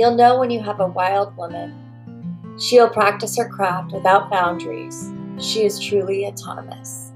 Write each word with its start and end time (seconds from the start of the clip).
You'll 0.00 0.14
know 0.14 0.38
when 0.38 0.50
you 0.50 0.62
have 0.62 0.80
a 0.80 0.86
wild 0.86 1.36
woman. 1.36 2.56
She'll 2.58 2.88
practice 2.88 3.36
her 3.36 3.46
craft 3.46 3.92
without 3.92 4.30
boundaries. 4.30 5.12
She 5.38 5.66
is 5.66 5.78
truly 5.78 6.24
autonomous. 6.24 7.12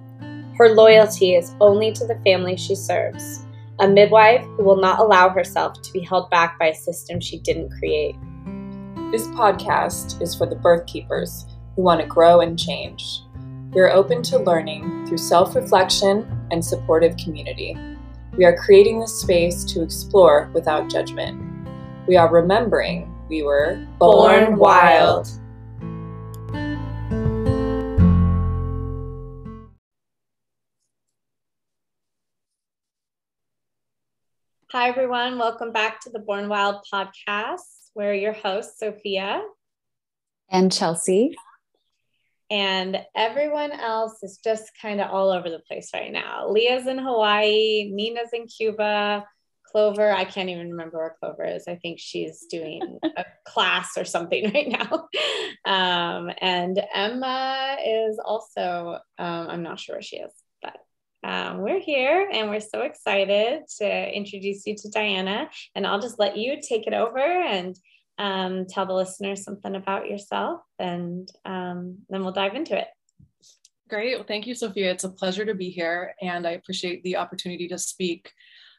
Her 0.58 0.68
loyalty 0.68 1.34
is 1.34 1.54
only 1.62 1.92
to 1.92 2.06
the 2.06 2.20
family 2.26 2.58
she 2.58 2.74
serves, 2.74 3.46
a 3.80 3.88
midwife 3.88 4.44
who 4.58 4.64
will 4.64 4.76
not 4.76 4.98
allow 4.98 5.30
herself 5.30 5.80
to 5.80 5.92
be 5.94 6.00
held 6.00 6.28
back 6.28 6.58
by 6.58 6.66
a 6.66 6.74
system 6.74 7.20
she 7.20 7.38
didn't 7.38 7.70
create. 7.78 8.16
This 9.10 9.28
podcast 9.28 10.20
is 10.20 10.34
for 10.34 10.44
the 10.44 10.56
birth 10.56 10.84
keepers 10.84 11.46
who 11.76 11.82
want 11.84 12.02
to 12.02 12.06
grow 12.06 12.40
and 12.40 12.58
change. 12.58 13.22
We 13.72 13.80
are 13.80 13.92
open 13.92 14.22
to 14.24 14.38
learning 14.38 15.06
through 15.06 15.16
self 15.16 15.56
reflection 15.56 16.46
and 16.50 16.62
supportive 16.62 17.16
community. 17.16 17.78
We 18.36 18.44
are 18.44 18.54
creating 18.54 19.00
this 19.00 19.18
space 19.18 19.64
to 19.72 19.80
explore 19.80 20.50
without 20.52 20.90
judgment. 20.90 21.53
We 22.06 22.16
are 22.16 22.30
remembering 22.30 23.10
we 23.30 23.42
were 23.42 23.82
born 23.98 24.58
wild. 24.58 25.26
Hi, 34.70 34.88
everyone. 34.88 35.38
Welcome 35.38 35.72
back 35.72 36.00
to 36.00 36.10
the 36.10 36.18
Born 36.18 36.50
Wild 36.50 36.84
podcast. 36.92 37.88
We're 37.94 38.12
your 38.12 38.34
hosts, 38.34 38.80
Sophia 38.80 39.42
and 40.50 40.70
Chelsea 40.70 41.34
and 42.50 42.98
everyone 43.16 43.72
else 43.72 44.22
is 44.22 44.38
just 44.44 44.70
kind 44.80 45.00
of 45.00 45.10
all 45.10 45.30
over 45.30 45.48
the 45.48 45.60
place 45.60 45.90
right 45.94 46.12
now. 46.12 46.48
Leah's 46.48 46.86
in 46.86 46.98
Hawaii, 46.98 47.90
Nina's 47.92 48.28
in 48.32 48.46
Cuba, 48.46 49.26
Clover, 49.74 50.12
I 50.12 50.24
can't 50.24 50.50
even 50.50 50.70
remember 50.70 50.98
where 50.98 51.16
Clover 51.18 51.44
is. 51.44 51.64
I 51.66 51.74
think 51.74 51.98
she's 51.98 52.46
doing 52.48 53.00
a 53.02 53.24
class 53.44 53.96
or 53.96 54.04
something 54.04 54.52
right 54.52 54.68
now. 54.68 55.08
Um, 55.64 56.30
and 56.40 56.80
Emma 56.94 57.76
is 57.84 58.20
also, 58.24 58.98
um, 59.18 59.48
I'm 59.48 59.64
not 59.64 59.80
sure 59.80 59.96
where 59.96 60.02
she 60.02 60.18
is, 60.18 60.30
but 60.62 60.76
um, 61.28 61.58
we're 61.58 61.80
here 61.80 62.30
and 62.32 62.50
we're 62.50 62.60
so 62.60 62.82
excited 62.82 63.62
to 63.78 64.16
introduce 64.16 64.64
you 64.64 64.76
to 64.76 64.90
Diana. 64.90 65.50
And 65.74 65.88
I'll 65.88 66.00
just 66.00 66.20
let 66.20 66.36
you 66.36 66.60
take 66.62 66.86
it 66.86 66.94
over 66.94 67.18
and 67.18 67.76
um, 68.16 68.66
tell 68.68 68.86
the 68.86 68.94
listeners 68.94 69.42
something 69.42 69.74
about 69.74 70.08
yourself, 70.08 70.60
and 70.78 71.28
um, 71.44 71.98
then 72.08 72.22
we'll 72.22 72.30
dive 72.30 72.54
into 72.54 72.78
it. 72.78 72.86
Great. 73.88 74.14
Well, 74.14 74.24
thank 74.24 74.46
you, 74.46 74.54
Sophia. 74.54 74.92
It's 74.92 75.02
a 75.02 75.10
pleasure 75.10 75.44
to 75.44 75.54
be 75.54 75.68
here, 75.68 76.14
and 76.22 76.46
I 76.46 76.52
appreciate 76.52 77.02
the 77.02 77.16
opportunity 77.16 77.66
to 77.68 77.78
speak. 77.78 78.30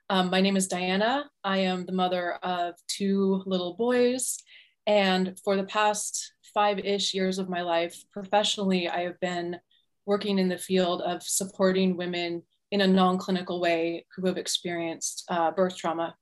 Um, 0.10 0.30
my 0.30 0.40
name 0.40 0.56
is 0.56 0.68
Diana. 0.68 1.30
I 1.44 1.60
am 1.60 1.86
the 1.86 1.92
mother 1.92 2.34
of 2.44 2.76
two 2.88 3.42
little 3.48 3.76
boys, 3.76 4.38
and 4.86 5.36
for 5.44 5.56
the 5.56 5.64
past 5.64 6.34
five 6.54 6.78
ish 6.78 7.16
years 7.16 7.40
of 7.40 7.50
my 7.50 7.62
life, 7.62 8.04
professionally, 8.14 8.88
I 8.88 9.02
have 9.02 9.20
been 9.20 9.58
working 10.06 10.38
in 10.38 10.48
the 10.48 10.60
field 10.60 11.02
of 11.02 11.24
supporting 11.24 11.98
women 11.98 12.44
in 12.70 12.82
a 12.82 12.88
non 12.88 13.18
clinical 13.18 13.60
way 13.60 14.06
who 14.16 14.28
have 14.28 14.38
experienced 14.38 15.24
uh, 15.28 15.50
birth 15.50 15.76
trauma. 15.76 16.16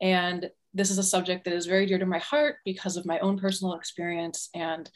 And 0.00 0.48
this 0.72 0.90
is 0.90 0.98
a 0.98 1.02
subject 1.02 1.44
that 1.44 1.54
is 1.54 1.66
very 1.66 1.86
dear 1.86 1.98
to 1.98 2.06
my 2.06 2.18
heart 2.18 2.56
because 2.64 2.96
of 2.96 3.04
my 3.04 3.18
own 3.18 3.36
personal 3.36 3.74
experience 3.74 4.48
and 4.54 4.88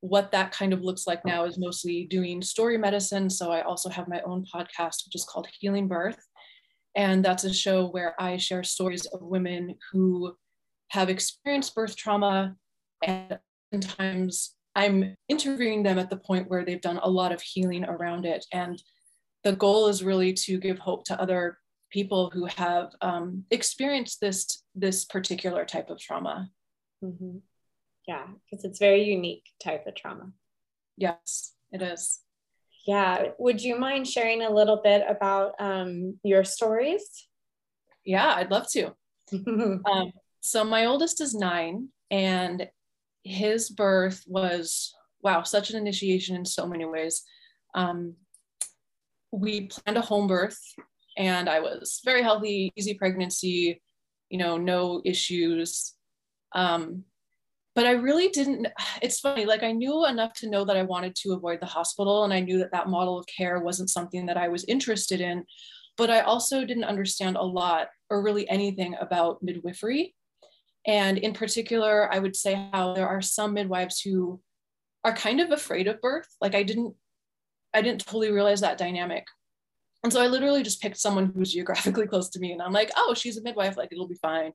what 0.00 0.32
that 0.32 0.52
kind 0.52 0.72
of 0.72 0.82
looks 0.82 1.06
like 1.06 1.24
now 1.24 1.44
is 1.44 1.58
mostly 1.58 2.06
doing 2.06 2.42
story 2.42 2.78
medicine. 2.78 3.30
So 3.30 3.50
I 3.52 3.62
also 3.62 3.88
have 3.88 4.08
my 4.08 4.20
own 4.22 4.44
podcast, 4.52 5.04
which 5.04 5.14
is 5.14 5.24
called 5.24 5.48
Healing 5.60 5.88
Birth. 5.88 6.18
And 6.96 7.24
that's 7.24 7.44
a 7.44 7.52
show 7.52 7.86
where 7.86 8.20
I 8.20 8.38
share 8.38 8.64
stories 8.64 9.06
of 9.06 9.20
women 9.20 9.76
who 9.92 10.34
have 10.88 11.10
experienced 11.10 11.74
birth 11.74 11.94
trauma. 11.94 12.56
And 13.02 13.38
sometimes 13.72 14.54
I'm 14.74 15.14
interviewing 15.28 15.82
them 15.82 15.98
at 15.98 16.08
the 16.08 16.16
point 16.16 16.48
where 16.48 16.64
they've 16.64 16.80
done 16.80 16.98
a 17.02 17.08
lot 17.08 17.32
of 17.32 17.42
healing 17.42 17.84
around 17.84 18.24
it. 18.24 18.46
And 18.52 18.82
the 19.44 19.52
goal 19.52 19.88
is 19.88 20.02
really 20.02 20.32
to 20.32 20.58
give 20.58 20.78
hope 20.78 21.04
to 21.04 21.20
other 21.20 21.58
people 21.90 22.30
who 22.30 22.46
have 22.46 22.90
um, 23.00 23.44
experienced 23.50 24.20
this 24.20 24.64
this 24.74 25.04
particular 25.04 25.64
type 25.64 25.90
of 25.90 25.98
trauma. 25.98 26.50
Mm-hmm. 27.04 27.38
Yeah, 28.08 28.26
because 28.44 28.64
it's 28.64 28.78
very 28.78 29.04
unique 29.04 29.44
type 29.62 29.86
of 29.86 29.94
trauma. 29.94 30.32
Yes, 30.96 31.54
it 31.72 31.82
is. 31.82 32.20
Yeah. 32.86 33.28
Would 33.38 33.60
you 33.60 33.78
mind 33.78 34.06
sharing 34.06 34.42
a 34.42 34.50
little 34.52 34.80
bit 34.82 35.04
about 35.08 35.52
um, 35.58 36.18
your 36.22 36.44
stories? 36.44 37.28
Yeah, 38.04 38.34
I'd 38.34 38.50
love 38.50 38.70
to. 38.72 38.94
um, 39.32 40.12
so 40.40 40.64
my 40.64 40.86
oldest 40.86 41.20
is 41.20 41.34
nine, 41.34 41.88
and 42.10 42.68
his 43.24 43.70
birth 43.70 44.22
was 44.26 44.94
wow, 45.22 45.42
such 45.42 45.70
an 45.70 45.76
initiation 45.76 46.36
in 46.36 46.44
so 46.44 46.68
many 46.68 46.84
ways. 46.84 47.24
Um, 47.74 48.14
we 49.32 49.66
planned 49.66 49.98
a 49.98 50.00
home 50.00 50.28
birth 50.28 50.58
and 51.16 51.48
I 51.48 51.60
was 51.60 52.00
very 52.04 52.22
healthy, 52.22 52.72
easy 52.76 52.94
pregnancy, 52.94 53.82
you 54.28 54.38
know, 54.38 54.56
no 54.56 55.02
issues. 55.04 55.94
Um, 56.54 57.04
but 57.76 57.86
I 57.86 57.92
really 57.92 58.28
didn't. 58.28 58.66
It's 59.02 59.20
funny, 59.20 59.44
like 59.44 59.62
I 59.62 59.72
knew 59.72 60.06
enough 60.06 60.32
to 60.40 60.48
know 60.50 60.64
that 60.64 60.76
I 60.76 60.82
wanted 60.82 61.14
to 61.16 61.34
avoid 61.34 61.60
the 61.60 61.66
hospital, 61.66 62.24
and 62.24 62.32
I 62.32 62.40
knew 62.40 62.58
that 62.58 62.72
that 62.72 62.88
model 62.88 63.18
of 63.18 63.26
care 63.26 63.60
wasn't 63.60 63.90
something 63.90 64.26
that 64.26 64.38
I 64.38 64.48
was 64.48 64.64
interested 64.64 65.20
in. 65.20 65.44
But 65.96 66.10
I 66.10 66.20
also 66.20 66.64
didn't 66.64 66.84
understand 66.84 67.36
a 67.36 67.42
lot 67.42 67.88
or 68.10 68.22
really 68.22 68.48
anything 68.50 68.96
about 69.00 69.42
midwifery. 69.42 70.14
And 70.86 71.18
in 71.18 71.32
particular, 71.32 72.12
I 72.12 72.18
would 72.18 72.36
say 72.36 72.68
how 72.72 72.94
there 72.94 73.08
are 73.08 73.22
some 73.22 73.54
midwives 73.54 74.00
who 74.00 74.40
are 75.04 75.14
kind 75.14 75.40
of 75.40 75.50
afraid 75.52 75.86
of 75.88 76.00
birth. 76.00 76.28
Like 76.40 76.54
I 76.54 76.62
didn't, 76.62 76.94
I 77.72 77.82
didn't 77.82 78.04
totally 78.04 78.30
realize 78.30 78.60
that 78.60 78.78
dynamic 78.78 79.26
and 80.06 80.12
so 80.12 80.22
I 80.22 80.28
literally 80.28 80.62
just 80.62 80.80
picked 80.80 80.98
someone 80.98 81.26
who 81.26 81.40
was 81.40 81.52
geographically 81.52 82.06
close 82.06 82.28
to 82.30 82.38
me 82.38 82.52
and 82.52 82.62
I'm 82.62 82.72
like, 82.72 82.92
oh, 82.96 83.12
she's 83.12 83.38
a 83.38 83.42
midwife, 83.42 83.76
like 83.76 83.88
it'll 83.90 84.06
be 84.06 84.14
fine. 84.22 84.52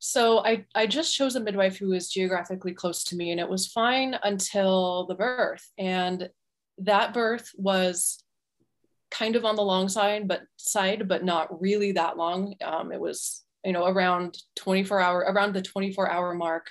So 0.00 0.38
I, 0.44 0.64
I 0.74 0.86
just 0.86 1.14
chose 1.14 1.36
a 1.36 1.40
midwife 1.40 1.76
who 1.78 1.90
was 1.90 2.10
geographically 2.10 2.72
close 2.72 3.04
to 3.04 3.16
me 3.16 3.30
and 3.30 3.38
it 3.38 3.48
was 3.48 3.66
fine 3.66 4.16
until 4.22 5.06
the 5.06 5.14
birth. 5.14 5.70
And 5.78 6.30
that 6.78 7.12
birth 7.12 7.50
was 7.56 8.24
kind 9.10 9.36
of 9.36 9.44
on 9.44 9.56
the 9.56 9.62
long 9.62 9.88
side, 9.88 10.26
but 10.26 10.42
side, 10.56 11.06
but 11.06 11.22
not 11.22 11.60
really 11.60 11.92
that 11.92 12.16
long. 12.16 12.54
Um, 12.64 12.92
it 12.92 13.00
was, 13.00 13.42
you 13.62 13.72
know, 13.72 13.84
around 13.86 14.38
24 14.56 15.00
hour, 15.00 15.18
around 15.18 15.52
the 15.52 15.62
24 15.62 16.10
hour 16.10 16.34
mark. 16.34 16.70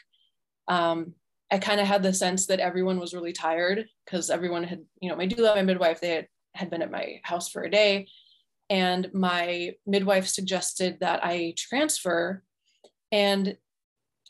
Um, 0.67 1.13
I 1.51 1.59
kind 1.59 1.79
of 1.79 1.87
had 1.87 2.01
the 2.01 2.13
sense 2.13 2.47
that 2.47 2.59
everyone 2.59 2.99
was 2.99 3.13
really 3.13 3.33
tired 3.33 3.85
because 4.05 4.29
everyone 4.29 4.63
had, 4.63 4.81
you 5.01 5.09
know, 5.09 5.15
my 5.15 5.27
doula, 5.27 5.55
my 5.55 5.61
midwife, 5.61 6.01
they 6.01 6.09
had 6.09 6.27
had 6.55 6.69
been 6.71 6.81
at 6.81 6.91
my 6.91 7.19
house 7.23 7.47
for 7.47 7.61
a 7.61 7.69
day. 7.69 8.07
And 8.69 9.09
my 9.13 9.73
midwife 9.85 10.27
suggested 10.27 10.97
that 10.99 11.23
I 11.23 11.53
transfer. 11.57 12.43
And 13.11 13.57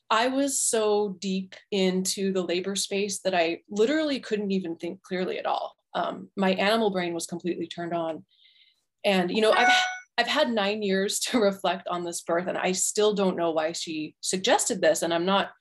I 0.10 0.28
was 0.28 0.60
so 0.60 1.18
deep 1.20 1.56
into 1.72 2.34
the 2.34 2.42
labor 2.42 2.76
space 2.76 3.20
that 3.20 3.36
I 3.36 3.62
literally 3.70 4.20
couldn't 4.20 4.52
even 4.52 4.76
think 4.76 5.02
clearly 5.04 5.38
at 5.38 5.46
all. 5.46 5.76
Um, 5.94 6.30
my 6.36 6.52
animal 6.52 6.90
brain 6.90 7.14
was 7.14 7.28
completely 7.28 7.68
turned 7.68 7.94
on. 7.94 8.26
And, 9.06 9.32
you 9.32 9.42
know, 9.42 9.52
I've, 9.52 9.72
I've 10.18 10.28
had 10.28 10.50
nine 10.52 10.82
years 10.82 11.20
to 11.28 11.40
reflect 11.40 11.88
on 11.88 12.04
this 12.04 12.22
birth, 12.22 12.48
and 12.48 12.58
I 12.58 12.72
still 12.72 13.14
don't 13.14 13.38
know 13.38 13.52
why 13.52 13.72
she 13.72 14.16
suggested 14.22 14.82
this. 14.82 15.02
And 15.02 15.14
I'm 15.14 15.26
not 15.26 15.52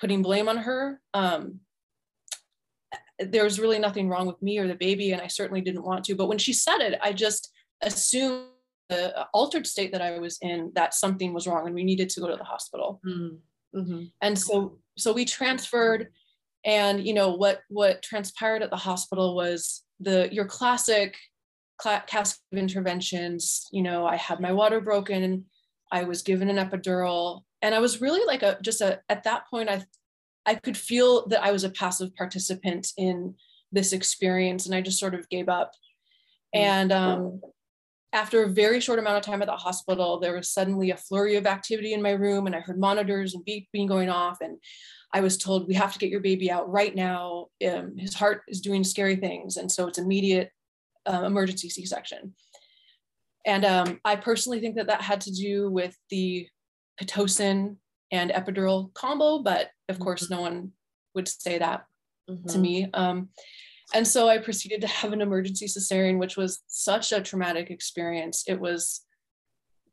putting 0.00 0.22
blame 0.22 0.48
on 0.48 0.58
her. 0.58 1.00
Um, 1.12 1.60
there 3.18 3.44
was 3.44 3.60
really 3.60 3.78
nothing 3.78 4.08
wrong 4.08 4.26
with 4.26 4.40
me 4.40 4.58
or 4.58 4.66
the 4.66 4.74
baby 4.74 5.12
and 5.12 5.20
i 5.20 5.26
certainly 5.26 5.60
didn't 5.60 5.84
want 5.84 6.04
to 6.04 6.14
but 6.14 6.26
when 6.26 6.38
she 6.38 6.52
said 6.52 6.78
it 6.78 6.98
i 7.02 7.12
just 7.12 7.52
assumed 7.82 8.46
the 8.90 9.26
altered 9.32 9.66
state 9.66 9.92
that 9.92 10.02
i 10.02 10.18
was 10.18 10.38
in 10.42 10.70
that 10.74 10.94
something 10.94 11.32
was 11.32 11.46
wrong 11.46 11.66
and 11.66 11.74
we 11.74 11.84
needed 11.84 12.10
to 12.10 12.20
go 12.20 12.28
to 12.28 12.36
the 12.36 12.44
hospital 12.44 13.00
mm-hmm. 13.74 14.04
and 14.20 14.38
so 14.38 14.78
so 14.98 15.12
we 15.12 15.24
transferred 15.24 16.08
and 16.64 17.06
you 17.06 17.14
know 17.14 17.32
what 17.32 17.60
what 17.68 18.02
transpired 18.02 18.62
at 18.62 18.70
the 18.70 18.76
hospital 18.76 19.34
was 19.34 19.82
the 20.00 20.28
your 20.32 20.44
classic 20.44 21.16
cl- 21.80 22.02
cast 22.06 22.40
of 22.52 22.58
interventions 22.58 23.66
you 23.72 23.82
know 23.82 24.06
i 24.06 24.16
had 24.16 24.40
my 24.40 24.52
water 24.52 24.80
broken 24.80 25.44
i 25.90 26.04
was 26.04 26.22
given 26.22 26.50
an 26.50 26.56
epidural 26.56 27.42
and 27.62 27.74
i 27.74 27.78
was 27.78 28.00
really 28.00 28.24
like 28.26 28.42
a 28.42 28.58
just 28.62 28.82
a 28.82 29.00
at 29.08 29.24
that 29.24 29.48
point 29.50 29.70
i 29.70 29.82
I 30.46 30.54
could 30.54 30.76
feel 30.76 31.26
that 31.28 31.42
I 31.42 31.52
was 31.52 31.64
a 31.64 31.70
passive 31.70 32.14
participant 32.16 32.88
in 32.96 33.34
this 33.72 33.92
experience 33.92 34.66
and 34.66 34.74
I 34.74 34.80
just 34.80 34.98
sort 34.98 35.14
of 35.14 35.28
gave 35.28 35.48
up. 35.48 35.72
Mm. 36.54 36.60
And 36.60 36.92
um, 36.92 37.40
after 38.12 38.42
a 38.42 38.48
very 38.48 38.80
short 38.80 38.98
amount 38.98 39.18
of 39.18 39.22
time 39.22 39.42
at 39.42 39.46
the 39.46 39.56
hospital, 39.56 40.18
there 40.18 40.34
was 40.34 40.50
suddenly 40.50 40.90
a 40.90 40.96
flurry 40.96 41.36
of 41.36 41.46
activity 41.46 41.92
in 41.92 42.02
my 42.02 42.10
room 42.10 42.46
and 42.46 42.56
I 42.56 42.60
heard 42.60 42.78
monitors 42.78 43.34
and 43.34 43.44
beeping 43.46 43.86
going 43.86 44.08
off. 44.08 44.38
And 44.40 44.58
I 45.12 45.20
was 45.20 45.38
told, 45.38 45.68
we 45.68 45.74
have 45.74 45.92
to 45.92 45.98
get 45.98 46.10
your 46.10 46.20
baby 46.20 46.50
out 46.50 46.68
right 46.70 46.94
now. 46.94 47.46
Um, 47.66 47.96
his 47.96 48.14
heart 48.14 48.42
is 48.48 48.60
doing 48.60 48.82
scary 48.84 49.16
things. 49.16 49.56
And 49.56 49.70
so 49.70 49.86
it's 49.86 49.98
immediate 49.98 50.50
uh, 51.06 51.22
emergency 51.24 51.68
C-section. 51.70 52.34
And 53.46 53.64
um, 53.64 54.00
I 54.04 54.16
personally 54.16 54.60
think 54.60 54.76
that 54.76 54.88
that 54.88 55.02
had 55.02 55.20
to 55.22 55.32
do 55.32 55.70
with 55.70 55.96
the 56.10 56.48
Pitocin 57.00 57.76
and 58.12 58.30
epidural 58.32 58.92
combo, 58.94 59.38
but 59.38 59.70
of 59.88 59.96
Mm-hmm. 59.96 60.04
course, 60.04 60.30
no 60.30 60.40
one 60.40 60.72
would 61.14 61.26
say 61.28 61.58
that 61.58 61.86
to 62.28 62.58
Mhm. 62.58 62.60
me. 62.60 62.90
Um, 62.94 63.30
and 63.92 64.06
so 64.06 64.28
I 64.28 64.38
proceeded 64.38 64.80
to 64.82 64.86
have 64.86 65.12
an 65.12 65.20
emergency 65.20 65.66
cesarean, 65.66 66.18
which 66.18 66.36
was 66.36 66.62
such 66.66 67.12
a 67.12 67.20
traumatic 67.20 67.70
experience. 67.70 68.44
It 68.46 68.60
was 68.60 69.04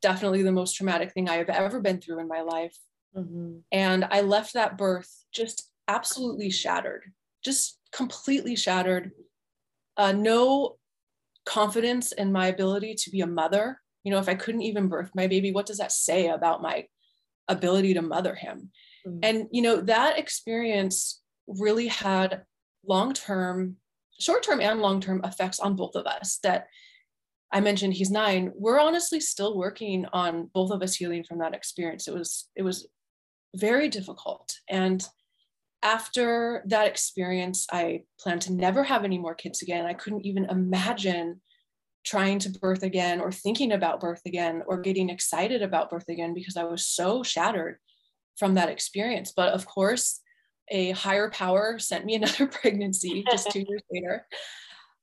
definitely 0.00 0.42
the 0.42 0.52
most 0.52 0.74
traumatic 0.74 1.12
thing 1.12 1.28
I 1.28 1.36
have 1.36 1.48
ever 1.48 1.80
been 1.80 2.00
through 2.00 2.20
in 2.20 2.28
my 2.28 2.42
life. 2.42 2.76
Mhm. 3.16 3.62
And 3.72 4.04
I 4.04 4.20
left 4.20 4.54
that 4.54 4.78
birth 4.78 5.24
just 5.32 5.70
absolutely 5.88 6.50
shattered, 6.50 7.12
just 7.42 7.78
completely 7.92 8.54
shattered. 8.54 9.12
Uh, 9.96 10.12
no 10.12 10.78
confidence 11.44 12.12
in 12.12 12.30
my 12.30 12.46
ability 12.46 12.94
to 12.94 13.10
be 13.10 13.22
a 13.22 13.26
mother. 13.26 13.80
You 14.04 14.12
know, 14.12 14.18
if 14.18 14.28
I 14.28 14.34
couldn't 14.34 14.62
even 14.62 14.88
birth 14.88 15.10
my 15.14 15.26
baby, 15.26 15.50
what 15.50 15.66
does 15.66 15.78
that 15.78 15.92
say 15.92 16.28
about 16.28 16.62
my 16.62 16.86
ability 17.48 17.94
to 17.94 18.02
mother 18.02 18.34
him? 18.34 18.70
Mhm. 19.06 19.20
And, 19.22 19.48
you 19.50 19.62
know, 19.62 19.80
that 19.80 20.18
experience 20.18 21.22
really 21.46 21.88
had 21.88 22.44
long 22.86 23.14
term, 23.14 23.78
short 24.20 24.42
term, 24.42 24.60
and 24.60 24.80
long 24.80 25.00
term 25.00 25.20
effects 25.24 25.60
on 25.60 25.76
both 25.76 25.94
of 25.94 26.06
us. 26.06 26.38
That 26.42 26.68
I 27.52 27.60
mentioned 27.60 27.94
he's 27.94 28.10
nine. 28.10 28.52
We're 28.54 28.80
honestly 28.80 29.20
still 29.20 29.56
working 29.56 30.06
on 30.12 30.50
both 30.52 30.70
of 30.70 30.82
us 30.82 30.96
healing 30.96 31.24
from 31.24 31.38
that 31.38 31.54
experience. 31.54 32.06
It 32.06 32.14
was, 32.14 32.48
it 32.54 32.62
was 32.62 32.86
very 33.56 33.88
difficult. 33.88 34.54
And 34.68 35.04
after 35.82 36.62
that 36.66 36.86
experience, 36.86 37.66
I 37.72 38.02
planned 38.20 38.42
to 38.42 38.52
never 38.52 38.84
have 38.84 39.04
any 39.04 39.16
more 39.16 39.34
kids 39.34 39.62
again. 39.62 39.86
I 39.86 39.94
couldn't 39.94 40.26
even 40.26 40.44
imagine 40.46 41.40
trying 42.04 42.38
to 42.40 42.50
birth 42.50 42.82
again 42.82 43.20
or 43.20 43.30
thinking 43.30 43.72
about 43.72 44.00
birth 44.00 44.22
again 44.26 44.62
or 44.66 44.80
getting 44.80 45.10
excited 45.10 45.62
about 45.62 45.90
birth 45.90 46.08
again 46.08 46.34
because 46.34 46.56
I 46.56 46.64
was 46.64 46.86
so 46.86 47.22
shattered 47.22 47.78
from 48.36 48.54
that 48.54 48.68
experience. 48.68 49.32
But 49.34 49.52
of 49.52 49.66
course, 49.66 50.20
a 50.70 50.90
higher 50.90 51.30
power 51.30 51.78
sent 51.78 52.04
me 52.04 52.14
another 52.16 52.46
pregnancy 52.46 53.24
just 53.30 53.50
two 53.50 53.64
years 53.68 53.82
later. 53.92 54.26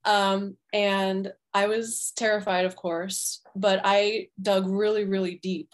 Um, 0.04 0.56
and 0.72 1.34
I 1.54 1.68
was 1.68 2.14
terrified, 2.16 2.66
of 2.66 2.76
course, 2.76 3.42
but 3.56 3.82
I 3.84 4.28
dug 4.40 4.68
really, 4.68 5.04
really 5.04 5.40
deep. 5.42 5.70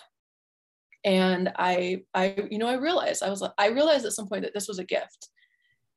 And 1.03 1.51
I, 1.57 2.03
I, 2.13 2.35
you 2.49 2.57
know, 2.57 2.67
I 2.67 2.75
realized 2.75 3.23
I 3.23 3.29
was, 3.29 3.43
I 3.57 3.67
realized 3.67 4.05
at 4.05 4.13
some 4.13 4.27
point 4.27 4.43
that 4.43 4.53
this 4.53 4.67
was 4.67 4.79
a 4.79 4.83
gift, 4.83 5.29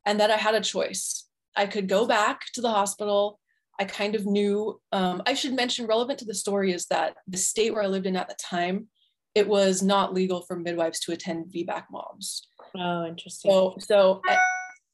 and 0.06 0.20
that 0.20 0.30
I 0.30 0.36
had 0.36 0.54
a 0.54 0.60
choice. 0.60 1.26
I 1.56 1.66
could 1.66 1.88
go 1.88 2.06
back 2.06 2.40
to 2.54 2.60
the 2.60 2.70
hospital. 2.70 3.38
I 3.78 3.84
kind 3.84 4.14
of 4.14 4.26
knew. 4.26 4.80
Um, 4.92 5.22
I 5.26 5.34
should 5.34 5.54
mention, 5.54 5.86
relevant 5.86 6.18
to 6.20 6.24
the 6.24 6.34
story, 6.34 6.72
is 6.72 6.86
that 6.86 7.16
the 7.26 7.38
state 7.38 7.72
where 7.72 7.82
I 7.82 7.86
lived 7.86 8.06
in 8.06 8.16
at 8.16 8.28
the 8.28 8.36
time, 8.40 8.88
it 9.34 9.48
was 9.48 9.82
not 9.82 10.14
legal 10.14 10.42
for 10.42 10.56
midwives 10.56 11.00
to 11.00 11.12
attend 11.12 11.52
VBAC 11.52 11.84
moms. 11.90 12.48
Oh, 12.76 13.06
interesting. 13.06 13.50
So, 13.50 13.76
so, 13.78 14.20
I, 14.26 14.38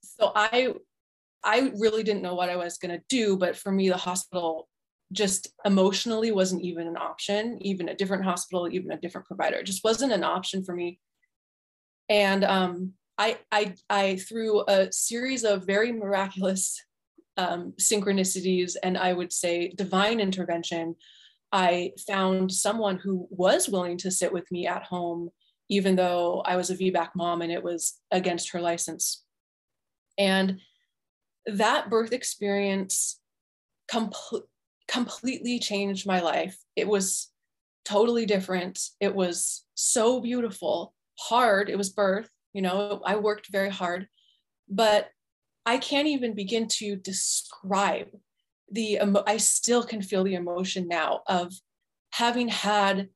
so 0.02 0.32
I, 0.34 0.74
I 1.42 1.72
really 1.78 2.02
didn't 2.02 2.22
know 2.22 2.34
what 2.34 2.50
I 2.50 2.56
was 2.56 2.78
going 2.78 2.96
to 2.96 3.02
do. 3.08 3.36
But 3.36 3.56
for 3.56 3.72
me, 3.72 3.88
the 3.88 3.96
hospital 3.96 4.68
just 5.12 5.48
emotionally 5.64 6.30
wasn't 6.30 6.62
even 6.62 6.86
an 6.86 6.96
option. 6.96 7.58
Even 7.62 7.88
a 7.88 7.94
different 7.94 8.24
hospital, 8.24 8.68
even 8.70 8.92
a 8.92 9.00
different 9.00 9.26
provider, 9.26 9.56
it 9.56 9.66
just 9.66 9.84
wasn't 9.84 10.12
an 10.12 10.24
option 10.24 10.64
for 10.64 10.74
me. 10.74 11.00
And 12.08 12.44
um, 12.44 12.92
I, 13.18 13.38
I, 13.52 13.74
I 13.88 14.16
through 14.16 14.64
a 14.66 14.92
series 14.92 15.44
of 15.44 15.66
very 15.66 15.92
miraculous 15.92 16.82
um, 17.36 17.72
synchronicities 17.80 18.76
and 18.82 18.98
I 18.98 19.12
would 19.12 19.32
say 19.32 19.72
divine 19.76 20.20
intervention, 20.20 20.96
I 21.52 21.92
found 22.06 22.52
someone 22.52 22.98
who 22.98 23.26
was 23.30 23.68
willing 23.68 23.96
to 23.98 24.10
sit 24.10 24.32
with 24.32 24.50
me 24.50 24.66
at 24.66 24.84
home, 24.84 25.30
even 25.70 25.96
though 25.96 26.42
I 26.44 26.56
was 26.56 26.68
a 26.68 26.76
VBAC 26.76 27.10
mom 27.14 27.40
and 27.40 27.50
it 27.50 27.62
was 27.62 27.98
against 28.10 28.50
her 28.50 28.60
license. 28.60 29.22
And 30.18 30.60
that 31.46 31.88
birth 31.88 32.12
experience 32.12 33.20
com- 33.88 34.12
completely 34.88 35.60
changed 35.60 36.06
my 36.06 36.20
life. 36.20 36.58
It 36.76 36.88
was 36.88 37.30
totally 37.84 38.26
different. 38.26 38.80
It 38.98 39.14
was 39.14 39.64
so 39.74 40.20
beautiful, 40.20 40.92
hard. 41.18 41.70
It 41.70 41.78
was 41.78 41.88
birth, 41.88 42.28
you 42.52 42.62
know, 42.62 43.00
I 43.06 43.16
worked 43.16 43.48
very 43.50 43.70
hard, 43.70 44.08
but 44.68 45.08
I 45.64 45.78
can't 45.78 46.08
even 46.08 46.34
begin 46.34 46.66
to 46.78 46.96
describe 46.96 48.08
the 48.70 48.98
emo- 49.02 49.24
I 49.26 49.36
still 49.36 49.84
can 49.84 50.02
feel 50.02 50.24
the 50.24 50.34
emotion 50.34 50.88
now 50.88 51.20
of 51.28 51.52
having 52.12 52.48
had 52.48 53.08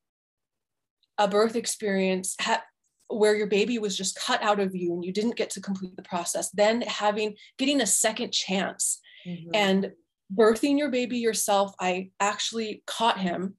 a 1.19 1.28
birth 1.28 1.56
experience 1.56 2.34
ha- 2.40 2.62
where 3.08 3.37
your 3.37 3.46
baby 3.46 3.78
was 3.78 3.96
just 3.96 4.19
cut 4.19 4.43
out 4.43 4.58
of 4.61 4.75
you 4.75 4.93
and 4.94 5.05
you 5.05 5.12
didn't 5.12 5.37
get 5.37 5.50
to 5.50 5.61
complete 5.61 5.94
the 5.96 6.02
process 6.02 6.50
then 6.50 6.82
having 6.82 7.34
getting 7.58 7.81
a 7.81 7.87
second 7.87 8.32
chance 8.32 9.00
Mhm. 9.26 9.50
and 9.55 9.93
birthing 10.34 10.78
your 10.78 10.90
baby 10.90 11.19
yourself 11.19 11.75
i 11.81 12.11
actually 12.20 12.82
caught 12.87 13.20
him. 13.20 13.56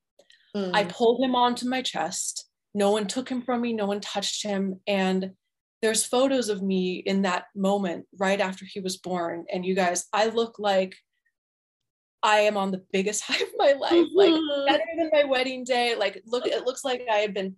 I 0.55 0.83
Mm. 0.85 0.89
pulled 0.89 1.21
him 1.21 1.35
onto 1.35 1.67
my 1.67 1.81
chest. 1.81 2.45
No 2.73 2.91
one 2.91 3.07
took 3.07 3.27
him 3.29 3.41
from 3.41 3.59
me. 3.61 3.73
No 3.73 3.85
one 3.85 3.99
touched 3.99 4.41
him. 4.41 4.79
And 4.87 5.31
there's 5.81 6.05
photos 6.05 6.47
of 6.47 6.61
me 6.61 6.95
in 7.05 7.23
that 7.23 7.47
moment 7.55 8.07
right 8.17 8.39
after 8.39 8.63
he 8.65 8.79
was 8.79 8.95
born. 8.95 9.45
And 9.51 9.65
you 9.65 9.75
guys 9.75 10.05
i 10.13 10.27
look 10.27 10.57
like 10.57 10.95
i 12.33 12.37
am 12.39 12.57
on 12.57 12.71
the 12.71 12.83
biggest 12.91 13.21
high 13.27 13.41
of 13.41 13.49
my 13.57 13.71
life 13.73 14.07
like 14.15 14.33
Mhm. 14.33 14.65
better 14.67 14.83
than 14.97 15.09
my 15.13 15.23
wedding 15.25 15.63
day 15.63 15.95
like 15.95 16.21
look 16.25 16.45
it 16.47 16.65
looks 16.65 16.83
like 16.83 17.01
i 17.11 17.17
have 17.17 17.33
been 17.33 17.55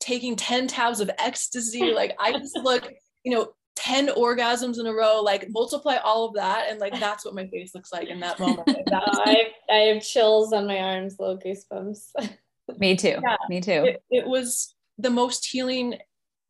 taking 0.00 0.34
10 0.36 0.66
tabs 0.68 1.00
of 1.00 1.10
ecstasy 1.18 1.92
like 2.00 2.12
i 2.18 2.32
just 2.32 2.56
look 2.68 2.84
you 3.24 3.32
know 3.34 3.48
10 3.76 4.08
orgasms 4.08 4.80
in 4.80 4.86
a 4.86 4.92
row 4.92 5.20
like 5.22 5.46
multiply 5.50 5.96
all 5.96 6.24
of 6.26 6.34
that 6.34 6.66
and 6.70 6.80
like 6.80 6.98
that's 6.98 7.24
what 7.26 7.34
my 7.34 7.46
face 7.48 7.74
looks 7.74 7.92
like 7.92 8.08
in 8.08 8.20
that 8.20 8.40
moment 8.40 8.66
And 8.68 8.86
that 8.86 9.02
Oh, 9.06 9.22
I, 9.24 9.36
I 9.70 9.78
have 9.92 10.02
chills 10.02 10.52
on 10.54 10.66
my 10.66 10.78
arms, 10.78 11.16
little 11.20 11.38
goosebumps. 11.38 12.00
Me 12.78 12.96
too. 12.96 13.16
Yeah. 13.22 13.36
Me 13.50 13.60
too. 13.60 13.82
it, 13.84 14.02
it 14.10 14.26
was 14.26 14.74
the 14.98 15.10
most 15.10 15.44
healing 15.46 15.98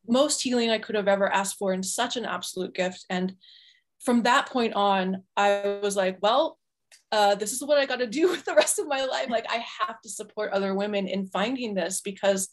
most 0.09 0.41
healing 0.41 0.71
i 0.71 0.79
could 0.79 0.95
have 0.95 1.09
ever 1.09 1.29
asked 1.41 1.57
for 1.59 1.73
and 1.73 1.85
such 1.85 2.17
an 2.17 2.25
absolute 2.25 2.73
gift 2.75 3.05
and 3.11 3.35
from 4.05 4.23
that 4.23 4.47
point 4.49 4.73
on 4.75 5.25
i 5.37 5.81
was 5.83 5.97
like 5.97 6.17
well 6.23 6.59
uh, 7.13 7.35
this 7.35 7.53
is 7.53 7.63
what 7.63 7.79
i 7.79 7.87
got 7.87 7.99
to 7.99 8.07
do 8.07 8.29
with 8.31 8.45
the 8.45 8.55
rest 8.55 8.79
of 8.79 8.87
my 8.87 9.05
life 9.05 9.29
like 9.31 9.47
i 9.51 9.65
have 9.87 10.01
to 10.01 10.09
support 10.09 10.53
other 10.53 10.75
women 10.75 11.07
in 11.07 11.27
finding 11.27 11.75
this 11.75 12.01
because 12.01 12.49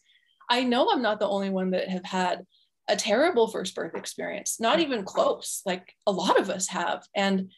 i 0.50 0.64
know 0.64 0.90
i'm 0.90 1.02
not 1.02 1.20
the 1.20 1.28
only 1.28 1.50
one 1.50 1.72
that 1.72 1.90
have 1.90 2.06
had 2.06 2.46
a 2.90 2.96
terrible 2.96 3.48
first 3.48 3.74
birth 3.76 3.96
experience 3.96 4.60
not 4.60 4.80
even 4.80 5.04
close 5.04 5.62
like 5.66 5.94
a 6.06 6.12
lot 6.12 6.40
of 6.40 6.50
us 6.50 6.68
have 6.68 7.02
and 7.16 7.50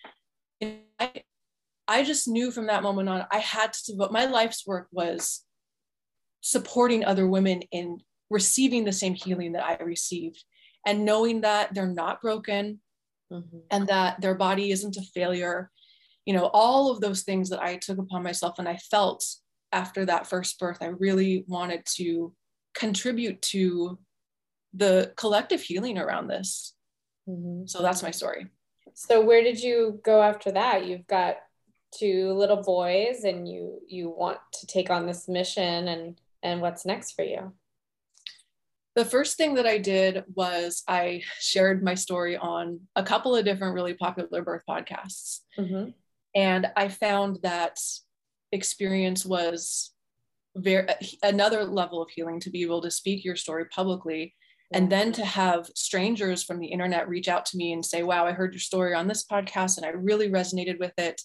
I, 1.00 1.24
I 1.88 2.04
just 2.04 2.28
knew 2.28 2.52
from 2.52 2.68
that 2.68 2.84
moment 2.84 3.10
on 3.10 3.26
i 3.32 3.40
had 3.40 3.74
to 3.74 3.92
devote 3.92 4.12
my 4.12 4.26
life's 4.26 4.66
work 4.68 4.88
was 4.92 5.44
supporting 6.42 7.04
other 7.04 7.28
women 7.28 7.62
in 7.72 7.98
receiving 8.30 8.84
the 8.86 8.92
same 8.92 9.16
healing 9.16 9.54
that 9.54 9.64
I 9.66 9.84
received 9.84 10.44
and 10.86 11.06
knowing 11.06 11.42
that 11.42 11.74
they're 11.74 11.88
not 11.88 12.22
broken 12.22 12.82
Mhm. 13.32 13.64
and 13.72 13.88
that 13.88 14.22
their 14.22 14.36
body 14.36 14.70
isn't 14.70 14.98
a 14.98 15.02
failure. 15.02 15.72
You 16.26 16.34
know, 16.34 16.50
all 16.54 16.92
of 16.92 17.02
those 17.02 17.22
things 17.24 17.50
that 17.50 17.62
I 17.62 17.78
took 17.78 17.98
upon 17.98 18.24
myself 18.24 18.60
and 18.60 18.68
I 18.68 18.78
felt 18.78 19.24
after 19.72 20.06
that 20.06 20.28
first 20.28 20.58
birth, 20.60 20.78
I 20.82 20.88
really 20.88 21.46
wanted 21.48 21.86
to 21.98 22.34
contribute 22.74 23.42
to 23.42 24.00
the 24.74 25.14
collective 25.16 25.62
healing 25.62 25.98
around 25.98 26.28
this. 26.28 26.74
Mhm. 27.28 27.70
So 27.70 27.82
that's 27.82 28.04
my 28.04 28.12
story. 28.12 28.48
So 28.94 29.24
where 29.24 29.42
did 29.42 29.62
you 29.62 30.00
go 30.04 30.22
after 30.22 30.52
that? 30.52 30.86
You've 30.86 31.08
got 31.08 31.38
two 31.92 32.34
little 32.34 32.62
boys 32.62 33.24
and 33.24 33.48
you 33.48 33.82
you 33.88 34.10
want 34.10 34.40
to 34.54 34.68
take 34.68 34.90
on 34.90 35.06
this 35.06 35.28
mission 35.28 35.88
and 35.88 36.20
and 36.44 36.62
what's 36.62 36.86
next 36.86 37.14
for 37.14 37.24
you? 37.24 37.54
The 38.96 39.06
first 39.06 39.36
thing 39.36 39.56
that 39.56 39.66
I 39.66 39.78
did 39.78 40.24
was 40.34 40.84
I 40.88 41.24
shared 41.40 41.84
my 41.84 41.96
story 41.96 42.38
on 42.38 42.88
a 42.96 43.04
couple 43.04 43.36
of 43.36 43.44
different 43.44 43.74
really 43.74 43.94
popular 43.94 44.42
birth 44.42 44.64
podcasts. 44.68 45.42
Mhm. 45.58 45.94
And 46.36 46.68
i 46.76 46.88
found 46.88 47.40
that 47.42 47.80
experience 48.52 49.26
was 49.26 49.92
very 50.58 50.88
another 51.24 51.64
level 51.66 52.02
of 52.02 52.10
healing 52.10 52.40
to 52.40 52.50
be 52.50 52.62
able 52.62 52.82
to 52.82 52.92
speak 52.92 53.26
your 53.26 53.36
story 53.36 53.66
publicly 53.66 54.34
and 54.74 54.92
then 54.92 55.12
to 55.12 55.24
have 55.24 55.70
strangers 55.76 56.44
from 56.44 56.60
the 56.60 56.68
internet 56.68 57.10
reach 57.10 57.28
out 57.28 57.46
to 57.46 57.58
me 57.58 57.74
and 57.74 57.84
say 57.86 58.04
wow 58.04 58.26
i 58.26 58.32
heard 58.32 58.54
your 58.54 58.60
story 58.60 58.94
on 58.94 59.08
this 59.08 59.26
podcast 59.26 59.78
and 59.78 59.86
i 59.86 59.90
really 59.90 60.30
resonated 60.30 60.80
with 60.80 60.94
it. 60.98 61.22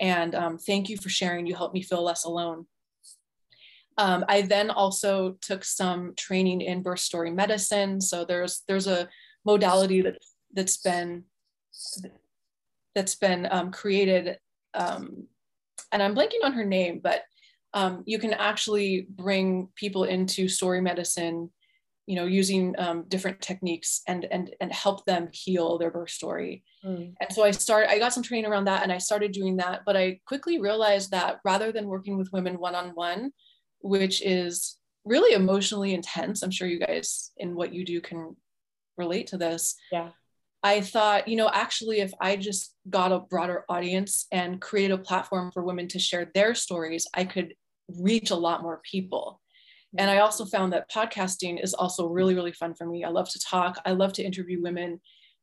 And 0.00 0.34
um, 0.34 0.56
thank 0.56 0.88
you 0.88 0.96
for 0.96 1.10
sharing. 1.10 1.46
You 1.46 1.54
helped 1.54 1.74
me 1.74 1.82
feel 1.82 2.02
less 2.02 2.24
alone. 2.24 2.66
Um, 3.98 4.24
i 4.28 4.40
then 4.40 4.70
also 4.70 5.36
took 5.42 5.62
some 5.62 6.14
training 6.16 6.62
in 6.62 6.82
birth 6.82 7.00
story 7.00 7.30
medicine. 7.30 8.00
So 8.00 8.24
there's 8.24 8.62
there's 8.66 8.86
a 8.86 9.08
modality 9.44 10.00
that 10.02 10.18
that's 10.54 10.78
been 10.78 11.24
that's 12.94 13.14
been 13.14 13.46
um, 13.50 13.70
created 13.70 14.38
um, 14.74 15.26
and 15.92 16.02
i'm 16.02 16.14
blanking 16.14 16.44
on 16.44 16.52
her 16.52 16.64
name 16.64 17.00
but 17.02 17.22
um, 17.72 18.02
you 18.04 18.18
can 18.18 18.32
actually 18.32 19.06
bring 19.08 19.68
people 19.76 20.04
into 20.04 20.48
story 20.48 20.80
medicine 20.80 21.50
you 22.10 22.16
know 22.16 22.24
using 22.24 22.74
um, 22.78 23.04
different 23.06 23.40
techniques 23.40 24.02
and 24.08 24.24
and 24.32 24.50
and 24.60 24.72
help 24.72 25.04
them 25.04 25.28
heal 25.32 25.78
their 25.78 25.92
birth 25.92 26.10
story 26.10 26.64
mm. 26.84 27.12
and 27.20 27.32
so 27.32 27.44
i 27.44 27.52
started 27.52 27.88
i 27.88 28.00
got 28.00 28.12
some 28.12 28.22
training 28.22 28.50
around 28.50 28.64
that 28.64 28.82
and 28.82 28.92
i 28.92 28.98
started 28.98 29.30
doing 29.30 29.56
that 29.56 29.82
but 29.86 29.96
i 29.96 30.18
quickly 30.26 30.60
realized 30.60 31.12
that 31.12 31.38
rather 31.44 31.70
than 31.70 31.86
working 31.86 32.18
with 32.18 32.32
women 32.32 32.58
one-on-one 32.58 33.30
which 33.82 34.22
is 34.22 34.78
really 35.04 35.34
emotionally 35.34 35.94
intense 35.94 36.42
i'm 36.42 36.50
sure 36.50 36.66
you 36.66 36.80
guys 36.80 37.30
in 37.36 37.54
what 37.54 37.72
you 37.72 37.84
do 37.84 38.00
can 38.00 38.36
relate 38.96 39.28
to 39.28 39.38
this 39.38 39.76
yeah 39.92 40.10
i 40.62 40.80
thought 40.80 41.28
you 41.28 41.36
know 41.36 41.50
actually 41.52 42.00
if 42.00 42.12
i 42.20 42.36
just 42.36 42.74
got 42.88 43.12
a 43.12 43.20
broader 43.20 43.64
audience 43.68 44.26
and 44.32 44.60
created 44.60 44.94
a 44.94 45.02
platform 45.02 45.50
for 45.52 45.62
women 45.62 45.88
to 45.88 45.98
share 45.98 46.30
their 46.34 46.54
stories 46.54 47.06
i 47.14 47.24
could 47.24 47.54
reach 47.98 48.30
a 48.30 48.36
lot 48.36 48.62
more 48.62 48.80
people 48.90 49.40
and 49.98 50.10
I 50.10 50.18
also 50.18 50.44
found 50.44 50.72
that 50.72 50.90
podcasting 50.90 51.62
is 51.62 51.74
also 51.74 52.06
really, 52.06 52.34
really 52.34 52.52
fun 52.52 52.74
for 52.74 52.86
me. 52.86 53.04
I 53.04 53.08
love 53.08 53.28
to 53.30 53.40
talk, 53.40 53.78
I 53.84 53.92
love 53.92 54.12
to 54.14 54.22
interview 54.22 54.62
women. 54.62 55.00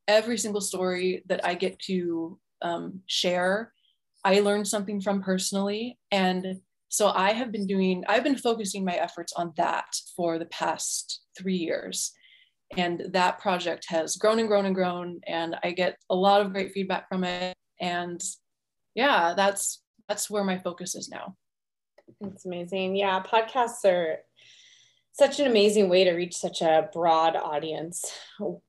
Every 0.08 0.38
single 0.38 0.62
story 0.62 1.24
that 1.28 1.46
I 1.46 1.54
get 1.56 1.80
to 1.80 2.40
um, 2.62 3.02
share, 3.08 3.74
I 4.24 4.40
learned 4.40 4.68
something 4.68 5.02
from 5.02 5.22
personally. 5.22 6.00
And 6.12 6.62
so 6.88 7.10
I 7.10 7.34
have 7.34 7.52
been 7.52 7.68
doing, 7.68 8.06
I've 8.08 8.24
been 8.24 8.38
focusing 8.38 8.86
my 8.86 8.94
efforts 8.94 9.34
on 9.34 9.52
that 9.58 9.88
for 10.16 10.40
the 10.40 10.46
past 10.46 11.22
three 11.38 11.58
years. 11.58 12.14
And 12.76 13.04
that 13.12 13.40
project 13.40 13.86
has 13.90 14.18
grown 14.18 14.40
and 14.40 14.48
grown 14.48 14.66
and 14.66 14.76
grown. 14.76 15.22
And 15.26 15.56
I 15.64 15.72
get 15.72 15.98
a 16.10 16.16
lot 16.16 16.42
of 16.42 16.52
great 16.52 16.74
feedback 16.74 17.08
from 17.08 17.24
it. 17.24 17.56
And 17.80 18.22
yeah, 18.96 19.34
that's 19.36 19.82
that's 20.10 20.30
where 20.30 20.44
my 20.44 20.58
focus 20.58 20.96
is 20.96 21.10
now. 21.10 21.36
It's 22.22 22.46
amazing. 22.46 22.96
Yeah, 22.96 23.22
podcasts 23.22 23.86
are 23.86 24.20
such 25.12 25.40
an 25.40 25.48
amazing 25.48 25.90
way 25.90 26.04
to 26.04 26.14
reach 26.14 26.36
such 26.36 26.62
a 26.62 26.90
broad 26.94 27.36
audience, 27.36 28.06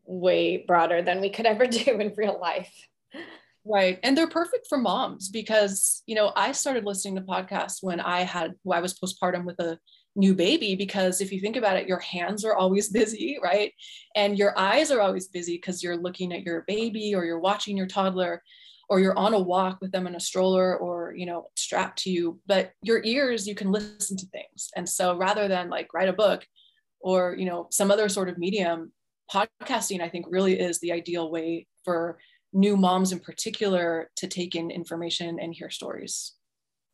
way 0.05 0.65
broader 0.67 1.03
than 1.03 1.21
we 1.21 1.31
could 1.31 1.47
ever 1.47 1.67
do 1.67 1.99
in 1.99 2.15
real 2.17 2.39
life. 2.41 2.73
Right. 3.65 4.01
And 4.03 4.17
they're 4.17 4.29
perfect 4.29 4.67
for 4.67 4.79
moms 4.79 5.29
because, 5.29 6.03
you 6.07 6.15
know, 6.15 6.33
I 6.35 6.53
started 6.53 6.87
listening 6.87 7.17
to 7.17 7.21
podcasts 7.23 7.83
when 7.83 8.01
I 8.01 8.21
had, 8.21 8.55
when 8.63 8.79
I 8.79 8.81
was 8.81 8.99
postpartum 8.99 9.45
with 9.45 9.61
a 9.61 9.79
new 10.19 10.35
baby, 10.35 10.75
because 10.75 11.21
if 11.21 11.33
you 11.33 11.41
think 11.41 11.57
about 11.57 11.77
it, 11.77 11.89
your 11.89 12.01
hands 12.01 12.45
are 12.45 12.55
always 12.55 12.89
busy, 13.01 13.39
right? 13.43 13.73
And 14.15 14.39
your 14.39 14.59
eyes 14.59 14.91
are 14.91 15.01
always 15.01 15.29
busy 15.29 15.57
because 15.57 15.83
you're 15.83 15.97
looking 15.97 16.33
at 16.33 16.43
your 16.43 16.65
baby 16.67 17.15
or 17.15 17.25
you're 17.25 17.39
watching 17.39 17.77
your 17.77 17.87
toddler 17.87 18.43
or 18.91 19.01
you're 19.01 19.19
on 19.19 19.35
a 19.35 19.39
walk 19.39 19.79
with 19.81 19.93
them 19.93 20.07
in 20.07 20.15
a 20.15 20.21
stroller 20.21 20.77
or 20.77 21.15
you 21.15 21.27
know 21.27 21.49
strapped 21.57 22.03
to 22.03 22.11
you. 22.11 22.41
But 22.47 22.73
your 22.83 23.03
ears 23.05 23.47
you 23.47 23.55
can 23.55 23.71
listen 23.71 24.17
to 24.17 24.27
things. 24.27 24.71
And 24.77 24.89
so 24.89 25.17
rather 25.17 25.49
than 25.49 25.71
like 25.71 25.95
write 25.95 26.09
a 26.09 26.13
book 26.13 26.47
or 27.01 27.35
you 27.39 27.45
know 27.45 27.69
some 27.71 27.91
other 27.91 28.09
sort 28.09 28.29
of 28.29 28.39
medium 28.39 28.91
podcasting 29.33 30.01
i 30.01 30.09
think 30.09 30.25
really 30.31 30.59
is 30.59 30.81
the 30.81 30.91
ideal 30.91 31.31
way 31.31 31.67
for 31.85 32.19
new 32.53 32.77
moms 32.77 33.13
in 33.13 33.21
particular 33.21 34.11
to 34.17 34.27
take 34.27 34.55
in 34.55 34.71
information 34.71 35.39
and 35.41 35.55
hear 35.55 35.71
stories. 35.71 36.35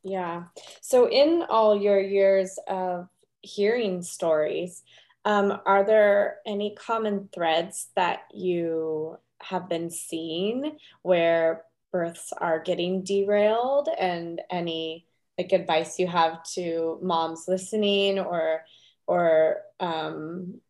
Yeah. 0.03 0.45
So 0.83 1.09
in 1.09 1.45
all 1.49 1.81
your 1.81 2.01
years 2.01 2.59
of 2.69 3.09
hearing 3.45 4.03
stories 4.03 4.83
um, 5.25 5.59
are 5.65 5.85
there 5.85 6.39
any 6.47 6.75
common 6.75 7.29
threads 7.33 7.89
that 7.97 8.25
you 8.33 9.17
have 9.41 9.69
been 9.69 9.91
seeing 9.91 10.79
where 11.03 11.65
births 11.93 12.33
are 12.37 12.59
getting 12.61 13.03
derailed 13.03 13.89
and 13.99 14.43
any 14.51 15.07
like 15.39 15.53
advice 15.53 15.99
you 15.99 16.07
have 16.07 16.43
to 16.43 16.99
moms 17.03 17.47
listening 17.49 18.19
or 18.19 18.63
or 19.07 19.59
um, 19.81 20.61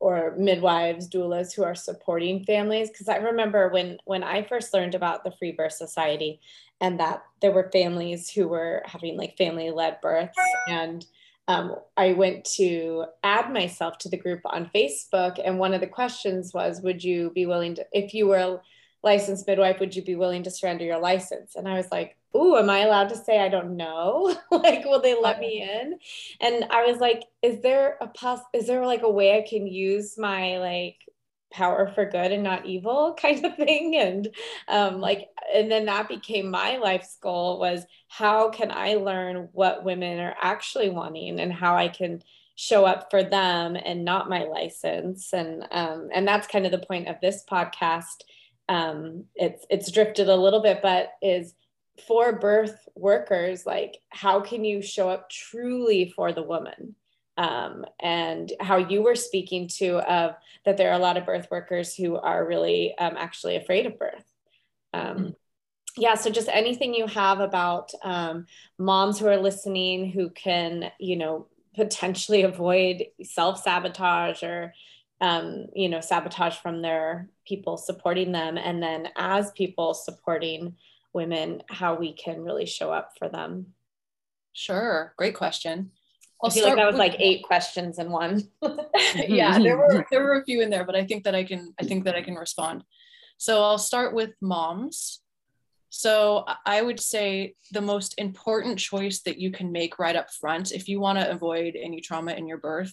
or 0.00 0.34
midwives 0.38 1.08
doulas 1.08 1.54
who 1.54 1.64
are 1.64 1.74
supporting 1.74 2.44
families? 2.44 2.88
Because 2.88 3.08
i 3.08 3.16
remember 3.16 3.68
when 3.68 3.98
when 4.04 4.22
i 4.22 4.42
first 4.42 4.72
learned 4.72 4.94
about 4.94 5.24
the 5.24 5.32
free 5.32 5.52
birth 5.52 5.72
society 5.72 6.40
and 6.80 7.00
that 7.00 7.24
there 7.40 7.52
were 7.52 7.70
families 7.72 8.30
who 8.30 8.48
were 8.48 8.82
having 8.84 9.16
like 9.16 9.36
family 9.36 9.70
led 9.70 10.00
births 10.00 10.38
and 10.68 11.04
um, 11.48 11.74
i 11.96 12.12
went 12.12 12.44
to 12.44 13.04
add 13.24 13.52
myself 13.52 13.98
to 13.98 14.08
the 14.08 14.16
group 14.16 14.40
on 14.44 14.70
facebook 14.74 15.40
and 15.44 15.58
one 15.58 15.74
of 15.74 15.80
the 15.80 15.86
questions 15.86 16.54
was 16.54 16.80
would 16.80 17.02
you 17.02 17.30
be 17.34 17.46
willing 17.46 17.74
to 17.74 17.84
if 17.92 18.14
you 18.14 18.28
were 18.28 18.36
a 18.36 18.60
licensed 19.02 19.46
midwife, 19.46 19.80
would 19.80 19.94
you 19.94 20.02
be 20.02 20.16
willing 20.16 20.42
to 20.42 20.50
surrender 20.50 20.84
your 20.84 20.98
license? 20.98 21.54
And 21.54 21.68
I 21.68 21.76
was 21.76 21.90
like, 21.90 22.16
Ooh, 22.36 22.56
am 22.56 22.68
I 22.68 22.80
allowed 22.80 23.08
to 23.08 23.16
say 23.16 23.40
I 23.40 23.48
don't 23.48 23.76
know? 23.76 24.36
like, 24.50 24.84
will 24.84 25.00
they 25.00 25.18
let 25.18 25.40
me 25.40 25.62
in? 25.62 25.98
And 26.40 26.64
I 26.70 26.84
was 26.84 26.98
like, 26.98 27.24
is 27.42 27.62
there 27.62 27.96
a 28.00 28.08
pos 28.08 28.40
is 28.52 28.66
there 28.66 28.84
like 28.84 29.02
a 29.02 29.10
way 29.10 29.38
I 29.38 29.48
can 29.48 29.66
use 29.66 30.18
my 30.18 30.58
like 30.58 30.96
power 31.50 31.90
for 31.94 32.04
good 32.04 32.32
and 32.32 32.42
not 32.42 32.66
evil 32.66 33.14
kind 33.20 33.44
of 33.44 33.56
thing? 33.56 33.96
And 33.96 34.28
um, 34.68 35.00
like, 35.00 35.28
and 35.54 35.70
then 35.70 35.86
that 35.86 36.08
became 36.08 36.50
my 36.50 36.78
life's 36.78 37.16
goal 37.20 37.58
was 37.58 37.84
how 38.08 38.50
can 38.50 38.70
I 38.70 38.94
learn 38.94 39.48
what 39.52 39.84
women 39.84 40.18
are 40.20 40.36
actually 40.40 40.90
wanting 40.90 41.40
and 41.40 41.52
how 41.52 41.76
I 41.76 41.88
can 41.88 42.22
show 42.56 42.84
up 42.84 43.08
for 43.10 43.22
them 43.22 43.76
and 43.76 44.04
not 44.04 44.28
my 44.28 44.44
license. 44.44 45.32
And 45.32 45.64
um, 45.70 46.08
and 46.12 46.26
that's 46.26 46.48
kind 46.48 46.66
of 46.66 46.72
the 46.72 46.78
point 46.78 47.08
of 47.08 47.16
this 47.20 47.44
podcast 47.50 48.22
um, 48.68 49.24
it's 49.34 49.64
it's 49.70 49.90
drifted 49.90 50.28
a 50.28 50.36
little 50.36 50.60
bit, 50.60 50.80
but 50.82 51.12
is 51.22 51.54
for 52.06 52.32
birth 52.38 52.88
workers 52.94 53.66
like 53.66 53.98
how 54.10 54.40
can 54.40 54.64
you 54.64 54.80
show 54.80 55.08
up 55.08 55.28
truly 55.28 56.12
for 56.14 56.32
the 56.32 56.42
woman 56.42 56.94
um, 57.38 57.86
and 58.00 58.52
how 58.60 58.76
you 58.76 59.02
were 59.02 59.14
speaking 59.14 59.68
to 59.68 59.98
of 60.10 60.34
that 60.66 60.76
there 60.76 60.90
are 60.90 60.98
a 60.98 61.02
lot 61.02 61.16
of 61.16 61.24
birth 61.24 61.48
workers 61.50 61.94
who 61.94 62.16
are 62.16 62.46
really 62.46 62.96
um, 62.98 63.14
actually 63.16 63.56
afraid 63.56 63.86
of 63.86 63.98
birth 63.98 64.24
um, 64.92 65.02
mm-hmm. 65.02 65.28
yeah 65.96 66.14
so 66.14 66.28
just 66.28 66.48
anything 66.52 66.92
you 66.92 67.06
have 67.06 67.40
about 67.40 67.90
um, 68.02 68.46
moms 68.78 69.18
who 69.18 69.26
are 69.26 69.38
listening 69.38 70.10
who 70.10 70.28
can 70.30 70.90
you 71.00 71.16
know 71.16 71.46
potentially 71.74 72.42
avoid 72.42 73.04
self-sabotage 73.22 74.42
or 74.42 74.74
um, 75.20 75.66
you 75.74 75.88
know, 75.88 76.00
sabotage 76.00 76.56
from 76.56 76.82
their 76.82 77.28
people 77.46 77.76
supporting 77.76 78.32
them. 78.32 78.56
And 78.56 78.82
then 78.82 79.08
as 79.16 79.50
people 79.52 79.94
supporting 79.94 80.76
women, 81.12 81.62
how 81.68 81.94
we 81.94 82.12
can 82.12 82.42
really 82.42 82.66
show 82.66 82.92
up 82.92 83.12
for 83.18 83.28
them. 83.28 83.74
Sure. 84.52 85.14
Great 85.16 85.34
question. 85.34 85.90
I 86.44 86.50
feel 86.50 86.64
like 86.64 86.76
that 86.76 86.86
was 86.86 86.92
with, 86.94 87.00
like 87.00 87.16
eight 87.18 87.42
questions 87.42 87.98
in 87.98 88.10
one. 88.10 88.48
yeah, 89.16 89.58
there 89.58 89.76
mm-hmm. 89.76 89.96
were 89.96 90.06
there 90.10 90.22
were 90.22 90.40
a 90.40 90.44
few 90.44 90.60
in 90.60 90.70
there, 90.70 90.84
but 90.84 90.94
I 90.94 91.04
think 91.04 91.24
that 91.24 91.34
I 91.34 91.44
can 91.44 91.74
I 91.80 91.84
think 91.84 92.04
that 92.04 92.14
I 92.14 92.22
can 92.22 92.34
respond. 92.34 92.84
So 93.38 93.62
I'll 93.62 93.78
start 93.78 94.14
with 94.14 94.30
moms. 94.40 95.20
So 95.90 96.44
I 96.66 96.82
would 96.82 97.00
say 97.00 97.54
the 97.72 97.80
most 97.80 98.14
important 98.18 98.78
choice 98.78 99.22
that 99.22 99.38
you 99.38 99.50
can 99.50 99.72
make 99.72 99.98
right 99.98 100.16
up 100.16 100.30
front 100.30 100.70
if 100.70 100.86
you 100.86 101.00
want 101.00 101.18
to 101.18 101.30
avoid 101.30 101.76
any 101.76 102.00
trauma 102.00 102.32
in 102.32 102.46
your 102.46 102.58
birth 102.58 102.92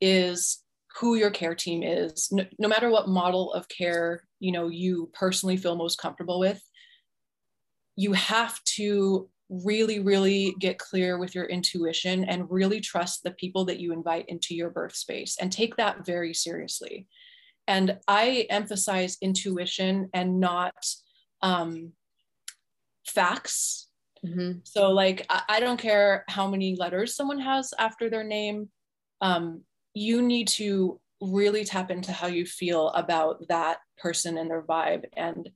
is 0.00 0.62
who 0.98 1.16
your 1.16 1.30
care 1.30 1.54
team 1.54 1.82
is 1.82 2.28
no, 2.30 2.44
no, 2.58 2.68
matter 2.68 2.90
what 2.90 3.08
model 3.08 3.52
of 3.52 3.68
care 3.68 4.22
you 4.40 4.52
know 4.52 4.68
you 4.68 5.10
personally 5.12 5.56
feel 5.56 5.76
most 5.76 5.98
comfortable 5.98 6.38
with 6.38 6.60
you 7.96 8.12
have 8.12 8.62
to 8.64 9.28
really 9.48 9.98
really 10.00 10.54
get 10.60 10.78
clear 10.78 11.18
with 11.18 11.34
your 11.34 11.46
intuition 11.46 12.24
and 12.24 12.50
really 12.50 12.80
trust 12.80 13.22
the 13.22 13.30
people 13.32 13.64
that 13.64 13.80
you 13.80 13.92
invite 13.92 14.26
into 14.28 14.54
your 14.54 14.70
birth 14.70 14.94
space 14.94 15.36
and 15.40 15.50
take 15.50 15.76
that 15.76 16.04
very 16.04 16.34
seriously. 16.34 17.06
And 17.66 17.98
i 18.08 18.46
emphasize 18.50 19.18
intuition 19.20 20.08
and 20.12 20.40
not 20.40 20.74
um, 21.42 21.92
facts. 23.06 23.86
Mm-hmm. 24.26 24.58
so 24.64 24.90
like 24.90 25.24
I, 25.30 25.42
I, 25.48 25.60
don't 25.60 25.78
care 25.78 26.24
how 26.26 26.48
many 26.48 26.74
letters 26.74 27.14
someone 27.14 27.38
has 27.38 27.72
after 27.78 28.10
their 28.10 28.24
name 28.24 28.68
um, 29.20 29.62
you 29.94 30.22
need 30.22 30.48
to 30.48 31.00
really 31.20 31.64
tap 31.64 31.90
into 31.90 32.12
how 32.12 32.26
you 32.26 32.46
feel 32.46 32.88
about 32.90 33.46
that 33.48 33.78
person 33.98 34.38
and 34.38 34.50
their 34.50 34.62
vibe. 34.62 35.04
And 35.16 35.48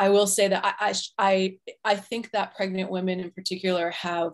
i 0.00 0.08
will 0.08 0.26
say 0.26 0.48
that 0.48 0.62
i 0.64 0.94
i 1.18 1.56
i 1.84 1.94
think 1.94 2.30
that 2.30 2.54
pregnant 2.56 2.90
women 2.90 3.20
in 3.20 3.30
particular 3.30 3.90
have 3.90 4.32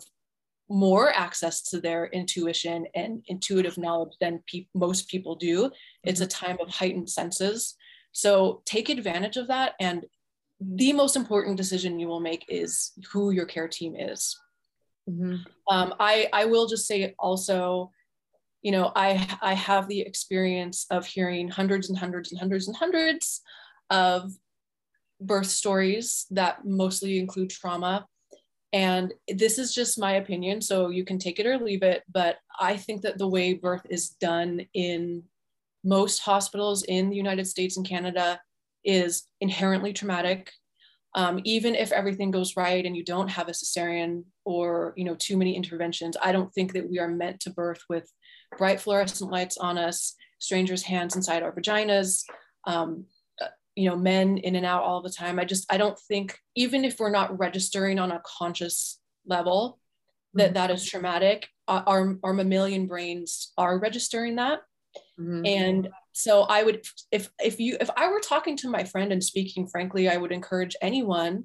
more 0.68 1.12
access 1.14 1.62
to 1.62 1.80
their 1.80 2.06
intuition 2.06 2.86
and 2.94 3.22
intuitive 3.28 3.78
knowledge 3.78 4.14
than 4.20 4.42
pe- 4.50 4.66
most 4.74 5.08
people 5.08 5.34
do 5.34 5.70
it's 6.02 6.20
a 6.20 6.26
mm-hmm. 6.26 6.46
time 6.46 6.56
of 6.60 6.68
heightened 6.68 7.10
senses 7.10 7.76
so 8.12 8.62
take 8.64 8.88
advantage 8.88 9.36
of 9.36 9.48
that 9.48 9.74
and 9.80 10.04
the 10.58 10.92
most 10.92 11.16
important 11.16 11.56
decision 11.56 11.98
you 11.98 12.08
will 12.08 12.20
make 12.20 12.44
is 12.48 12.92
who 13.12 13.30
your 13.30 13.46
care 13.46 13.68
team 13.68 13.94
is 13.94 14.38
mm-hmm. 15.08 15.36
um, 15.70 15.94
I, 16.00 16.28
I 16.32 16.46
will 16.46 16.66
just 16.66 16.86
say 16.86 17.14
also 17.18 17.90
you 18.66 18.72
know, 18.72 18.90
I, 18.96 19.24
I 19.40 19.54
have 19.54 19.86
the 19.86 20.00
experience 20.00 20.86
of 20.90 21.06
hearing 21.06 21.48
hundreds 21.48 21.88
and 21.88 21.96
hundreds 21.96 22.32
and 22.32 22.40
hundreds 22.40 22.66
and 22.66 22.76
hundreds 22.76 23.40
of 23.90 24.32
birth 25.20 25.46
stories 25.46 26.26
that 26.30 26.64
mostly 26.64 27.18
include 27.18 27.50
trauma. 27.50 28.06
And 28.72 29.14
this 29.28 29.58
is 29.58 29.72
just 29.72 29.98
my 29.98 30.12
opinion, 30.12 30.60
so 30.60 30.90
you 30.90 31.04
can 31.04 31.18
take 31.18 31.38
it 31.38 31.46
or 31.46 31.58
leave 31.58 31.82
it. 31.82 32.02
But 32.12 32.36
I 32.58 32.76
think 32.76 33.02
that 33.02 33.16
the 33.16 33.28
way 33.28 33.54
birth 33.54 33.86
is 33.88 34.10
done 34.10 34.66
in 34.74 35.22
most 35.84 36.18
hospitals 36.18 36.82
in 36.82 37.08
the 37.08 37.16
United 37.16 37.46
States 37.46 37.76
and 37.76 37.86
Canada 37.86 38.40
is 38.84 39.24
inherently 39.40 39.92
traumatic. 39.92 40.50
Um, 41.14 41.40
even 41.44 41.74
if 41.74 41.92
everything 41.92 42.30
goes 42.30 42.56
right 42.56 42.84
and 42.84 42.94
you 42.94 43.04
don't 43.04 43.28
have 43.28 43.48
a 43.48 43.52
cesarean 43.52 44.24
or 44.44 44.92
you 44.96 45.04
know 45.04 45.14
too 45.14 45.36
many 45.38 45.56
interventions, 45.56 46.16
I 46.20 46.32
don't 46.32 46.52
think 46.52 46.72
that 46.74 46.90
we 46.90 46.98
are 46.98 47.08
meant 47.08 47.40
to 47.40 47.50
birth 47.50 47.80
with 47.88 48.10
bright 48.58 48.80
fluorescent 48.80 49.30
lights 49.30 49.56
on 49.56 49.78
us, 49.78 50.14
strangers' 50.38 50.82
hands 50.82 51.16
inside 51.16 51.42
our 51.42 51.52
vaginas, 51.52 52.24
um, 52.66 53.06
you 53.76 53.88
know, 53.88 53.96
men 53.96 54.38
in 54.38 54.56
and 54.56 54.66
out 54.66 54.82
all 54.82 55.02
the 55.02 55.10
time. 55.10 55.38
I 55.38 55.44
just 55.44 55.70
I 55.70 55.76
don't 55.76 55.98
think 56.08 56.38
even 56.56 56.84
if 56.84 56.98
we're 56.98 57.10
not 57.10 57.38
registering 57.38 57.98
on 57.98 58.10
a 58.10 58.22
conscious 58.38 58.98
level 59.26 59.78
that 60.34 60.46
mm-hmm. 60.46 60.54
that 60.54 60.70
is 60.70 60.84
traumatic, 60.84 61.48
our 61.68 62.18
our 62.24 62.32
mammalian 62.32 62.86
brains 62.86 63.52
are 63.56 63.78
registering 63.78 64.36
that. 64.36 64.60
Mm-hmm. 65.20 65.46
And 65.46 65.88
so 66.12 66.42
I 66.42 66.62
would 66.62 66.84
if 67.12 67.30
if 67.38 67.60
you 67.60 67.76
if 67.80 67.90
I 67.96 68.08
were 68.08 68.20
talking 68.20 68.56
to 68.58 68.70
my 68.70 68.84
friend 68.84 69.12
and 69.12 69.22
speaking 69.22 69.66
frankly, 69.66 70.08
I 70.08 70.16
would 70.16 70.32
encourage 70.32 70.74
anyone 70.80 71.44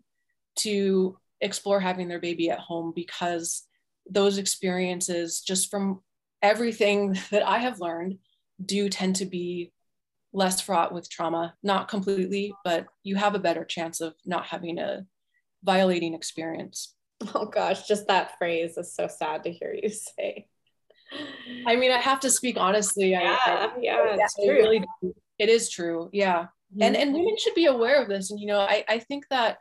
to 0.60 1.18
explore 1.42 1.80
having 1.80 2.08
their 2.08 2.20
baby 2.20 2.50
at 2.50 2.60
home 2.60 2.94
because 2.96 3.64
those 4.10 4.38
experiences 4.38 5.42
just 5.42 5.70
from 5.70 6.02
everything 6.42 7.18
that 7.32 7.46
I 7.46 7.58
have 7.58 7.82
learned 7.82 8.20
do 8.64 8.88
tend 8.90 9.18
to 9.18 9.26
be 9.26 9.74
less 10.34 10.62
fraught 10.62 10.94
with 10.94 11.10
trauma, 11.10 11.54
not 11.62 11.88
completely, 11.88 12.54
but 12.64 12.86
you 13.04 13.16
have 13.16 13.36
a 13.36 13.40
better 13.40 13.66
chance 13.66 14.02
of 14.02 14.14
not 14.26 14.46
having 14.46 14.80
a 14.80 15.06
violating 15.64 16.14
experience. 16.14 16.96
Oh 17.36 17.46
gosh, 17.46 17.88
just 17.88 18.08
that 18.08 18.38
phrase 18.38 18.78
is 18.78 18.96
so 18.96 19.08
sad 19.08 19.44
to 19.44 19.52
hear 19.52 19.74
you 19.74 19.90
say. 19.90 20.48
I 21.68 21.76
mean, 21.76 21.92
I 21.92 21.98
have 21.98 22.22
to 22.22 22.30
speak 22.30 22.58
honestly. 22.58 23.12
Yeah, 23.12 23.38
I, 23.46 23.52
I, 23.52 23.70
yeah, 23.80 24.18
it's 24.18 24.36
true. 24.36 24.54
Really, 24.54 24.84
it 25.38 25.50
is 25.50 25.70
true. 25.70 26.10
Yeah. 26.12 26.44
Mm-hmm. 26.44 26.82
And 26.82 26.96
and 26.96 27.14
women 27.14 27.36
should 27.38 27.54
be 27.54 27.66
aware 27.66 28.02
of 28.02 28.08
this. 28.08 28.32
And 28.32 28.40
you 28.40 28.48
know, 28.48 28.60
I, 28.60 28.84
I 28.88 29.00
think 29.00 29.26
that 29.30 29.58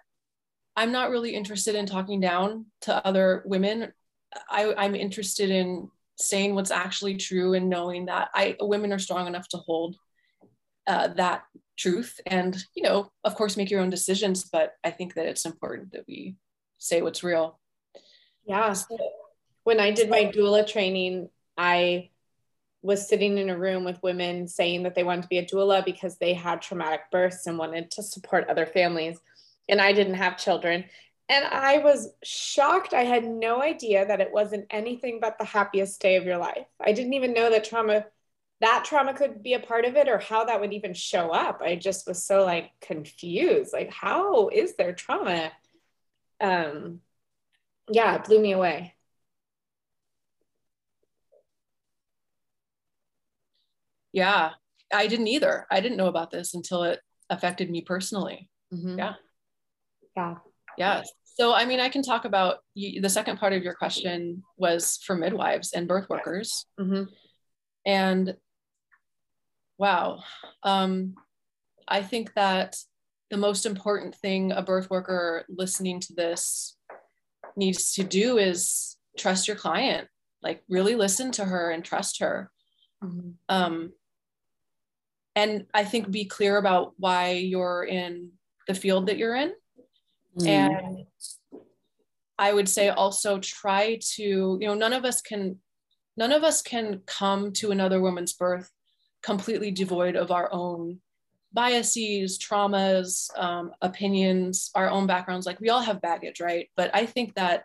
I'm 0.77 0.93
not 0.93 1.11
really 1.11 1.35
interested 1.35 1.75
in 1.75 1.87
talking 1.87 2.21
down 2.21 2.67
to 2.83 3.07
other 3.07 3.43
women. 3.45 3.93
I, 4.49 4.73
I'm 4.75 4.95
interested 4.95 5.51
in 5.51 5.91
saying 6.17 6.55
what's 6.55 6.71
actually 6.71 7.17
true 7.17 7.55
and 7.55 7.69
knowing 7.69 8.07
that 8.07 8.29
I 8.35 8.57
women 8.61 8.93
are 8.93 8.99
strong 8.99 9.27
enough 9.27 9.49
to 9.49 9.57
hold 9.57 9.97
uh, 10.91 11.09
that 11.15 11.45
truth 11.79 12.21
and 12.27 12.63
you 12.75 12.83
know 12.83 13.11
of 13.25 13.35
course 13.35 13.57
make 13.57 13.71
your 13.71 13.81
own 13.81 13.89
decisions 13.89 14.45
but 14.45 14.75
I 14.85 14.91
think 14.91 15.15
that 15.15 15.25
it's 15.25 15.47
important 15.47 15.93
that 15.93 16.05
we 16.07 16.37
say 16.81 17.03
what's 17.03 17.23
real. 17.23 17.59
Yeah. 18.45 18.75
When 19.63 19.79
I 19.79 19.93
did 19.93 20.11
my 20.11 20.25
doula 20.25 20.67
training, 20.67 21.29
I 21.57 22.11
was 22.83 23.07
sitting 23.07 23.39
in 23.39 23.51
a 23.51 23.59
room 23.59 23.85
with 23.85 24.03
women 24.03 24.49
saying 24.49 24.83
that 24.83 24.95
they 24.95 25.05
wanted 25.05 25.23
to 25.23 25.29
be 25.29 25.39
a 25.39 25.47
doula 25.47 25.85
because 25.85 26.17
they 26.17 26.33
had 26.33 26.63
traumatic 26.63 27.03
births 27.13 27.47
and 27.47 27.59
wanted 27.59 27.91
to 27.93 28.03
support 28.03 28.49
other 28.49 28.67
families. 28.67 29.21
And 29.69 29.81
I 29.81 29.93
didn't 29.93 30.15
have 30.15 30.39
children. 30.39 30.87
And 31.29 31.45
I 31.45 31.79
was 31.79 32.09
shocked. 32.25 32.95
I 32.95 33.05
had 33.05 33.25
no 33.25 33.63
idea 33.63 34.07
that 34.07 34.21
it 34.21 34.33
wasn't 34.33 34.67
anything 34.71 35.21
but 35.21 35.39
the 35.39 35.45
happiest 35.45 36.01
day 36.01 36.17
of 36.17 36.25
your 36.25 36.39
life. 36.39 36.67
I 36.81 36.93
didn't 36.93 37.13
even 37.13 37.35
know 37.35 37.51
that 37.51 37.65
trauma, 37.65 38.07
that 38.61 38.85
trauma 38.85 39.15
could 39.15 39.43
be 39.43 39.55
a 39.55 39.61
part 39.61 39.85
of 39.85 39.97
it 39.97 40.09
or 40.09 40.19
how 40.19 40.45
that 40.45 40.61
would 40.61 40.73
even 40.73 40.93
show 40.93 41.31
up. 41.31 41.63
I 41.63 41.77
just 41.77 42.07
was 42.07 42.25
so 42.25 42.45
like 42.45 42.71
confused. 42.81 43.73
Like, 43.73 43.91
how 43.91 44.49
is 44.49 44.77
there 44.77 44.93
trauma? 44.93 45.51
Um, 46.41 47.01
yeah, 47.91 48.17
it 48.17 48.25
blew 48.25 48.41
me 48.41 48.53
away. 48.53 48.95
Yeah, 54.13 54.51
I 54.93 55.07
didn't 55.07 55.29
either. 55.29 55.67
I 55.71 55.81
didn't 55.81 55.97
know 55.97 56.09
about 56.09 56.31
this 56.31 56.55
until 56.55 56.83
it 56.83 57.01
affected 57.31 57.71
me 57.71 57.81
personally. 57.83 58.51
Mm-hmm. 58.75 58.99
Yeah. 58.99 59.15
Yeah. 60.17 60.35
Yes. 60.77 61.11
So, 61.25 61.55
I 61.55 61.65
mean, 61.65 61.81
I 61.81 61.89
can 61.89 62.03
talk 62.03 62.25
about 62.25 62.59
you, 62.75 63.01
the 63.01 63.09
second 63.09 63.39
part 63.39 63.53
of 63.53 63.63
your 63.63 63.75
question 63.75 64.43
was 64.57 64.99
for 65.07 65.17
midwives 65.17 65.73
and 65.73 65.89
birth 65.89 66.09
workers. 66.11 66.67
Mm-hmm. 66.79 67.05
And 67.87 68.35
wow, 69.81 70.23
um, 70.63 71.15
I 71.89 72.03
think 72.03 72.35
that 72.35 72.77
the 73.31 73.39
most 73.39 73.65
important 73.65 74.15
thing 74.15 74.53
a 74.53 74.61
birth 74.61 74.91
worker 74.91 75.47
listening 75.49 76.01
to 76.01 76.13
this 76.13 76.77
needs 77.57 77.95
to 77.95 78.05
do 78.05 78.37
is 78.37 78.97
trust 79.17 79.49
your 79.49 79.57
client, 79.57 80.07
like 80.43 80.63
really 80.69 80.95
listen 80.95 81.33
to 81.33 81.47
her 81.47 81.71
and 81.71 81.83
trust 81.83 82.21
her. 82.21 82.51
Mm-hmm. 83.03 83.31
Um, 83.49 83.93
and 85.35 85.65
I 85.73 85.85
think 85.85 86.11
be 86.11 86.27
clear 86.27 86.59
about 86.59 86.93
why 86.99 87.31
you're 87.31 87.85
in 87.85 88.33
the 88.69 88.75
field 88.75 89.07
that 89.07 89.17
you're 89.17 89.37
in. 89.37 89.55
Mm. 90.39 90.47
And 90.47 91.07
I 92.39 92.53
would 92.53 92.69
say 92.69 92.91
also 92.91 93.39
try 93.39 93.99
to, 94.17 94.59
you 94.61 94.67
know, 94.67 94.75
none 94.75 94.93
of 94.93 95.07
us 95.07 95.23
can, 95.23 95.59
none 96.19 96.33
of 96.33 96.45
us 96.45 96.61
can 96.61 97.01
come 97.07 97.53
to 97.55 97.71
another 97.71 98.01
woman's 98.01 98.35
birth 98.35 98.71
completely 99.23 99.71
devoid 99.71 100.17
of 100.17 100.31
our 100.31 100.53
own 100.53 101.01
biases, 101.53 102.39
traumas, 102.39 103.37
um, 103.37 103.73
opinions, 103.83 104.71
our 104.75 104.89
own 104.89 105.07
backgrounds. 105.07 105.47
Like 105.47 105.61
we 105.61 105.71
all 105.71 105.83
have 105.83 106.01
baggage, 106.01 106.41
right? 106.41 106.69
But 106.77 106.91
I 106.95 107.07
think 107.07 107.35
that 107.35 107.65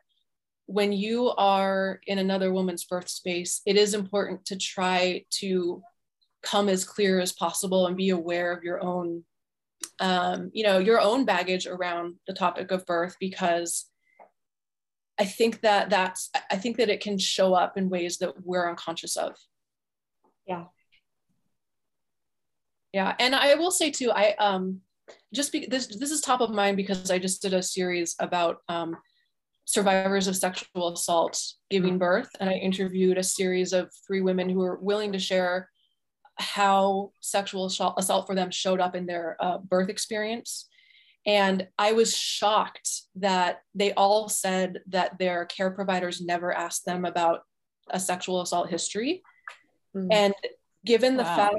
when 0.65 0.91
you 0.91 1.29
are 1.29 1.99
in 2.07 2.17
another 2.17 2.51
woman's 2.51 2.83
birth 2.83 3.09
space, 3.09 3.61
it 3.65 3.75
is 3.75 3.93
important 3.93 4.45
to 4.45 4.57
try 4.57 5.23
to 5.29 5.83
come 6.41 6.69
as 6.69 6.83
clear 6.85 7.19
as 7.19 7.33
possible 7.33 7.87
and 7.87 7.97
be 7.97 8.09
aware 8.09 8.51
of 8.51 8.63
your 8.63 8.81
own 8.81 9.23
um, 9.99 10.51
you 10.53 10.63
know 10.63 10.77
your 10.77 10.99
own 10.99 11.25
baggage 11.25 11.67
around 11.67 12.15
the 12.27 12.33
topic 12.33 12.71
of 12.71 12.85
birth 12.85 13.15
because 13.19 13.85
i 15.19 15.25
think 15.25 15.61
that 15.61 15.89
that's 15.89 16.29
i 16.51 16.55
think 16.55 16.77
that 16.77 16.89
it 16.89 17.01
can 17.01 17.17
show 17.17 17.53
up 17.53 17.77
in 17.77 17.89
ways 17.89 18.17
that 18.17 18.33
we're 18.43 18.69
unconscious 18.69 19.15
of 19.15 19.35
yeah 20.47 20.65
yeah 22.95 23.13
and 23.19 23.35
i 23.35 23.53
will 23.55 23.71
say 23.71 23.91
too 23.91 24.11
i 24.11 24.33
um 24.39 24.79
just 25.33 25.51
be, 25.51 25.67
this 25.67 25.85
this 25.87 26.11
is 26.11 26.21
top 26.21 26.41
of 26.41 26.49
mind 26.49 26.77
because 26.77 27.11
i 27.11 27.19
just 27.19 27.41
did 27.41 27.53
a 27.53 27.61
series 27.61 28.15
about 28.19 28.57
um, 28.69 28.95
survivors 29.65 30.27
of 30.27 30.35
sexual 30.35 30.93
assault 30.93 31.39
giving 31.69 31.97
birth 31.99 32.29
and 32.39 32.49
i 32.49 32.53
interviewed 32.53 33.17
a 33.17 33.23
series 33.23 33.73
of 33.73 33.91
three 34.07 34.21
women 34.21 34.49
who 34.49 34.59
were 34.59 34.79
willing 34.81 35.11
to 35.11 35.19
share 35.19 35.69
how 36.37 37.11
sexual 37.21 37.65
assault 37.65 38.27
for 38.27 38.35
them 38.35 38.51
showed 38.51 38.81
up 38.81 38.95
in 38.95 39.05
their 39.05 39.37
uh, 39.39 39.57
birth 39.57 39.89
experience. 39.89 40.67
And 41.25 41.67
I 41.77 41.93
was 41.93 42.15
shocked 42.15 42.89
that 43.15 43.61
they 43.73 43.93
all 43.93 44.29
said 44.29 44.79
that 44.87 45.17
their 45.17 45.45
care 45.45 45.71
providers 45.71 46.21
never 46.21 46.53
asked 46.53 46.85
them 46.85 47.05
about 47.05 47.41
a 47.89 47.99
sexual 47.99 48.41
assault 48.41 48.69
history. 48.69 49.23
Mm. 49.95 50.07
And 50.11 50.33
given 50.85 51.17
the 51.17 51.23
wow. 51.23 51.35
fact, 51.35 51.55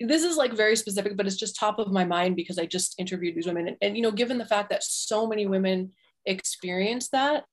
this 0.00 0.24
is 0.24 0.36
like 0.36 0.52
very 0.52 0.76
specific, 0.76 1.16
but 1.16 1.26
it's 1.26 1.36
just 1.36 1.56
top 1.56 1.78
of 1.78 1.92
my 1.92 2.04
mind 2.04 2.36
because 2.36 2.58
I 2.58 2.66
just 2.66 2.98
interviewed 2.98 3.34
these 3.34 3.46
women. 3.46 3.68
And, 3.68 3.76
and 3.82 3.96
you 3.96 4.02
know, 4.02 4.10
given 4.10 4.38
the 4.38 4.46
fact 4.46 4.70
that 4.70 4.82
so 4.82 5.26
many 5.26 5.46
women 5.46 5.92
experience 6.26 7.08
that, 7.10 7.44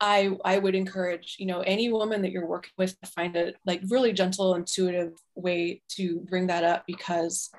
I 0.00 0.36
I 0.44 0.58
would 0.58 0.76
encourage 0.76 1.36
you 1.38 1.46
know 1.46 1.60
any 1.60 1.90
woman 1.90 2.22
that 2.22 2.30
you're 2.30 2.46
working 2.46 2.70
with 2.78 2.98
to 3.00 3.10
find 3.10 3.34
a 3.36 3.54
like 3.66 3.82
really 3.88 4.12
gentle, 4.12 4.54
intuitive 4.54 5.12
way 5.34 5.82
to 5.96 6.20
bring 6.20 6.46
that 6.48 6.62
up 6.62 6.84
because 6.86 7.50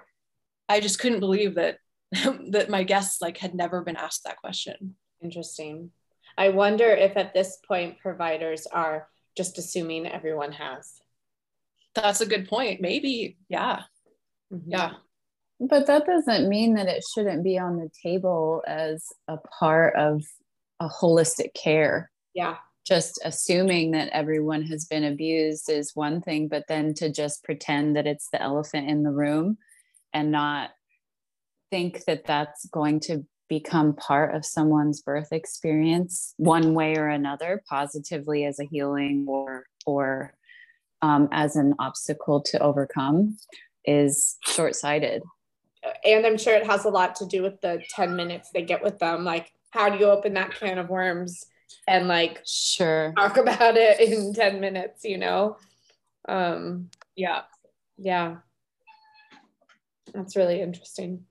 I 0.69 0.80
just 0.80 1.00
couldn't 1.00 1.19
believe 1.19 1.56
that 1.56 1.80
that 2.52 2.69
my 2.69 2.84
guests 2.84 3.22
like 3.22 3.38
had 3.38 3.56
never 3.56 3.82
been 3.82 3.98
asked 3.98 4.24
that 4.24 4.38
question. 4.38 4.95
Interesting. 5.22 5.91
I 6.38 6.50
wonder 6.50 6.86
if 6.86 7.17
at 7.17 7.34
this 7.34 7.58
point 7.67 8.00
providers 8.00 8.65
are 8.67 9.10
just 9.36 9.58
assuming 9.58 10.08
everyone 10.08 10.54
has. 10.54 10.99
That's 11.95 12.21
a 12.21 12.25
good 12.25 12.47
point. 12.47 12.82
Maybe, 12.82 13.38
yeah, 13.49 13.82
mm-hmm. 14.54 14.69
yeah. 14.69 14.93
But 15.60 15.88
that 15.88 16.06
doesn't 16.06 16.47
mean 16.47 16.75
that 16.75 16.88
it 16.88 17.04
shouldn't 17.13 17.43
be 17.43 17.58
on 17.60 17.78
the 17.78 17.89
table 18.02 18.63
as 18.65 19.06
a 19.28 19.38
part 19.38 19.95
of 19.95 20.23
a 20.80 20.88
holistic 20.88 21.54
care 21.54 22.10
yeah 22.34 22.56
just 22.86 23.19
assuming 23.23 23.91
that 23.91 24.10
everyone 24.10 24.63
has 24.63 24.86
been 24.86 25.04
abused 25.04 25.69
is 25.69 25.95
one 25.95 26.21
thing 26.21 26.47
but 26.47 26.63
then 26.67 26.93
to 26.93 27.12
just 27.12 27.43
pretend 27.43 27.95
that 27.95 28.08
it's 28.08 28.30
the 28.30 28.41
elephant 28.41 28.89
in 28.89 29.04
the 29.04 29.12
room 29.12 29.58
and 30.13 30.32
not 30.32 30.71
think 31.69 32.04
that 32.06 32.25
that's 32.25 32.65
going 32.67 32.99
to 32.99 33.25
become 33.47 33.93
part 33.95 34.36
of 34.36 34.45
someone's 34.45 35.02
birth 35.02 35.32
experience 35.32 36.34
one 36.38 36.73
way 36.73 36.95
or 36.95 37.08
another 37.08 37.62
positively 37.67 38.45
as 38.45 38.60
a 38.60 38.65
healing 38.65 39.25
or 39.28 39.65
or 39.86 40.34
um, 41.02 41.30
as 41.32 41.56
an 41.56 41.74
obstacle 41.80 42.42
to 42.42 42.60
overcome 42.60 43.38
is 43.86 44.38
short-sighted 44.46 45.24
and 46.04 46.26
i'm 46.26 46.38
sure 46.38 46.54
it 46.54 46.66
has 46.66 46.86
a 46.86 46.90
lot 46.90 47.16
to 47.16 47.26
do 47.26 47.42
with 47.42 47.60
the 47.62 47.82
10 47.90 48.16
minutes 48.16 48.50
they 48.54 48.62
get 48.62 48.84
with 48.84 49.00
them 49.00 49.24
like 49.24 49.52
how 49.72 49.90
do 49.90 49.98
you 49.98 50.06
open 50.06 50.34
that 50.34 50.52
can 50.52 50.78
of 50.78 50.90
worms 50.90 51.46
and 51.88 52.08
like 52.08 52.42
sure 52.46 53.14
talk 53.16 53.38
about 53.38 53.78
it 53.78 54.00
in 54.00 54.34
10 54.34 54.60
minutes, 54.60 55.04
you 55.04 55.18
know? 55.18 55.58
Um, 56.28 56.90
yeah. 57.16 57.42
Yeah. 57.98 58.38
That's 60.14 60.36
really 60.36 60.62
interesting. 60.62 61.26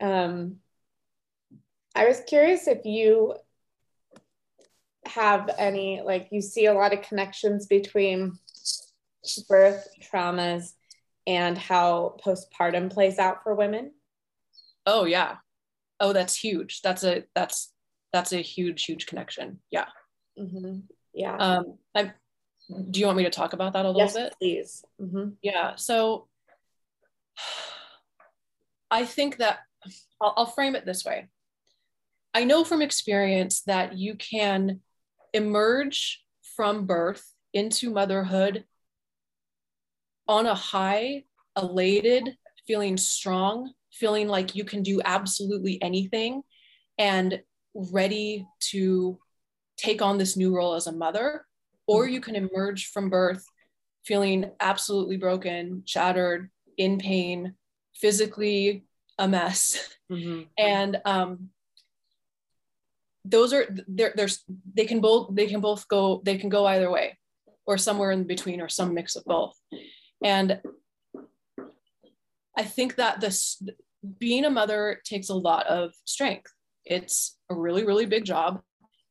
Um, 0.00 0.56
I 1.94 2.06
was 2.06 2.20
curious 2.26 2.66
if 2.66 2.84
you 2.84 3.34
have 5.06 5.50
any, 5.58 6.02
like, 6.04 6.28
you 6.30 6.40
see 6.40 6.66
a 6.66 6.74
lot 6.74 6.92
of 6.92 7.02
connections 7.02 7.66
between 7.66 8.38
birth 9.48 9.88
traumas 10.00 10.72
and 11.26 11.56
how 11.56 12.16
postpartum 12.24 12.90
plays 12.92 13.18
out 13.18 13.42
for 13.42 13.54
women. 13.54 13.92
Oh, 14.86 15.04
yeah. 15.04 15.36
Oh, 16.00 16.12
that's 16.12 16.36
huge. 16.36 16.82
That's 16.82 17.04
a, 17.04 17.24
that's, 17.34 17.72
that's 18.12 18.32
a 18.32 18.42
huge, 18.42 18.84
huge 18.84 19.06
connection. 19.06 19.60
Yeah. 19.70 19.86
Mm-hmm. 20.38 20.80
Yeah. 21.14 21.36
Um, 21.36 21.78
I, 21.94 22.12
do 22.90 23.00
you 23.00 23.06
want 23.06 23.18
me 23.18 23.24
to 23.24 23.30
talk 23.30 23.52
about 23.52 23.74
that 23.74 23.84
a 23.84 23.88
little 23.88 24.02
yes, 24.02 24.14
bit? 24.14 24.34
please. 24.38 24.84
Mm-hmm. 25.00 25.30
Yeah. 25.42 25.76
So 25.76 26.28
I 28.90 29.04
think 29.04 29.38
that 29.38 29.60
I'll, 30.20 30.34
I'll 30.36 30.46
frame 30.46 30.74
it 30.74 30.84
this 30.84 31.04
way. 31.04 31.28
I 32.34 32.44
know 32.44 32.64
from 32.64 32.82
experience 32.82 33.62
that 33.62 33.96
you 33.96 34.14
can 34.14 34.80
emerge 35.32 36.24
from 36.56 36.86
birth 36.86 37.24
into 37.52 37.90
motherhood 37.90 38.64
on 40.28 40.46
a 40.46 40.54
high, 40.54 41.24
elated, 41.56 42.36
feeling 42.66 42.96
strong, 42.96 43.72
feeling 43.92 44.28
like 44.28 44.54
you 44.54 44.64
can 44.64 44.82
do 44.82 45.00
absolutely 45.04 45.80
anything 45.82 46.42
and 46.98 47.40
ready 47.74 48.46
to 48.60 49.18
take 49.76 50.02
on 50.02 50.18
this 50.18 50.36
new 50.36 50.54
role 50.54 50.74
as 50.74 50.86
a 50.86 50.92
mother. 50.92 51.44
Or 51.86 52.06
you 52.06 52.20
can 52.20 52.36
emerge 52.36 52.86
from 52.86 53.10
birth 53.10 53.44
feeling 54.04 54.50
absolutely 54.60 55.16
broken, 55.16 55.82
shattered, 55.86 56.50
in 56.76 56.98
pain, 56.98 57.54
physically 57.94 58.84
a 59.18 59.28
mess. 59.28 59.78
Mm-hmm. 60.10 60.42
And 60.58 61.00
um, 61.04 61.50
those 63.24 63.52
are 63.52 63.66
there 63.86 64.12
there's 64.16 64.44
they 64.74 64.84
can 64.84 65.00
both 65.00 65.34
they 65.34 65.46
can 65.46 65.60
both 65.60 65.86
go 65.88 66.20
they 66.24 66.36
can 66.36 66.48
go 66.48 66.66
either 66.66 66.90
way 66.90 67.16
or 67.66 67.78
somewhere 67.78 68.10
in 68.10 68.24
between 68.24 68.60
or 68.60 68.68
some 68.68 68.94
mix 68.94 69.14
of 69.14 69.24
both 69.24 69.54
and 70.24 70.60
i 72.56 72.62
think 72.62 72.96
that 72.96 73.20
this 73.20 73.62
being 74.18 74.44
a 74.44 74.50
mother 74.50 75.00
takes 75.04 75.28
a 75.28 75.34
lot 75.34 75.66
of 75.66 75.92
strength. 76.04 76.50
It's 76.84 77.38
a 77.50 77.54
really 77.54 77.84
really 77.84 78.06
big 78.06 78.24
job. 78.24 78.60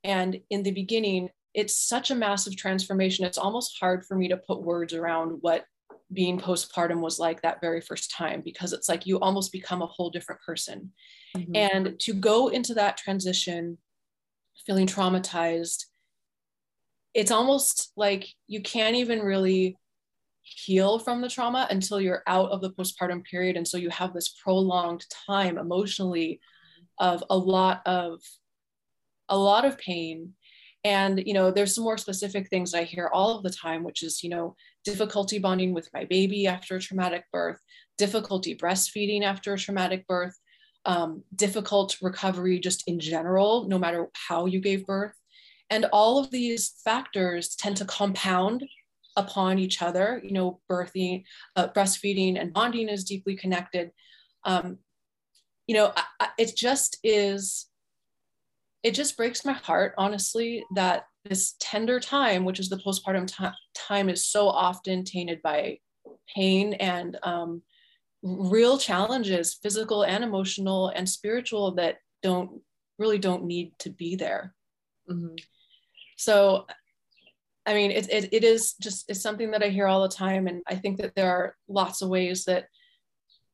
And 0.04 0.40
in 0.50 0.64
the 0.64 0.72
beginning 0.72 1.30
it's 1.54 1.76
such 1.76 2.12
a 2.12 2.16
massive 2.16 2.56
transformation. 2.56 3.26
It's 3.26 3.38
almost 3.38 3.76
hard 3.78 4.06
for 4.06 4.16
me 4.16 4.30
to 4.30 4.38
put 4.38 4.64
words 4.64 4.94
around 4.94 5.40
what 5.42 5.66
being 6.14 6.40
postpartum 6.40 7.02
was 7.02 7.20
like 7.20 7.42
that 7.42 7.60
very 7.60 7.82
first 7.82 8.10
time 8.10 8.42
because 8.44 8.72
it's 8.72 8.88
like 8.88 9.06
you 9.06 9.20
almost 9.20 9.52
become 9.52 9.82
a 9.82 9.88
whole 9.88 10.10
different 10.10 10.42
person. 10.42 10.92
Mm-hmm. 11.36 11.56
and 11.56 12.00
to 12.00 12.14
go 12.14 12.50
into 12.50 12.74
that 12.74 12.98
transition 12.98 13.78
feeling 14.66 14.86
traumatized 14.86 15.86
it's 17.14 17.32
almost 17.32 17.94
like 17.96 18.28
you 18.48 18.62
can't 18.62 18.98
even 18.98 19.22
really 19.22 19.78
heal 20.42 21.00
from 21.00 21.22
the 21.22 21.30
trauma 21.30 21.68
until 21.70 22.00
you're 22.00 22.24
out 22.28 22.50
of 22.52 22.62
the 22.62 22.72
postpartum 22.72 23.24
period 23.24 23.58
and 23.58 23.68
so 23.68 23.78
you 23.78 23.90
have 23.90 24.14
this 24.14 24.30
prolonged 24.44 25.06
time 25.28 25.58
emotionally 25.58 26.40
of 27.00 27.24
a 27.30 27.38
lot 27.38 27.82
of 27.86 28.20
a 29.30 29.38
lot 29.38 29.66
of 29.66 29.78
pain 29.78 30.34
and 30.84 31.24
you 31.26 31.34
know 31.34 31.52
there's 31.52 31.76
some 31.76 31.84
more 31.84 31.98
specific 31.98 32.50
things 32.50 32.74
i 32.74 32.84
hear 32.84 33.10
all 33.14 33.38
of 33.38 33.44
the 33.44 33.50
time 33.50 33.84
which 33.84 34.04
is 34.04 34.24
you 34.24 34.30
know 34.30 34.56
difficulty 34.84 35.38
bonding 35.38 35.74
with 35.74 35.88
my 35.94 36.06
baby 36.06 36.48
after 36.48 36.76
a 36.76 36.82
traumatic 36.82 37.24
birth 37.32 37.60
difficulty 37.98 38.56
breastfeeding 38.56 39.24
after 39.24 39.54
a 39.54 39.58
traumatic 39.58 40.06
birth 40.08 40.38
um, 40.86 41.24
difficult 41.36 41.98
recovery 42.02 42.60
just 42.60 42.84
in 42.88 43.00
general, 43.00 43.68
no 43.68 43.78
matter 43.78 44.08
how 44.14 44.46
you 44.46 44.60
gave 44.60 44.86
birth. 44.86 45.14
And 45.70 45.86
all 45.94 46.20
of 46.20 46.32
these 46.32 46.74
factors 46.84 47.56
tend 47.56 47.78
to 47.78 47.86
compound 47.86 48.64
upon 49.16 49.60
each 49.60 49.82
other. 49.82 50.22
You 50.24 50.32
know, 50.32 50.60
birthing, 50.70 51.24
uh, 51.56 51.70
breastfeeding, 51.70 52.40
and 52.40 52.54
bonding 52.54 52.90
is 52.90 53.04
deeply 53.04 53.36
connected. 53.36 53.92
Um, 54.44 54.80
you 55.68 55.76
know, 55.76 55.92
I, 55.96 56.04
I, 56.20 56.28
it 56.38 56.56
just 56.56 56.98
is, 57.04 57.68
it 58.84 58.94
just 58.94 59.16
breaks 59.18 59.46
my 59.46 59.54
heart, 59.54 59.94
honestly, 59.98 60.64
that 60.76 61.06
this 61.24 61.56
tender 61.60 62.00
time, 62.00 62.46
which 62.46 62.60
is 62.60 62.70
the 62.70 62.78
postpartum 62.78 63.28
t- 63.28 63.58
time, 63.76 64.10
is 64.10 64.26
so 64.26 64.48
often 64.48 65.04
tainted 65.04 65.42
by 65.42 65.78
pain 66.36 66.74
and 66.74 67.18
um, 67.24 67.62
real 68.24 68.78
challenges 68.78 69.58
physical 69.62 70.04
and 70.04 70.24
emotional 70.24 70.90
and 70.90 71.10
spiritual 71.10 71.76
that 71.76 71.98
don't 72.22 72.62
really 73.00 73.18
don't 73.18 73.46
need 73.46 73.74
to 73.80 73.90
be 73.90 74.16
there 74.16 74.54
Mm-hmm. 75.10 75.36
so 76.16 76.68
i 77.66 77.74
mean 77.74 77.92
it, 77.92 78.10
it, 78.10 78.34
it 78.34 78.44
is 78.44 78.74
just 78.82 79.10
it's 79.10 79.22
something 79.22 79.52
that 79.52 79.64
i 79.64 79.70
hear 79.70 79.88
all 79.88 80.02
the 80.02 80.16
time 80.16 80.48
and 80.48 80.62
i 80.68 80.76
think 80.76 80.98
that 80.98 81.16
there 81.16 81.32
are 81.32 81.56
lots 81.68 82.02
of 82.02 82.10
ways 82.10 82.46
that 82.46 82.66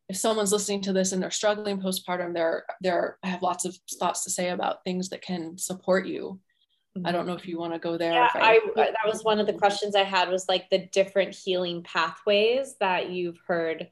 if 0.09 0.15
someone's 0.15 0.53
listening 0.53 0.81
to 0.81 0.93
this 0.93 1.11
and 1.11 1.21
they're 1.21 1.31
struggling 1.31 1.81
postpartum 1.81 2.33
there 2.33 2.65
there 2.81 3.17
i 3.23 3.27
have 3.27 3.41
lots 3.41 3.65
of 3.65 3.75
thoughts 3.99 4.23
to 4.23 4.29
say 4.29 4.49
about 4.49 4.83
things 4.83 5.09
that 5.09 5.21
can 5.21 5.57
support 5.57 6.05
you. 6.05 6.39
I 6.95 6.99
mm-hmm. 6.99 7.11
don't 7.11 7.27
know 7.27 7.33
if 7.33 7.47
you 7.47 7.59
want 7.59 7.73
to 7.73 7.79
go 7.79 7.95
there 7.95 8.13
Yeah, 8.13 8.29
I, 8.33 8.59
I, 8.75 8.85
that 8.85 9.05
was 9.05 9.23
one 9.23 9.39
of 9.39 9.45
the 9.45 9.53
questions 9.53 9.95
I 9.95 10.03
had 10.03 10.29
was 10.29 10.45
like 10.49 10.67
the 10.71 10.87
different 10.91 11.35
healing 11.35 11.83
pathways 11.83 12.75
that 12.79 13.11
you've 13.11 13.37
heard 13.45 13.89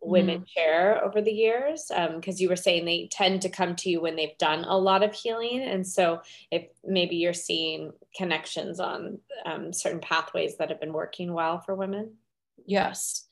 women 0.00 0.44
share 0.46 1.04
over 1.04 1.20
the 1.20 1.32
years 1.32 1.86
because 1.88 2.34
um, 2.34 2.38
you 2.38 2.48
were 2.48 2.56
saying 2.56 2.84
they 2.84 3.08
tend 3.10 3.42
to 3.42 3.48
come 3.48 3.74
to 3.76 3.90
you 3.90 4.00
when 4.00 4.16
they've 4.16 4.38
done 4.38 4.64
a 4.64 4.78
lot 4.78 5.02
of 5.02 5.12
healing 5.12 5.62
and 5.62 5.86
so 5.86 6.20
if 6.50 6.66
maybe 6.84 7.16
you're 7.16 7.34
seeing 7.34 7.92
connections 8.16 8.80
on 8.80 9.18
um, 9.44 9.72
certain 9.72 10.00
pathways 10.00 10.56
that 10.56 10.70
have 10.70 10.80
been 10.80 10.92
working 10.92 11.32
well 11.32 11.60
for 11.60 11.74
women 11.74 12.12
Yes. 12.64 13.26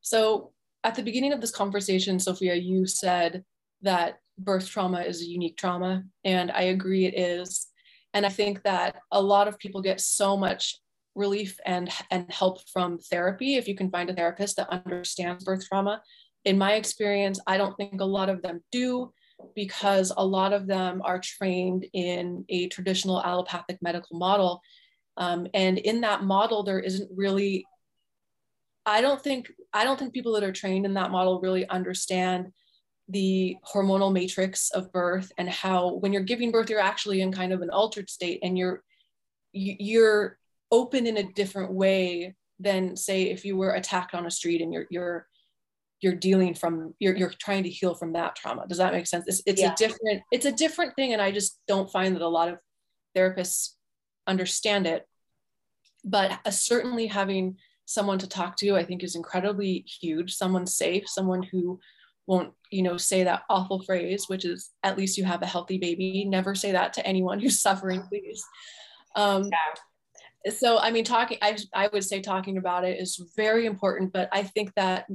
So 0.00 0.52
at 0.84 0.94
the 0.94 1.02
beginning 1.02 1.32
of 1.32 1.40
this 1.40 1.50
conversation, 1.50 2.18
Sophia, 2.18 2.54
you 2.54 2.86
said 2.86 3.44
that 3.82 4.20
birth 4.38 4.68
trauma 4.68 5.00
is 5.00 5.20
a 5.22 5.26
unique 5.26 5.56
trauma, 5.56 6.04
and 6.24 6.50
I 6.50 6.62
agree 6.62 7.04
it 7.04 7.18
is. 7.18 7.66
And 8.14 8.24
I 8.24 8.30
think 8.30 8.62
that 8.62 8.96
a 9.12 9.20
lot 9.20 9.48
of 9.48 9.58
people 9.58 9.82
get 9.82 10.00
so 10.00 10.36
much 10.36 10.78
relief 11.18 11.58
and, 11.66 11.90
and 12.10 12.30
help 12.32 12.66
from 12.70 12.98
therapy 12.98 13.56
if 13.56 13.68
you 13.68 13.74
can 13.74 13.90
find 13.90 14.08
a 14.08 14.14
therapist 14.14 14.56
that 14.56 14.70
understands 14.70 15.44
birth 15.44 15.66
trauma. 15.66 16.00
In 16.44 16.56
my 16.56 16.74
experience, 16.74 17.40
I 17.46 17.58
don't 17.58 17.76
think 17.76 18.00
a 18.00 18.06
lot 18.06 18.28
of 18.28 18.42
them 18.42 18.62
do 18.72 19.12
because 19.54 20.12
a 20.16 20.24
lot 20.24 20.52
of 20.52 20.66
them 20.66 21.02
are 21.04 21.20
trained 21.20 21.86
in 21.92 22.44
a 22.48 22.68
traditional 22.68 23.22
allopathic 23.22 23.78
medical 23.82 24.18
model. 24.18 24.62
Um, 25.16 25.46
and 25.52 25.78
in 25.78 26.00
that 26.02 26.22
model, 26.22 26.62
there 26.62 26.80
isn't 26.80 27.10
really 27.14 27.66
I 28.88 29.02
don't 29.02 29.22
think 29.22 29.52
I 29.74 29.84
don't 29.84 29.98
think 29.98 30.14
people 30.14 30.32
that 30.32 30.42
are 30.42 30.52
trained 30.52 30.86
in 30.86 30.94
that 30.94 31.10
model 31.10 31.40
really 31.40 31.68
understand 31.68 32.52
the 33.06 33.56
hormonal 33.74 34.12
matrix 34.12 34.70
of 34.70 34.90
birth 34.92 35.30
and 35.36 35.48
how 35.48 35.96
when 35.96 36.12
you're 36.12 36.22
giving 36.22 36.50
birth 36.50 36.70
you're 36.70 36.80
actually 36.80 37.20
in 37.20 37.30
kind 37.30 37.52
of 37.52 37.60
an 37.60 37.68
altered 37.70 38.08
state 38.08 38.40
and 38.42 38.56
you're 38.56 38.82
you're 39.52 40.38
open 40.70 41.06
in 41.06 41.16
a 41.16 41.32
different 41.32 41.72
way 41.72 42.34
than 42.60 42.96
say 42.96 43.24
if 43.30 43.44
you 43.44 43.56
were 43.56 43.72
attacked 43.72 44.14
on 44.14 44.26
a 44.26 44.30
street 44.30 44.60
and 44.60 44.72
you're 44.72 44.86
you're 44.90 45.26
you're 46.00 46.14
dealing 46.14 46.54
from 46.54 46.94
you're, 47.00 47.16
you're 47.16 47.32
trying 47.40 47.64
to 47.64 47.68
heal 47.70 47.94
from 47.94 48.12
that 48.12 48.36
trauma. 48.36 48.64
Does 48.68 48.78
that 48.78 48.92
make 48.92 49.06
sense? 49.06 49.24
It's, 49.26 49.42
it's 49.46 49.60
Yeah. 49.60 49.72
a 49.72 49.76
different 49.76 50.22
it's 50.30 50.46
a 50.46 50.52
different 50.52 50.94
thing 50.94 51.12
and 51.12 51.20
i 51.22 51.30
just 51.32 51.58
don't 51.66 51.90
find 51.90 52.14
that 52.14 52.22
a 52.22 52.28
lot 52.28 52.48
of 52.48 52.58
therapists 53.16 53.70
understand 54.26 54.86
it. 54.86 55.06
But 56.04 56.38
certainly 56.52 57.06
having 57.06 57.56
someone 57.86 58.18
to 58.18 58.28
talk 58.28 58.56
to 58.58 58.76
i 58.76 58.84
think 58.84 59.02
is 59.02 59.16
incredibly 59.16 59.84
huge. 60.00 60.34
Someone 60.34 60.66
safe 60.66 61.08
someone 61.08 61.42
who 61.42 61.80
won't 62.26 62.52
you 62.70 62.82
know 62.82 62.96
say 62.98 63.24
that 63.24 63.42
awful 63.48 63.82
phrase 63.82 64.24
which 64.28 64.44
is 64.44 64.70
at 64.82 64.98
least 64.98 65.16
you 65.16 65.24
have 65.24 65.42
a 65.42 65.46
healthy 65.46 65.78
baby. 65.78 66.24
Never 66.24 66.54
say 66.54 66.72
that 66.72 66.92
to 66.94 67.06
anyone 67.06 67.40
who's 67.40 67.60
suffering 67.60 68.02
please. 68.08 68.44
Um, 69.16 69.50
so 70.50 70.78
i 70.78 70.90
mean 70.90 71.04
talking 71.04 71.38
I, 71.42 71.56
I 71.74 71.88
would 71.92 72.04
say 72.04 72.20
talking 72.20 72.58
about 72.58 72.84
it 72.84 73.00
is 73.00 73.22
very 73.36 73.66
important 73.66 74.12
but 74.12 74.28
i 74.32 74.42
think 74.42 74.72
that 74.74 75.06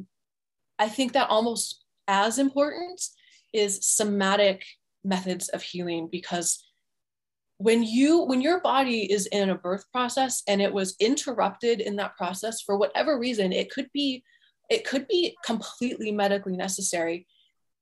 i 0.79 0.87
think 0.89 1.13
that 1.13 1.29
almost 1.29 1.83
as 2.07 2.39
important 2.39 3.01
is 3.53 3.85
somatic 3.87 4.65
methods 5.03 5.49
of 5.49 5.61
healing 5.61 6.09
because 6.11 6.63
when 7.57 7.83
you 7.83 8.23
when 8.23 8.41
your 8.41 8.59
body 8.61 9.11
is 9.11 9.25
in 9.27 9.49
a 9.49 9.55
birth 9.55 9.85
process 9.91 10.43
and 10.47 10.61
it 10.61 10.73
was 10.73 10.95
interrupted 10.99 11.79
in 11.79 11.95
that 11.97 12.17
process 12.17 12.61
for 12.61 12.77
whatever 12.77 13.17
reason 13.17 13.53
it 13.53 13.71
could 13.71 13.89
be 13.93 14.23
it 14.69 14.85
could 14.85 15.07
be 15.07 15.35
completely 15.45 16.11
medically 16.11 16.57
necessary. 16.57 17.27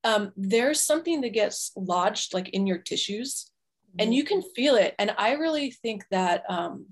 Um, 0.04 0.34
there's 0.36 0.82
something 0.82 1.22
that 1.22 1.34
gets 1.34 1.72
lodged 1.76 2.34
like 2.34 2.50
in 2.50 2.66
your 2.66 2.80
tissues 2.80 3.52
and 4.00 4.14
you 4.14 4.24
can 4.24 4.42
feel 4.42 4.76
it. 4.76 4.96
And 5.00 5.14
i 5.18 5.34
really 5.34 5.72
think 5.72 6.06
that 6.12 6.44
um, 6.50 6.88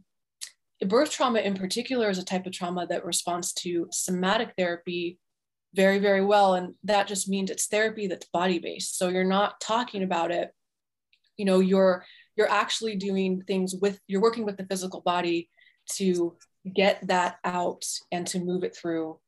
birth 0.88 1.12
trauma 1.12 1.40
in 1.40 1.56
particular 1.56 2.10
is 2.10 2.18
a 2.18 2.24
type 2.24 2.46
of 2.46 2.54
trauma 2.54 2.88
that 2.88 3.06
responds 3.06 3.54
to 3.54 3.88
somatic 3.92 4.54
therapy 4.58 5.20
very 5.76 6.00
very 6.00 6.24
well 6.24 6.56
and 6.56 6.74
that 6.84 7.08
just 7.08 7.30
means 7.30 7.52
it's 7.52 7.68
therapy 7.68 8.08
that's 8.08 8.28
body 8.34 8.60
based 8.60 8.98
so 8.98 9.10
you're 9.10 9.24
not 9.24 9.60
talking 9.62 10.04
about 10.04 10.32
it 10.32 10.52
you 11.38 11.46
know 11.46 11.60
you're 11.60 12.06
you're 12.40 12.50
actually 12.50 12.96
doing 12.96 13.42
things 13.48 13.76
with 13.82 14.00
you're 14.08 14.22
working 14.22 14.46
with 14.46 14.58
the 14.58 14.66
physical 14.66 15.02
body 15.02 15.50
to 15.92 16.38
get 16.74 17.06
that 17.08 17.38
out 17.44 17.84
and 18.12 18.26
to 18.28 18.40
move 18.40 18.64
it 18.64 18.76
through. 18.76 19.20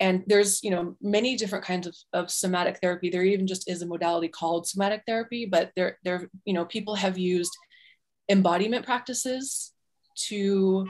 And 0.00 0.24
there's 0.26 0.62
you 0.62 0.70
know 0.70 0.96
many 1.00 1.36
different 1.36 1.64
kinds 1.64 1.86
of, 1.86 1.94
of 2.12 2.30
somatic 2.30 2.78
therapy. 2.80 3.10
There 3.10 3.22
even 3.22 3.46
just 3.46 3.70
is 3.70 3.82
a 3.82 3.86
modality 3.86 4.28
called 4.28 4.66
somatic 4.66 5.02
therapy 5.06 5.46
but 5.46 5.72
there 5.76 5.98
there 6.04 6.28
you 6.44 6.54
know 6.54 6.64
people 6.64 6.94
have 6.94 7.18
used 7.18 7.52
embodiment 8.30 8.86
practices 8.86 9.73
to 10.14 10.88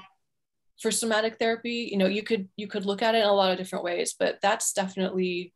for 0.81 0.91
somatic 0.91 1.39
therapy 1.39 1.89
you 1.91 1.97
know 1.97 2.07
you 2.07 2.23
could 2.23 2.49
you 2.57 2.67
could 2.67 2.85
look 2.85 3.03
at 3.03 3.15
it 3.15 3.19
in 3.19 3.25
a 3.25 3.33
lot 3.33 3.51
of 3.51 3.59
different 3.59 3.85
ways 3.85 4.15
but 4.19 4.39
that's 4.43 4.73
definitely 4.73 5.53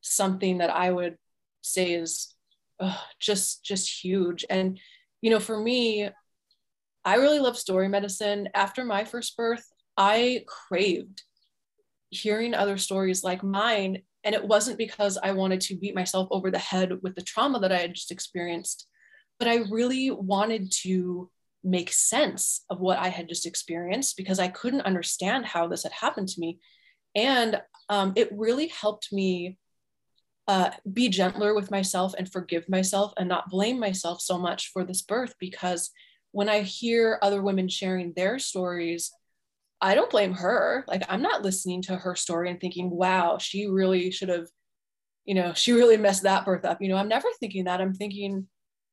something 0.00 0.58
that 0.58 0.70
i 0.70 0.90
would 0.90 1.16
say 1.62 1.92
is 1.92 2.34
just 3.20 3.64
just 3.64 4.04
huge. 4.04 4.44
And 4.50 4.78
you 5.20 5.30
know 5.30 5.40
for 5.40 5.58
me 5.58 6.08
i 7.04 7.14
really 7.16 7.40
love 7.40 7.58
story 7.58 7.88
medicine. 7.88 8.48
After 8.54 8.84
my 8.84 9.04
first 9.04 9.36
birth 9.36 9.64
i 9.96 10.44
craved 10.46 11.22
hearing 12.10 12.54
other 12.54 12.76
stories 12.76 13.24
like 13.24 13.42
mine 13.42 14.02
and 14.24 14.34
it 14.34 14.46
wasn't 14.46 14.78
because 14.78 15.18
i 15.22 15.32
wanted 15.32 15.60
to 15.62 15.76
beat 15.76 15.94
myself 15.94 16.28
over 16.30 16.50
the 16.50 16.58
head 16.58 16.92
with 17.02 17.14
the 17.14 17.22
trauma 17.22 17.58
that 17.58 17.72
i 17.72 17.78
had 17.78 17.94
just 17.94 18.10
experienced 18.10 18.86
but 19.38 19.48
i 19.48 19.56
really 19.70 20.10
wanted 20.10 20.70
to 20.70 21.30
make 21.64 21.92
sense 21.92 22.64
of 22.70 22.80
what 22.80 22.98
i 22.98 23.08
had 23.08 23.28
just 23.28 23.46
experienced 23.46 24.16
because 24.16 24.38
i 24.38 24.48
couldn't 24.48 24.82
understand 24.82 25.44
how 25.46 25.66
this 25.66 25.82
had 25.82 25.92
happened 25.92 26.28
to 26.28 26.40
me 26.40 26.58
and 27.14 27.60
um, 27.88 28.12
it 28.16 28.30
really 28.32 28.68
helped 28.68 29.12
me 29.12 29.58
uh, 30.48 30.70
be 30.90 31.08
gentler 31.08 31.54
with 31.54 31.70
myself 31.70 32.14
and 32.16 32.32
forgive 32.32 32.68
myself 32.68 33.12
and 33.18 33.28
not 33.28 33.50
blame 33.50 33.78
myself 33.78 34.20
so 34.20 34.38
much 34.38 34.70
for 34.72 34.84
this 34.84 35.02
birth 35.02 35.34
because 35.38 35.90
when 36.32 36.48
i 36.48 36.60
hear 36.60 37.18
other 37.22 37.42
women 37.42 37.68
sharing 37.68 38.12
their 38.14 38.38
stories 38.38 39.12
I 39.82 39.96
don't 39.96 40.10
blame 40.10 40.32
her. 40.34 40.84
Like, 40.86 41.02
I'm 41.08 41.22
not 41.22 41.42
listening 41.42 41.82
to 41.82 41.96
her 41.96 42.14
story 42.14 42.48
and 42.48 42.60
thinking, 42.60 42.88
wow, 42.88 43.38
she 43.38 43.66
really 43.66 44.12
should 44.12 44.28
have, 44.28 44.46
you 45.24 45.34
know, 45.34 45.52
she 45.54 45.72
really 45.72 45.96
messed 45.96 46.22
that 46.22 46.44
birth 46.44 46.64
up. 46.64 46.80
You 46.80 46.88
know, 46.88 46.96
I'm 46.96 47.08
never 47.08 47.26
thinking 47.40 47.64
that. 47.64 47.80
I'm 47.80 47.92
thinking, 47.92 48.46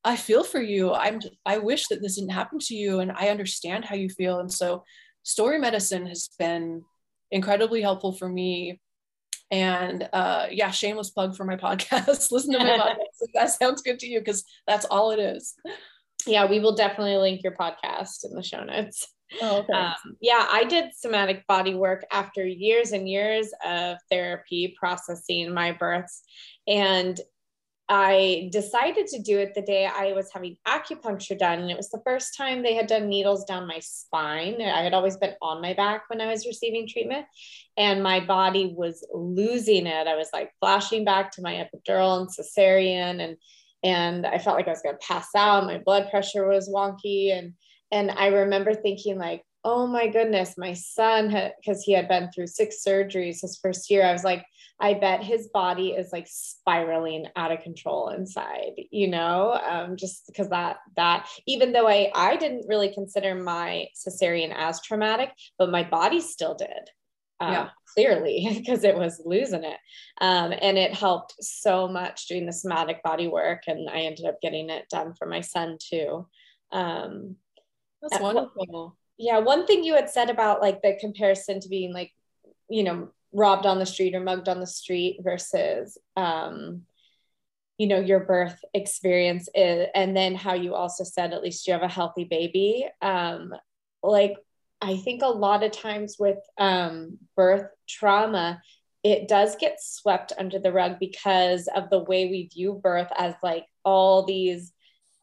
I 0.03 0.15
feel 0.15 0.43
for 0.43 0.61
you. 0.61 0.93
I'm, 0.93 1.19
I 1.45 1.57
wish 1.57 1.87
that 1.87 2.01
this 2.01 2.15
didn't 2.15 2.31
happen 2.31 2.59
to 2.59 2.75
you. 2.75 2.99
And 2.99 3.11
I 3.11 3.29
understand 3.29 3.85
how 3.85 3.95
you 3.95 4.09
feel. 4.09 4.39
And 4.39 4.51
so, 4.51 4.83
story 5.23 5.59
medicine 5.59 6.07
has 6.07 6.29
been 6.39 6.83
incredibly 7.31 7.81
helpful 7.81 8.13
for 8.13 8.27
me. 8.27 8.79
And 9.51 10.07
uh, 10.13 10.47
yeah, 10.51 10.71
shameless 10.71 11.09
plug 11.09 11.35
for 11.35 11.43
my 11.43 11.55
podcast. 11.55 12.31
Listen 12.31 12.53
to 12.53 12.59
my 12.59 12.65
podcast. 12.77 13.21
If 13.21 13.31
that 13.33 13.51
sounds 13.51 13.81
good 13.81 13.99
to 13.99 14.07
you, 14.07 14.19
because 14.19 14.43
that's 14.67 14.85
all 14.85 15.11
it 15.11 15.19
is. 15.19 15.55
Yeah, 16.25 16.45
we 16.45 16.59
will 16.59 16.75
definitely 16.75 17.17
link 17.17 17.41
your 17.43 17.55
podcast 17.55 18.25
in 18.25 18.35
the 18.35 18.43
show 18.43 18.63
notes. 18.63 19.07
Oh, 19.41 19.59
okay. 19.59 19.73
Um, 19.73 20.17
yeah, 20.21 20.47
I 20.49 20.63
did 20.63 20.95
somatic 20.95 21.45
body 21.47 21.75
work 21.75 22.05
after 22.11 22.45
years 22.45 22.91
and 22.91 23.07
years 23.07 23.51
of 23.65 23.97
therapy 24.09 24.75
processing 24.79 25.53
my 25.53 25.71
births. 25.71 26.21
And 26.67 27.19
I 27.91 28.49
decided 28.51 29.07
to 29.07 29.21
do 29.21 29.39
it 29.39 29.55
the 29.55 29.63
day 29.63 29.87
I 29.87 30.13
was 30.13 30.29
having 30.31 30.57
acupuncture 30.67 31.37
done. 31.37 31.57
And 31.59 31.71
it 31.71 31.77
was 31.77 31.89
the 31.89 32.01
first 32.05 32.37
time 32.37 32.61
they 32.61 32.75
had 32.75 32.85
done 32.85 33.09
needles 33.09 33.45
down 33.45 33.67
my 33.67 33.79
spine. 33.79 34.61
I 34.61 34.83
had 34.83 34.93
always 34.93 35.17
been 35.17 35.33
on 35.41 35.59
my 35.59 35.73
back 35.73 36.03
when 36.07 36.21
I 36.21 36.27
was 36.27 36.45
receiving 36.45 36.87
treatment, 36.87 37.25
and 37.77 38.03
my 38.03 38.19
body 38.19 38.75
was 38.77 39.05
losing 39.11 39.87
it. 39.87 40.07
I 40.07 40.15
was 40.15 40.29
like 40.31 40.51
flashing 40.59 41.03
back 41.03 41.31
to 41.31 41.41
my 41.41 41.53
epidural 41.55 42.19
and 42.19 42.29
cesarean, 42.29 43.21
and 43.21 43.37
and 43.81 44.27
I 44.27 44.37
felt 44.37 44.55
like 44.55 44.67
I 44.67 44.71
was 44.71 44.81
going 44.81 44.95
to 44.95 45.07
pass 45.07 45.29
out. 45.35 45.65
My 45.65 45.79
blood 45.79 46.11
pressure 46.11 46.47
was 46.47 46.69
wonky, 46.69 47.35
and 47.35 47.53
and 47.91 48.11
I 48.11 48.27
remember 48.27 48.75
thinking 48.75 49.17
like, 49.17 49.43
oh 49.63 49.87
my 49.87 50.07
goodness, 50.07 50.59
my 50.59 50.73
son 50.73 51.29
because 51.59 51.81
he 51.83 51.93
had 51.93 52.07
been 52.07 52.29
through 52.31 52.47
six 52.47 52.83
surgeries 52.87 53.41
his 53.41 53.59
first 53.61 53.89
year. 53.89 54.05
I 54.05 54.11
was 54.11 54.23
like, 54.23 54.45
I 54.79 54.93
bet 54.93 55.23
his 55.23 55.49
body 55.49 55.89
is 55.89 56.11
like 56.13 56.27
spiraling 56.27 57.27
out 57.35 57.51
of 57.51 57.61
control 57.61 58.09
inside, 58.09 58.73
you 58.91 59.07
know, 59.07 59.59
um, 59.69 59.97
just 59.97 60.27
because 60.27 60.49
that 60.49 60.77
that 60.95 61.27
even 61.47 61.71
though 61.71 61.87
I 61.87 62.11
I 62.15 62.37
didn't 62.37 62.67
really 62.67 62.93
consider 62.93 63.35
my 63.35 63.87
cesarean 63.95 64.53
as 64.55 64.81
traumatic, 64.81 65.31
but 65.57 65.71
my 65.71 65.83
body 65.83 66.21
still 66.21 66.55
did. 66.55 66.89
Um, 67.41 67.53
yeah. 67.53 67.69
clearly 67.95 68.49
because 68.57 68.83
it 68.83 68.97
was 68.97 69.21
losing 69.23 69.63
it 69.63 69.77
um, 70.19 70.53
and 70.61 70.77
it 70.77 70.93
helped 70.93 71.35
so 71.39 71.87
much 71.87 72.27
doing 72.27 72.45
the 72.45 72.51
somatic 72.51 73.01
body 73.01 73.29
work 73.29 73.61
and 73.67 73.89
i 73.89 73.99
ended 73.99 74.25
up 74.25 74.41
getting 74.41 74.69
it 74.69 74.89
done 74.89 75.13
for 75.17 75.25
my 75.25 75.39
son 75.39 75.77
too 75.79 76.27
um, 76.71 77.37
that's 78.01 78.21
wonderful. 78.21 78.97
yeah. 79.17 79.39
One 79.39 79.65
thing 79.65 79.83
you 79.83 79.95
had 79.95 80.09
said 80.09 80.29
about 80.29 80.61
like 80.61 80.81
the 80.81 80.97
comparison 80.99 81.59
to 81.61 81.69
being 81.69 81.93
like, 81.93 82.11
you 82.69 82.83
know, 82.83 83.09
robbed 83.31 83.65
on 83.65 83.79
the 83.79 83.85
street 83.85 84.15
or 84.15 84.19
mugged 84.19 84.49
on 84.49 84.59
the 84.59 84.67
street 84.67 85.19
versus, 85.21 85.97
um, 86.15 86.83
you 87.77 87.87
know, 87.87 87.99
your 87.99 88.21
birth 88.21 88.59
experience 88.73 89.47
is, 89.55 89.87
and 89.95 90.15
then 90.15 90.35
how 90.35 90.53
you 90.53 90.75
also 90.75 91.03
said 91.03 91.33
at 91.33 91.41
least 91.41 91.65
you 91.67 91.73
have 91.73 91.83
a 91.83 91.87
healthy 91.87 92.25
baby. 92.25 92.87
Um, 93.01 93.53
like, 94.03 94.35
I 94.81 94.97
think 94.97 95.21
a 95.21 95.27
lot 95.27 95.63
of 95.63 95.71
times 95.71 96.17
with 96.19 96.39
um, 96.57 97.17
birth 97.35 97.69
trauma, 97.87 98.61
it 99.03 99.27
does 99.27 99.55
get 99.55 99.81
swept 99.81 100.33
under 100.37 100.59
the 100.59 100.73
rug 100.73 100.99
because 100.99 101.69
of 101.73 101.89
the 101.89 101.99
way 101.99 102.25
we 102.25 102.49
view 102.53 102.79
birth 102.83 103.09
as 103.17 103.33
like 103.41 103.65
all 103.85 104.25
these 104.25 104.73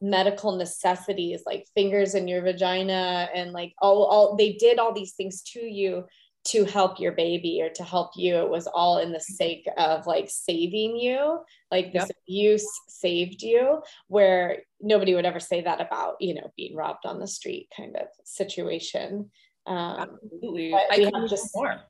medical 0.01 0.57
necessities 0.57 1.43
like 1.47 1.67
fingers 1.75 2.15
in 2.15 2.29
your 2.29 2.43
vagina 2.43 3.29
and 3.35 3.53
like 3.53 3.73
all, 3.81 4.05
all 4.05 4.37
they 4.37 4.53
did 4.53 4.79
all 4.79 4.93
these 4.93 5.15
things 5.15 5.43
to 5.43 5.61
you 5.61 6.05
to 6.47 6.65
help 6.65 7.01
your 7.01 7.13
baby 7.13 7.61
or 7.63 7.69
to 7.71 7.83
help 7.85 8.11
you 8.17 8.37
it 8.37 8.49
was 8.49 8.67
all 8.67 8.99
in 8.99 9.13
the 9.13 9.21
sake 9.21 9.67
of 9.77 10.07
like 10.07 10.29
saving 10.29 10.97
you 10.97 11.41
like 11.71 11.93
this 11.93 12.07
yep. 12.09 12.17
abuse 12.23 12.69
saved 12.89 13.43
you 13.43 13.83
where 14.09 14.63
nobody 14.81 15.15
would 15.15 15.27
ever 15.27 15.41
say 15.41 15.61
that 15.61 15.81
about 15.81 16.17
you 16.21 16.35
know 16.35 16.53
being 16.57 16.77
robbed 16.77 17.07
on 17.07 17.19
the 17.19 17.27
street 17.27 17.69
kind 17.77 17.97
of 17.97 18.09
situation. 18.25 19.31
Um 19.67 20.19
absolutely. 20.23 20.75
i 20.75 20.97
can 20.97 21.29
just 21.29 21.51
more. 21.55 21.81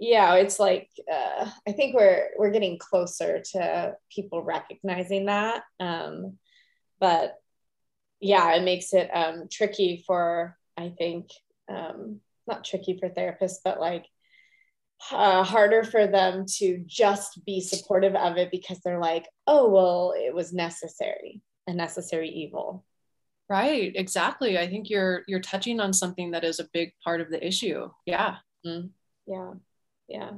Yeah 0.00 0.34
it's 0.34 0.58
like 0.58 0.88
uh, 1.12 1.48
i 1.66 1.72
think 1.72 1.94
we're 1.94 2.28
we're 2.38 2.50
getting 2.50 2.78
closer 2.78 3.42
to 3.52 3.94
people 4.10 4.42
recognizing 4.42 5.26
that 5.26 5.62
um 5.80 6.38
but 6.98 7.38
yeah, 8.20 8.54
it 8.54 8.62
makes 8.62 8.92
it 8.92 9.10
um, 9.12 9.48
tricky 9.50 10.02
for, 10.06 10.56
I 10.76 10.92
think, 10.96 11.30
um, 11.68 12.20
not 12.46 12.64
tricky 12.64 12.98
for 12.98 13.08
therapists, 13.08 13.58
but 13.64 13.80
like 13.80 14.06
uh, 15.12 15.42
harder 15.44 15.84
for 15.84 16.06
them 16.06 16.44
to 16.46 16.82
just 16.86 17.44
be 17.44 17.60
supportive 17.60 18.14
of 18.14 18.36
it 18.36 18.50
because 18.50 18.80
they're 18.80 19.00
like, 19.00 19.28
oh, 19.46 19.68
well, 19.70 20.14
it 20.16 20.34
was 20.34 20.52
necessary, 20.52 21.42
a 21.66 21.74
necessary 21.74 22.30
evil. 22.30 22.84
Right, 23.48 23.92
exactly. 23.94 24.58
I 24.58 24.66
think 24.66 24.90
you're 24.90 25.22
you're 25.28 25.40
touching 25.40 25.78
on 25.78 25.92
something 25.92 26.32
that 26.32 26.42
is 26.42 26.58
a 26.58 26.68
big 26.72 26.92
part 27.04 27.20
of 27.20 27.30
the 27.30 27.44
issue. 27.46 27.88
Yeah. 28.04 28.36
Mm-hmm. 28.66 28.88
Yeah. 29.26 29.52
Yeah. 30.08 30.30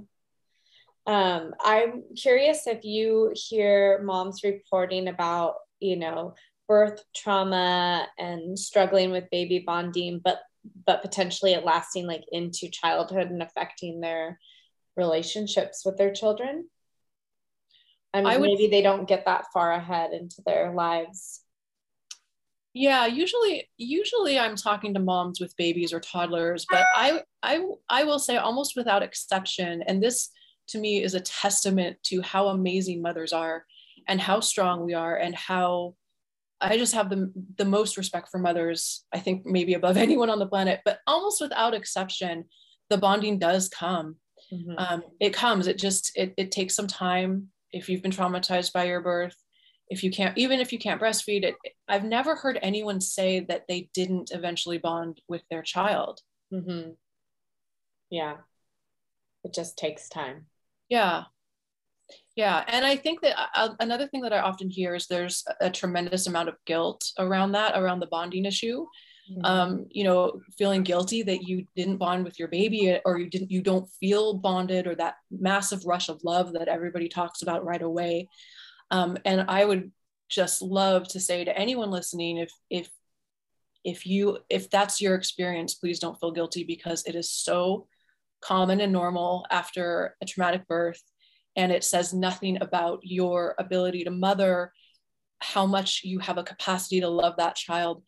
Um, 1.07 1.55
I'm 1.65 2.03
curious 2.15 2.67
if 2.67 2.85
you 2.85 3.33
hear 3.35 4.03
moms 4.03 4.43
reporting 4.45 5.09
about, 5.09 5.55
you 5.81 5.97
know, 5.97 6.35
birth 6.69 7.03
trauma 7.17 8.07
and 8.19 8.59
struggling 8.59 9.11
with 9.11 9.31
baby 9.31 9.65
bonding, 9.67 10.21
but 10.23 10.39
but 10.87 11.03
potentially 11.03 11.53
it 11.53 11.65
lasting 11.65 12.07
like 12.07 12.25
into 12.33 12.71
childhood 12.71 13.31
and 13.31 13.43
affecting 13.43 14.01
their 14.01 14.39
relationships 14.97 15.83
with 15.85 15.97
their 15.97 16.13
children. 16.13 16.69
I 18.15 18.19
mean, 18.19 18.27
I 18.27 18.37
would, 18.39 18.47
maybe 18.47 18.69
they 18.69 18.83
don't 18.83 19.09
get 19.09 19.27
that 19.27 19.47
far 19.53 19.73
ahead 19.73 20.13
into 20.13 20.43
their 20.45 20.73
lives. 20.73 21.43
Yeah, 22.75 23.07
usually 23.07 23.69
usually 23.77 24.39
I'm 24.39 24.57
talking 24.57 24.95
to 24.95 25.01
moms 25.01 25.41
with 25.41 25.57
babies 25.57 25.93
or 25.93 26.01
toddlers, 26.01 26.67
but 26.71 26.87
I 26.95 27.23
I 27.43 27.65
I 27.89 28.05
will 28.05 28.19
say 28.19 28.37
almost 28.37 28.77
without 28.77 29.03
exception 29.03 29.83
and 29.87 30.03
this 30.03 30.31
to 30.69 30.79
me 30.79 31.03
is 31.03 31.15
a 31.15 31.21
testament 31.21 31.97
to 32.05 32.21
how 32.23 32.49
amazing 32.49 33.03
mothers 33.03 33.33
are 33.33 33.65
and 34.07 34.21
how 34.21 34.41
strong 34.41 34.85
we 34.85 34.95
are 34.95 35.17
and 35.17 35.35
how 35.35 35.95
I 36.61 36.77
just 36.77 36.95
have 36.95 37.11
the, 37.11 37.33
the 37.57 37.65
most 37.65 37.97
respect 37.97 38.29
for 38.31 38.39
mothers, 38.39 39.05
I 39.13 39.21
think 39.21 39.47
maybe 39.47 39.75
above 39.75 39.97
anyone 40.07 40.31
on 40.31 40.39
the 40.39 40.47
planet, 40.47 40.81
but 40.85 40.99
almost 41.07 41.41
without 41.41 41.75
exception, 41.75 42.45
the 42.91 42.99
bonding 42.99 43.39
does 43.39 43.69
come. 43.69 44.17
Mm-hmm. 44.53 44.75
Um, 44.79 45.03
it 45.21 45.33
comes, 45.33 45.67
it 45.67 45.79
just, 45.79 46.13
it, 46.17 46.35
it 46.37 46.51
takes 46.51 46.75
some 46.75 46.87
time. 46.87 47.49
If 47.71 47.89
you've 47.89 48.03
been 48.03 48.11
traumatized 48.13 48.73
by 48.73 48.85
your 48.85 49.01
birth, 49.01 49.37
if 49.91 50.05
you 50.05 50.11
can't 50.11 50.37
even 50.37 50.61
if 50.61 50.71
you 50.71 50.79
can't 50.79 51.01
breastfeed 51.01 51.45
it 51.45 51.55
i've 51.89 52.05
never 52.05 52.37
heard 52.37 52.59
anyone 52.61 53.01
say 53.01 53.41
that 53.41 53.65
they 53.69 53.89
didn't 53.95 54.31
eventually 54.35 54.77
bond 54.77 55.19
with 55.29 55.41
their 55.51 55.63
child 55.63 56.21
Mm-hmm. 56.53 56.91
Yeah. 58.11 58.37
It 59.45 59.55
just 59.55 59.77
takes 59.77 60.09
time. 60.09 60.47
yeah 60.89 61.25
yeah 62.39 62.63
and 62.69 62.87
i 62.87 62.95
think 62.95 63.21
that 63.21 63.35
uh, 63.55 63.75
another 63.81 64.07
thing 64.07 64.21
that 64.21 64.33
i 64.33 64.39
often 64.39 64.71
hear 64.71 64.95
is 64.95 65.07
there's 65.09 65.45
a 65.61 65.69
tremendous 65.69 66.29
amount 66.29 66.49
of 66.49 66.55
guilt 66.67 67.05
around 67.19 67.53
that 67.53 67.77
around 67.77 68.01
the 68.01 68.07
bonding 68.07 68.45
issue. 68.45 68.87
Mm-hmm. 69.31 69.45
um, 69.45 69.87
you 69.91 70.05
know 70.05 70.41
feeling 70.57 70.83
guilty 70.83 71.23
that 71.23 71.43
you 71.43 71.67
didn't 71.77 71.99
bond 71.99 72.25
with 72.25 72.39
your 72.39 72.49
baby 72.49 72.99
or 73.05 73.19
you 73.19 73.29
didn't 73.29 73.51
you 73.51 73.61
don't 73.61 73.87
feel 74.01 74.33
bonded 74.33 74.87
or 74.87 74.95
that 74.95 75.17
massive 75.31 75.85
rush 75.85 76.09
of 76.09 76.25
love 76.25 76.55
that 76.55 76.69
everybody 76.69 77.11
talks 77.11 77.43
about 77.43 77.63
right 77.63 77.83
away. 77.83 78.31
Um, 78.91 79.19
and 79.27 79.45
i 79.49 79.63
would 79.63 79.93
just 80.31 80.63
love 80.63 81.09
to 81.09 81.21
say 81.21 81.45
to 81.45 81.59
anyone 81.59 81.91
listening 81.91 82.39
if 82.39 82.53
if 82.71 82.89
if 83.85 84.07
you 84.07 84.39
if 84.49 84.71
that's 84.71 85.01
your 85.01 85.15
experience 85.15 85.75
please 85.75 85.99
don't 85.99 86.19
feel 86.21 86.31
guilty 86.31 86.65
because 86.65 87.05
it 87.05 87.15
is 87.15 87.31
so 87.31 87.87
common 88.41 88.81
and 88.81 88.93
normal 88.93 89.45
after 89.51 90.17
a 90.23 90.25
traumatic 90.25 90.67
birth 90.69 91.03
and 91.57 91.73
it 91.73 91.85
says 91.85 92.15
nothing 92.15 92.59
about 92.61 93.01
your 93.03 93.55
ability 93.59 94.05
to 94.05 94.11
mother 94.11 94.73
how 95.41 95.67
much 95.67 96.03
you 96.05 96.19
have 96.19 96.39
a 96.39 96.43
capacity 96.43 97.01
to 97.01 97.09
love 97.09 97.35
that 97.39 97.55
child 97.55 98.03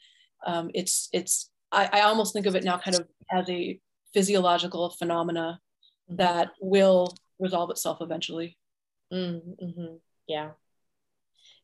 um, 0.46 0.70
it's 0.74 1.09
it's 1.12 1.50
I, 1.72 1.88
I 1.92 2.00
almost 2.03 2.33
think 2.33 2.46
of 2.46 2.57
it 2.57 2.64
now 2.64 2.79
kind 2.79 2.96
of 2.96 3.07
as 3.31 3.48
a 3.48 3.79
physiological 4.12 4.90
phenomena 4.90 5.61
that 6.09 6.50
will 6.61 7.14
resolve 7.38 7.70
itself 7.70 7.98
eventually 8.00 8.57
Mm-hmm. 9.12 9.96
Yeah. 10.26 10.50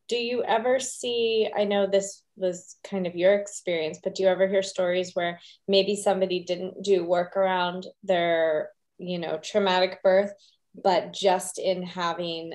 Do 0.09 0.17
you 0.17 0.45
ever 0.45 0.79
see? 0.79 1.49
I 1.57 1.65
know 1.65 1.87
this 1.87 2.23
was 2.37 2.77
kind 2.85 3.07
of 3.07 3.17
your 3.17 3.35
experience, 3.35 3.99
but 4.03 4.15
do 4.15 4.23
you 4.23 4.29
ever 4.29 4.47
hear 4.47 4.63
stories 4.63 5.13
where 5.15 5.41
maybe 5.67 5.97
somebody 5.97 6.45
didn't 6.45 6.83
do 6.83 7.05
work 7.05 7.37
around 7.37 7.87
their, 8.05 8.71
you 8.99 9.19
know, 9.19 9.39
traumatic 9.39 10.03
birth, 10.03 10.33
but 10.83 11.13
just 11.13 11.59
in 11.59 11.83
having 11.83 12.53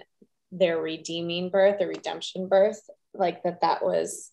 their 0.51 0.79
redeeming 0.79 1.49
birth, 1.49 1.81
a 1.81 1.87
redemption 1.87 2.47
birth, 2.47 2.81
like 3.13 3.43
that, 3.43 3.61
that 3.61 3.83
was 3.83 4.31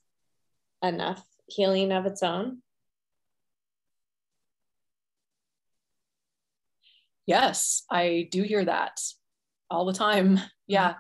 enough 0.83 1.25
healing 1.47 1.93
of 1.93 2.07
its 2.07 2.23
own? 2.23 2.63
yes 7.29 7.85
i 7.91 8.27
do 8.33 8.43
hear 8.43 8.65
that 8.65 8.99
all 9.71 9.85
the 9.85 9.93
time 9.93 10.41
yeah 10.67 10.95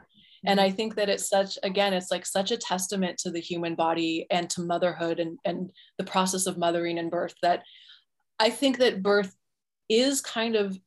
and 0.44 0.60
i 0.60 0.70
think 0.70 0.94
that 0.94 1.08
it's 1.08 1.28
such 1.28 1.58
again 1.62 1.94
it's 1.94 2.10
like 2.12 2.26
such 2.26 2.52
a 2.52 2.56
testament 2.56 3.16
to 3.18 3.30
the 3.30 3.40
human 3.40 3.74
body 3.74 4.26
and 4.30 4.48
to 4.50 4.60
motherhood 4.60 5.18
and 5.18 5.38
and 5.46 5.70
the 5.96 6.04
process 6.04 6.46
of 6.46 6.58
mothering 6.58 6.98
and 6.98 7.10
birth 7.10 7.34
that 7.42 7.62
i 8.38 8.50
think 8.50 8.76
that 8.76 9.02
birth 9.02 9.34
is 9.88 10.20
kind 10.20 10.54
of 10.54 10.78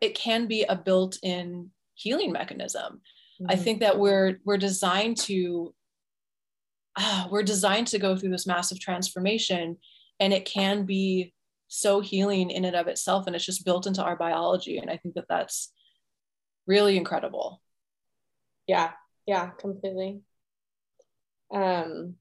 it 0.00 0.14
can 0.14 0.46
be 0.46 0.64
a 0.64 0.76
built-in 0.76 1.70
healing 1.94 2.32
mechanism. 2.32 3.00
I 3.48 3.54
Mm-hmm. 3.54 3.62
think 3.62 3.80
that 3.80 3.98
we're 4.00 4.38
we're 4.44 4.58
designed 4.58 5.16
to 5.18 5.72
ah, 6.96 7.28
we're 7.30 7.44
designed 7.44 7.86
to 7.88 7.98
go 8.00 8.16
through 8.16 8.30
this 8.30 8.48
massive 8.48 8.80
transformation 8.80 9.76
and 10.18 10.32
it 10.32 10.44
can 10.44 10.84
be 10.84 11.32
so 11.68 12.00
healing 12.00 12.50
in 12.50 12.64
and 12.64 12.74
of 12.74 12.88
itself 12.88 13.26
and 13.28 13.36
it's 13.36 13.44
just 13.44 13.64
built 13.64 13.86
into 13.86 14.02
our 14.02 14.16
biology 14.16 14.78
and 14.78 14.90
i 14.90 14.96
think 14.96 15.14
that 15.14 15.26
that's 15.28 15.70
really 16.66 16.96
incredible. 16.96 17.62
Yeah 18.66 18.90
yeah 19.26 19.50
completely. 19.50 20.20
Um 21.54 22.16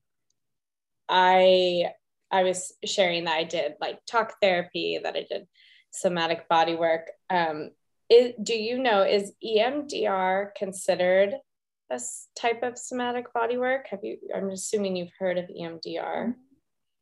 i 1.10 1.86
i 2.32 2.44
was 2.44 2.74
sharing 2.86 3.24
that 3.24 3.38
i 3.38 3.44
did 3.44 3.74
like 3.82 4.06
talk 4.06 4.36
therapy 4.42 5.00
that 5.02 5.16
i 5.16 5.26
did 5.28 5.48
somatic 5.98 6.48
body 6.50 6.76
work 6.76 7.08
um 7.30 7.72
it, 8.10 8.42
do 8.44 8.54
you 8.56 8.80
know 8.80 9.04
is 9.04 9.34
emdr 9.44 10.56
considered 10.56 11.34
a 11.90 12.00
type 12.38 12.64
of 12.64 12.78
somatic 12.78 13.34
body 13.34 13.58
work? 13.58 13.88
Have 13.90 14.00
you 14.04 14.18
i'm 14.36 14.50
assuming 14.50 14.96
you've 14.96 15.12
heard 15.20 15.38
of 15.38 15.46
emdr 15.50 16.34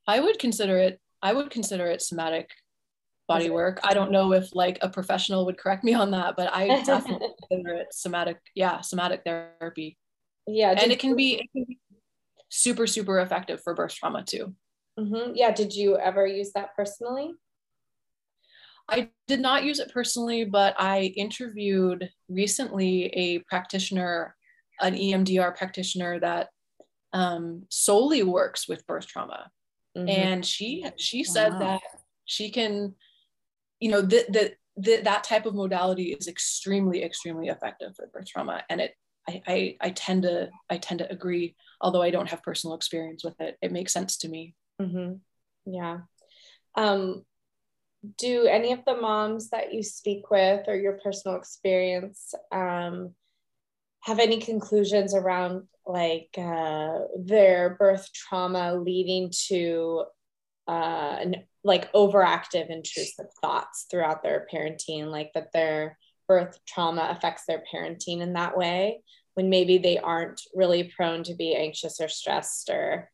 i 0.07 0.19
would 0.19 0.39
consider 0.39 0.77
it 0.77 0.99
i 1.21 1.33
would 1.33 1.49
consider 1.49 1.85
it 1.87 2.01
somatic 2.01 2.49
body 3.27 3.49
work. 3.49 3.79
I 3.83 3.95
don't 3.95 4.11
know 4.11 4.33
if 4.33 4.53
like 4.53 4.77
a 4.81 4.89
professional 4.89 5.45
would 5.47 5.57
correct 5.57 5.83
me 5.83 5.93
on 5.95 6.11
that 6.11 6.35
but 6.37 6.53
i 6.53 6.67
definitely 6.85 7.29
consider 7.49 7.73
it 7.75 7.87
somatic 7.91 8.37
yeah 8.53 8.81
somatic 8.81 9.23
therapy. 9.25 9.97
Yeah 10.47 10.75
and 10.77 10.91
it 10.91 10.99
can 10.99 11.15
be 11.15 11.35
it 11.35 11.47
can 11.51 11.65
be 11.67 11.79
super 12.49 12.85
super 12.85 13.19
effective 13.19 13.61
for 13.63 13.73
birth 13.73 13.95
trauma 13.95 14.23
too. 14.23 14.53
Mhm. 14.99 15.31
yeah 15.35 15.51
did 15.51 15.73
you 15.75 15.97
ever 15.97 16.25
use 16.27 16.51
that 16.53 16.75
personally 16.75 17.31
I 18.87 19.09
did 19.27 19.39
not 19.39 19.63
use 19.63 19.79
it 19.79 19.91
personally, 19.93 20.45
but 20.45 20.75
I 20.77 21.13
interviewed 21.17 22.09
recently 22.29 23.05
a 23.07 23.39
practitioner, 23.39 24.35
an 24.79 24.93
EMDR 24.95 25.55
practitioner 25.55 26.19
that 26.19 26.49
um, 27.13 27.63
solely 27.69 28.23
works 28.23 28.67
with 28.67 28.85
birth 28.87 29.07
trauma, 29.07 29.49
Mhm. 29.97 30.07
and 30.09 30.45
she 30.45 30.85
she 30.97 31.23
said 31.23 31.53
Wow. 31.53 31.59
that 31.59 31.81
she 32.25 32.51
can, 32.51 32.95
you 33.79 33.89
know, 33.89 34.01
that 34.01 34.31
that 34.33 34.53
that 34.77 35.03
that 35.05 35.23
type 35.23 35.45
of 35.45 35.55
modality 35.55 36.11
is 36.13 36.27
extremely 36.27 37.03
extremely 37.03 37.47
effective 37.47 37.95
for 37.95 38.07
birth 38.07 38.27
trauma, 38.27 38.63
and 38.69 38.81
it. 38.81 38.93
I, 39.27 39.41
I, 39.47 39.77
I 39.81 39.89
tend 39.89 40.21
to 40.21 40.51
I 40.69 40.77
tend 40.77 40.99
to 40.99 41.11
agree, 41.11 41.55
although 41.81 42.03
I 42.03 42.11
don't 42.11 42.29
have 42.29 42.43
personal 42.43 42.75
experience 42.75 43.23
with 43.23 43.41
it. 43.41 43.57
It 43.59 43.71
makes 43.71 43.91
sense 43.91 44.17
to 44.17 44.29
me. 44.29 44.53
hmm 44.79 45.13
Yeah. 45.65 46.01
Um, 46.75 47.25
do 48.17 48.45
any 48.45 48.71
of 48.71 48.83
the 48.85 48.95
moms 48.95 49.49
that 49.49 49.73
you 49.73 49.83
speak 49.83 50.29
with 50.29 50.67
or 50.67 50.75
your 50.75 50.99
personal 51.03 51.37
experience 51.37 52.33
um, 52.51 53.13
have 54.01 54.19
any 54.19 54.39
conclusions 54.39 55.15
around 55.15 55.63
like 55.85 56.29
uh, 56.37 56.99
their 57.17 57.75
birth 57.77 58.09
trauma 58.13 58.75
leading 58.75 59.31
to 59.47 60.03
uh, 60.67 61.25
like 61.63 61.91
overactive 61.93 62.69
intrusive 62.69 63.27
thoughts 63.41 63.85
throughout 63.89 64.23
their 64.23 64.47
parenting, 64.51 65.07
like 65.07 65.31
that 65.33 65.51
their 65.53 65.97
birth 66.27 66.59
trauma 66.67 67.15
affects 67.15 67.43
their 67.47 67.63
parenting 67.73 68.21
in 68.21 68.33
that 68.33 68.57
way 68.57 69.01
when 69.35 69.49
maybe 69.49 69.77
they 69.77 69.97
aren't 69.97 70.41
really 70.53 70.91
prone 70.95 71.23
to 71.23 71.35
be 71.35 71.55
anxious 71.55 71.99
or 71.99 72.07
stressed 72.07 72.69
or 72.69 73.09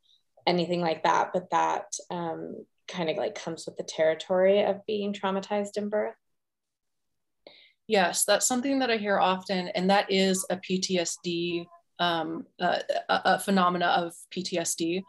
anything 0.47 0.81
like 0.81 1.03
that, 1.03 1.31
but 1.33 1.49
that 1.51 1.85
um, 2.09 2.65
kind 2.91 3.09
of 3.09 3.17
like 3.17 3.35
comes 3.35 3.65
with 3.65 3.77
the 3.77 3.83
territory 3.83 4.63
of 4.63 4.85
being 4.85 5.13
traumatized 5.13 5.77
in 5.77 5.89
birth. 5.89 6.15
Yes, 7.87 8.25
that's 8.25 8.47
something 8.47 8.79
that 8.79 8.91
I 8.91 8.97
hear 8.97 9.19
often, 9.19 9.69
and 9.69 9.89
that 9.89 10.11
is 10.11 10.45
a 10.49 10.57
PTSD 10.57 11.65
um, 12.01 12.47
uh, 12.59 12.79
a, 13.09 13.21
a 13.25 13.39
phenomena 13.39 13.85
of 13.85 14.13
PTSD, 14.35 15.03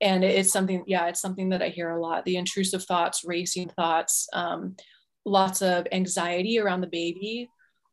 and 0.00 0.24
it's 0.24 0.52
something. 0.52 0.82
Yeah, 0.86 1.06
it's 1.06 1.20
something 1.20 1.50
that 1.50 1.62
I 1.62 1.68
hear 1.68 1.90
a 1.90 2.00
lot. 2.00 2.24
The 2.24 2.36
intrusive 2.36 2.84
thoughts, 2.84 3.22
racing 3.24 3.68
thoughts, 3.70 4.28
um, 4.32 4.76
lots 5.24 5.62
of 5.62 5.86
anxiety 5.92 6.58
around 6.58 6.80
the 6.80 6.86
baby. 6.86 7.48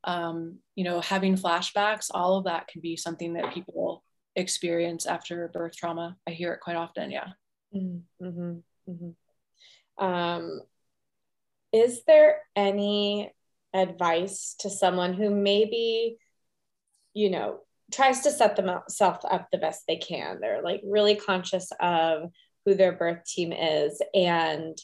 Um, 0.05 0.59
you 0.75 0.85
know, 0.85 1.01
having 1.01 1.35
flashbacks. 1.35 2.07
All 2.11 2.37
of 2.37 2.45
that 2.45 2.69
can 2.69 2.81
be 2.81 2.95
something 2.95 3.33
that 3.33 3.53
people 3.53 4.03
experience 4.37 5.05
after 5.05 5.49
birth 5.53 5.75
trauma. 5.75 6.15
I 6.25 6.31
hear 6.31 6.53
it 6.53 6.61
quite 6.61 6.77
often. 6.77 7.11
Yeah. 7.11 7.27
Mm-hmm. 7.75 8.59
Mm-hmm. 8.89 10.03
Um, 10.03 10.61
is 11.71 12.03
there 12.05 12.39
any 12.55 13.31
advice 13.73 14.55
to 14.59 14.69
someone 14.69 15.13
who 15.13 15.29
maybe, 15.29 16.17
you 17.13 17.29
know, 17.29 17.59
tries 17.91 18.21
to 18.21 18.31
set 18.31 18.55
themselves 18.55 19.25
up 19.29 19.49
the 19.51 19.57
best 19.57 19.83
they 19.87 19.97
can? 19.97 20.39
They're 20.39 20.63
like 20.63 20.81
really 20.83 21.15
conscious 21.15 21.69
of 21.79 22.31
who 22.65 22.73
their 22.75 22.93
birth 22.93 23.23
team 23.25 23.51
is 23.51 24.01
and 24.13 24.77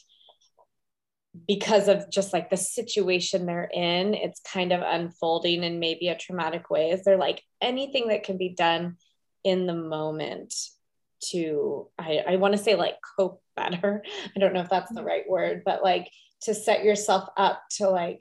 because 1.46 1.88
of 1.88 2.10
just 2.10 2.32
like 2.32 2.50
the 2.50 2.56
situation 2.56 3.46
they're 3.46 3.70
in, 3.72 4.14
it's 4.14 4.40
kind 4.40 4.72
of 4.72 4.80
unfolding 4.82 5.64
in 5.64 5.78
maybe 5.80 6.08
a 6.08 6.16
traumatic 6.16 6.70
way. 6.70 6.90
Is 6.90 7.04
there 7.04 7.18
like 7.18 7.42
anything 7.60 8.08
that 8.08 8.24
can 8.24 8.38
be 8.38 8.50
done 8.50 8.96
in 9.44 9.66
the 9.66 9.74
moment 9.74 10.54
to, 11.30 11.88
I, 11.98 12.22
I 12.28 12.36
want 12.36 12.52
to 12.52 12.62
say 12.62 12.74
like 12.74 12.96
cope 13.16 13.42
better? 13.56 14.02
I 14.36 14.38
don't 14.38 14.52
know 14.52 14.60
if 14.60 14.68
that's 14.68 14.90
the 14.90 15.00
mm-hmm. 15.00 15.06
right 15.06 15.28
word, 15.28 15.62
but 15.64 15.82
like 15.82 16.08
to 16.42 16.54
set 16.54 16.84
yourself 16.84 17.28
up 17.36 17.62
to 17.78 17.88
like, 17.88 18.20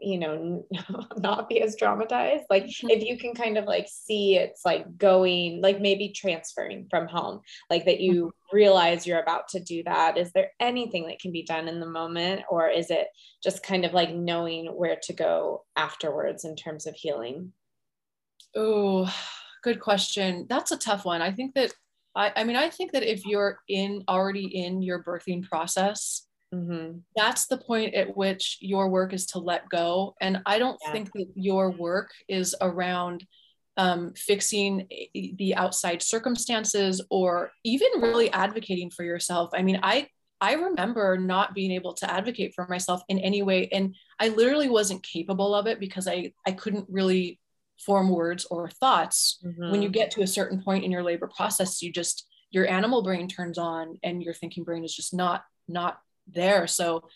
you 0.00 0.18
know, 0.18 0.66
not 1.16 1.48
be 1.48 1.60
as 1.62 1.76
traumatized. 1.76 2.44
Like 2.48 2.64
mm-hmm. 2.64 2.90
if 2.90 3.04
you 3.04 3.18
can 3.18 3.34
kind 3.34 3.58
of 3.58 3.64
like 3.64 3.86
see 3.88 4.36
it's 4.36 4.64
like 4.64 4.96
going, 4.96 5.60
like 5.60 5.80
maybe 5.80 6.12
transferring 6.14 6.86
from 6.90 7.06
home, 7.06 7.40
like 7.68 7.84
that 7.84 8.00
you 8.00 8.26
mm-hmm. 8.26 8.56
realize 8.56 9.06
you're 9.06 9.20
about 9.20 9.48
to 9.48 9.60
do 9.60 9.82
that. 9.84 10.16
Is 10.18 10.32
there 10.32 10.50
anything 10.58 11.06
that 11.08 11.20
can 11.20 11.32
be 11.32 11.42
done 11.42 11.68
in 11.68 11.80
the 11.80 11.86
moment, 11.86 12.42
or 12.50 12.68
is 12.68 12.90
it 12.90 13.08
just 13.42 13.62
kind 13.62 13.84
of 13.84 13.92
like 13.92 14.14
knowing 14.14 14.66
where 14.66 14.98
to 15.04 15.12
go 15.12 15.64
afterwards 15.76 16.44
in 16.44 16.56
terms 16.56 16.86
of 16.86 16.94
healing? 16.94 17.52
Oh, 18.56 19.12
good 19.62 19.80
question. 19.80 20.46
That's 20.48 20.72
a 20.72 20.78
tough 20.78 21.04
one. 21.04 21.22
I 21.22 21.32
think 21.32 21.54
that 21.54 21.72
I, 22.14 22.32
I 22.36 22.44
mean, 22.44 22.56
I 22.56 22.70
think 22.70 22.92
that 22.92 23.02
if 23.02 23.24
you're 23.24 23.58
in 23.68 24.04
already 24.08 24.46
in 24.46 24.82
your 24.82 25.02
birthing 25.02 25.42
process, 25.42 26.26
mm-hmm. 26.54 26.98
that's 27.16 27.46
the 27.46 27.58
point 27.58 27.94
at 27.94 28.16
which 28.16 28.58
your 28.60 28.88
work 28.88 29.12
is 29.12 29.26
to 29.26 29.38
let 29.38 29.68
go. 29.68 30.14
And 30.20 30.42
I 30.46 30.58
don't 30.58 30.78
yeah. 30.84 30.92
think 30.92 31.10
that 31.14 31.28
your 31.34 31.70
work 31.70 32.10
is 32.28 32.54
around 32.60 33.24
um, 33.76 34.12
fixing 34.14 34.88
the 35.14 35.54
outside 35.56 36.02
circumstances 36.02 37.00
or 37.10 37.52
even 37.64 37.88
really 37.96 38.30
advocating 38.32 38.90
for 38.90 39.04
yourself. 39.04 39.50
I 39.54 39.62
mean, 39.62 39.80
I 39.82 40.08
I 40.42 40.54
remember 40.54 41.18
not 41.18 41.54
being 41.54 41.70
able 41.72 41.92
to 41.94 42.10
advocate 42.10 42.52
for 42.54 42.66
myself 42.68 43.02
in 43.08 43.18
any 43.18 43.42
way, 43.42 43.68
and 43.72 43.94
I 44.18 44.28
literally 44.28 44.68
wasn't 44.68 45.02
capable 45.02 45.54
of 45.54 45.66
it 45.66 45.78
because 45.78 46.08
I 46.08 46.32
I 46.46 46.52
couldn't 46.52 46.86
really 46.88 47.38
form 47.84 48.10
words 48.10 48.46
or 48.50 48.68
thoughts 48.68 49.38
mm-hmm. 49.44 49.70
when 49.70 49.82
you 49.82 49.88
get 49.88 50.10
to 50.10 50.22
a 50.22 50.26
certain 50.26 50.62
point 50.62 50.84
in 50.84 50.90
your 50.90 51.02
labor 51.02 51.30
process 51.34 51.82
you 51.82 51.92
just 51.92 52.26
your 52.50 52.68
animal 52.68 53.02
brain 53.02 53.28
turns 53.28 53.58
on 53.58 53.98
and 54.02 54.22
your 54.22 54.34
thinking 54.34 54.64
brain 54.64 54.84
is 54.84 54.94
just 54.94 55.14
not 55.14 55.44
not 55.68 56.00
there. 56.26 56.66
So 56.66 57.08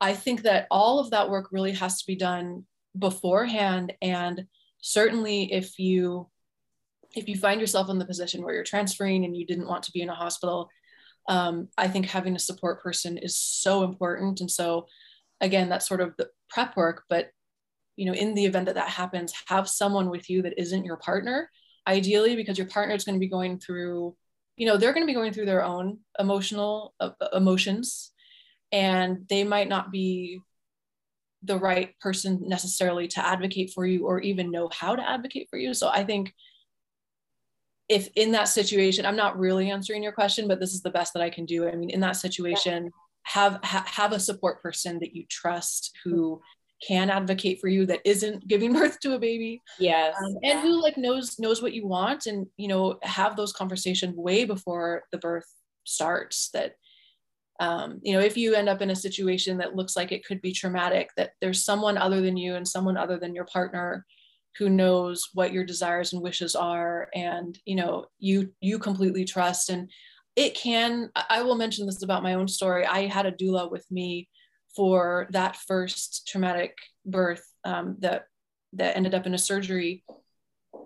i 0.00 0.14
think 0.14 0.42
that 0.42 0.66
all 0.70 0.98
of 0.98 1.10
that 1.10 1.28
work 1.28 1.48
really 1.52 1.72
has 1.72 1.98
to 2.00 2.06
be 2.06 2.16
done 2.16 2.64
beforehand. 2.98 3.92
And 4.00 4.46
certainly 4.80 5.52
if 5.52 5.78
you 5.78 6.28
if 7.14 7.28
you 7.28 7.36
find 7.36 7.60
yourself 7.60 7.90
in 7.90 7.98
the 7.98 8.04
position 8.04 8.42
where 8.42 8.54
you're 8.54 8.64
transferring 8.64 9.24
and 9.24 9.36
you 9.36 9.44
didn't 9.44 9.66
want 9.66 9.82
to 9.82 9.92
be 9.92 10.00
in 10.00 10.08
a 10.08 10.14
hospital 10.14 10.70
um, 11.28 11.68
i 11.76 11.86
think 11.86 12.06
having 12.06 12.34
a 12.34 12.38
support 12.38 12.82
person 12.82 13.18
is 13.18 13.36
so 13.36 13.82
important. 13.82 14.40
And 14.40 14.50
so 14.50 14.86
again 15.40 15.68
that's 15.68 15.88
sort 15.88 16.00
of 16.00 16.14
the 16.16 16.28
prep 16.48 16.76
work 16.76 17.04
but 17.08 17.30
you 18.00 18.06
know 18.06 18.14
in 18.14 18.32
the 18.32 18.46
event 18.46 18.64
that 18.64 18.76
that 18.76 18.88
happens 18.88 19.30
have 19.46 19.68
someone 19.68 20.08
with 20.08 20.30
you 20.30 20.40
that 20.40 20.58
isn't 20.58 20.86
your 20.86 20.96
partner. 20.96 21.50
Ideally 21.86 22.34
because 22.34 22.56
your 22.56 22.66
partner 22.66 22.94
is 22.94 23.04
going 23.04 23.16
to 23.16 23.20
be 23.20 23.28
going 23.28 23.58
through 23.58 24.16
you 24.56 24.66
know 24.66 24.78
they're 24.78 24.94
going 24.94 25.02
to 25.02 25.10
be 25.10 25.14
going 25.20 25.34
through 25.34 25.44
their 25.44 25.62
own 25.62 25.98
emotional 26.18 26.94
uh, 26.98 27.10
uh, 27.20 27.28
emotions 27.34 28.12
and 28.72 29.26
they 29.28 29.44
might 29.44 29.68
not 29.68 29.90
be 29.92 30.40
the 31.42 31.58
right 31.58 31.98
person 32.00 32.42
necessarily 32.46 33.06
to 33.08 33.26
advocate 33.26 33.70
for 33.74 33.84
you 33.86 34.06
or 34.06 34.20
even 34.20 34.50
know 34.50 34.70
how 34.72 34.96
to 34.96 35.06
advocate 35.06 35.48
for 35.50 35.58
you. 35.58 35.74
So 35.74 35.88
i 35.88 36.02
think 36.02 36.32
if 37.88 38.08
in 38.14 38.32
that 38.32 38.48
situation 38.48 39.04
i'm 39.04 39.16
not 39.24 39.38
really 39.38 39.70
answering 39.70 40.02
your 40.02 40.12
question 40.12 40.48
but 40.48 40.60
this 40.60 40.72
is 40.72 40.82
the 40.82 40.96
best 40.98 41.12
that 41.12 41.22
i 41.22 41.28
can 41.28 41.44
do. 41.44 41.68
I 41.68 41.74
mean 41.76 41.90
in 41.90 42.00
that 42.00 42.16
situation 42.16 42.90
have 43.24 43.60
ha, 43.62 43.84
have 43.86 44.12
a 44.12 44.20
support 44.20 44.62
person 44.62 44.98
that 45.00 45.14
you 45.14 45.24
trust 45.28 45.92
who 46.04 46.40
can 46.86 47.10
advocate 47.10 47.60
for 47.60 47.68
you 47.68 47.86
that 47.86 48.00
isn't 48.04 48.46
giving 48.48 48.72
birth 48.74 48.98
to 49.00 49.14
a 49.14 49.18
baby. 49.18 49.62
Yes. 49.78 50.14
Um, 50.18 50.36
and 50.42 50.60
who 50.60 50.80
like 50.80 50.96
knows 50.96 51.38
knows 51.38 51.62
what 51.62 51.74
you 51.74 51.86
want 51.86 52.26
and 52.26 52.46
you 52.56 52.68
know 52.68 52.98
have 53.02 53.36
those 53.36 53.52
conversations 53.52 54.16
way 54.16 54.44
before 54.44 55.02
the 55.12 55.18
birth 55.18 55.46
starts 55.84 56.50
that 56.50 56.74
um, 57.58 58.00
you 58.02 58.12
know 58.12 58.20
if 58.20 58.36
you 58.36 58.54
end 58.54 58.68
up 58.68 58.80
in 58.80 58.90
a 58.90 58.96
situation 58.96 59.58
that 59.58 59.76
looks 59.76 59.96
like 59.96 60.12
it 60.12 60.24
could 60.24 60.40
be 60.40 60.52
traumatic 60.52 61.10
that 61.16 61.32
there's 61.40 61.64
someone 61.64 61.98
other 61.98 62.20
than 62.20 62.36
you 62.36 62.54
and 62.54 62.66
someone 62.66 62.96
other 62.96 63.18
than 63.18 63.34
your 63.34 63.46
partner 63.46 64.06
who 64.58 64.68
knows 64.68 65.28
what 65.34 65.52
your 65.52 65.64
desires 65.64 66.12
and 66.12 66.22
wishes 66.22 66.54
are 66.56 67.08
and 67.14 67.58
you 67.64 67.76
know 67.76 68.06
you 68.18 68.52
you 68.60 68.78
completely 68.78 69.24
trust. 69.24 69.70
And 69.70 69.90
it 70.36 70.54
can 70.54 71.10
i 71.28 71.42
will 71.42 71.56
mention 71.56 71.86
this 71.86 72.02
about 72.02 72.22
my 72.22 72.34
own 72.34 72.48
story. 72.48 72.86
I 72.86 73.06
had 73.08 73.26
a 73.26 73.32
doula 73.32 73.70
with 73.70 73.84
me 73.90 74.28
for 74.74 75.28
that 75.30 75.56
first 75.56 76.28
traumatic 76.28 76.76
birth 77.04 77.44
um, 77.64 77.96
that 78.00 78.26
that 78.72 78.96
ended 78.96 79.14
up 79.14 79.26
in 79.26 79.34
a 79.34 79.38
surgery. 79.38 80.04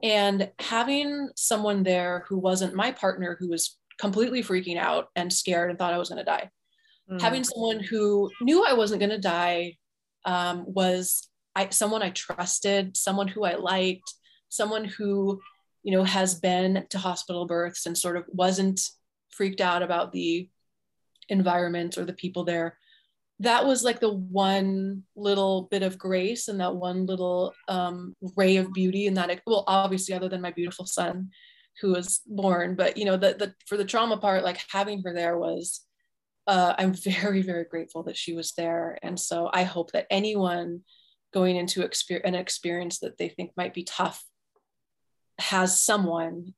And 0.03 0.51
having 0.59 1.31
someone 1.37 1.83
there 1.83 2.25
who 2.29 2.39
wasn't 2.39 2.75
my 2.75 2.93
partner 2.93 3.37
who 3.39 3.49
was 3.49 3.79
completely 3.99 4.43
freaking 4.43 4.79
out 4.79 5.09
and 5.15 5.33
scared 5.33 5.71
and 5.71 5.79
thought 5.79 5.95
i 5.95 5.99
was 5.99 6.09
going 6.09 6.19
to 6.19 6.25
die. 6.25 6.51
Mm. 7.11 7.21
having 7.21 7.45
someone 7.45 7.81
who 7.81 8.31
knew 8.41 8.65
i 8.65 8.73
wasn't 8.73 8.99
going 8.99 9.11
to 9.11 9.19
die 9.19 9.77
um, 10.25 10.65
was 10.67 11.29
I, 11.55 11.69
someone 11.69 12.03
i 12.03 12.11
trusted 12.11 12.97
someone 12.97 13.29
who 13.29 13.45
i 13.45 13.57
liked 13.57 14.11
someone 14.49 14.85
who 14.85 15.41
you 15.83 15.93
know 15.93 16.03
has 16.03 16.35
been 16.35 16.87
to 16.91 16.99
hospital 16.99 17.47
births 17.47 17.87
and 17.87 17.97
sort 17.97 18.17
of 18.17 18.25
wasn't 18.29 18.81
freaked 19.31 19.61
out 19.61 19.83
about 19.83 20.13
the 20.13 20.49
environment 21.29 21.99
or 21.99 22.05
the 22.05 22.13
people 22.13 22.45
there 22.45 22.79
that 23.41 23.67
was 23.67 23.83
like 23.83 24.01
the 24.01 24.13
one 24.13 25.03
little 25.17 25.63
bit 25.71 25.83
of 25.83 25.99
grace 25.99 26.49
and 26.49 26.61
that 26.61 26.77
one 26.77 27.07
little 27.07 27.53
um, 27.69 28.15
ray 28.37 28.57
of 28.57 28.73
beauty 28.73 29.07
and 29.07 29.17
that 29.17 29.41
well 29.47 29.65
obviously 29.67 30.15
other 30.15 30.29
than 30.29 30.41
my 30.41 30.53
beautiful 30.53 30.87
son 30.87 31.31
who 31.81 31.93
was 31.93 32.21
born 32.27 32.77
but 32.77 32.97
you 32.97 33.05
know 33.05 33.17
the, 33.17 33.35
the 33.35 33.55
for 33.67 33.77
the 33.77 33.85
trauma 33.85 34.17
part 34.17 34.45
like 34.45 34.61
having 34.71 35.03
her 35.03 35.13
there 35.13 35.37
was 35.37 35.81
uh, 36.47 36.75
i'm 36.79 36.95
very 36.95 37.43
very 37.43 37.65
grateful 37.65 38.05
that 38.05 38.17
she 38.17 38.35
was 38.35 38.53
there. 38.53 38.99
And 39.03 39.19
so 39.19 39.51
i 39.53 39.65
hope 39.65 39.93
that 39.93 40.07
anyone 40.11 40.83
going 41.33 41.57
into 41.57 41.81
exper- 41.81 42.25
an 42.25 42.37
experience 42.37 43.01
that 43.01 43.19
they 43.19 43.29
think 43.29 43.51
might 43.57 43.75
be 43.75 43.83
tough 43.83 44.25
has 45.41 45.83
someone 45.83 46.55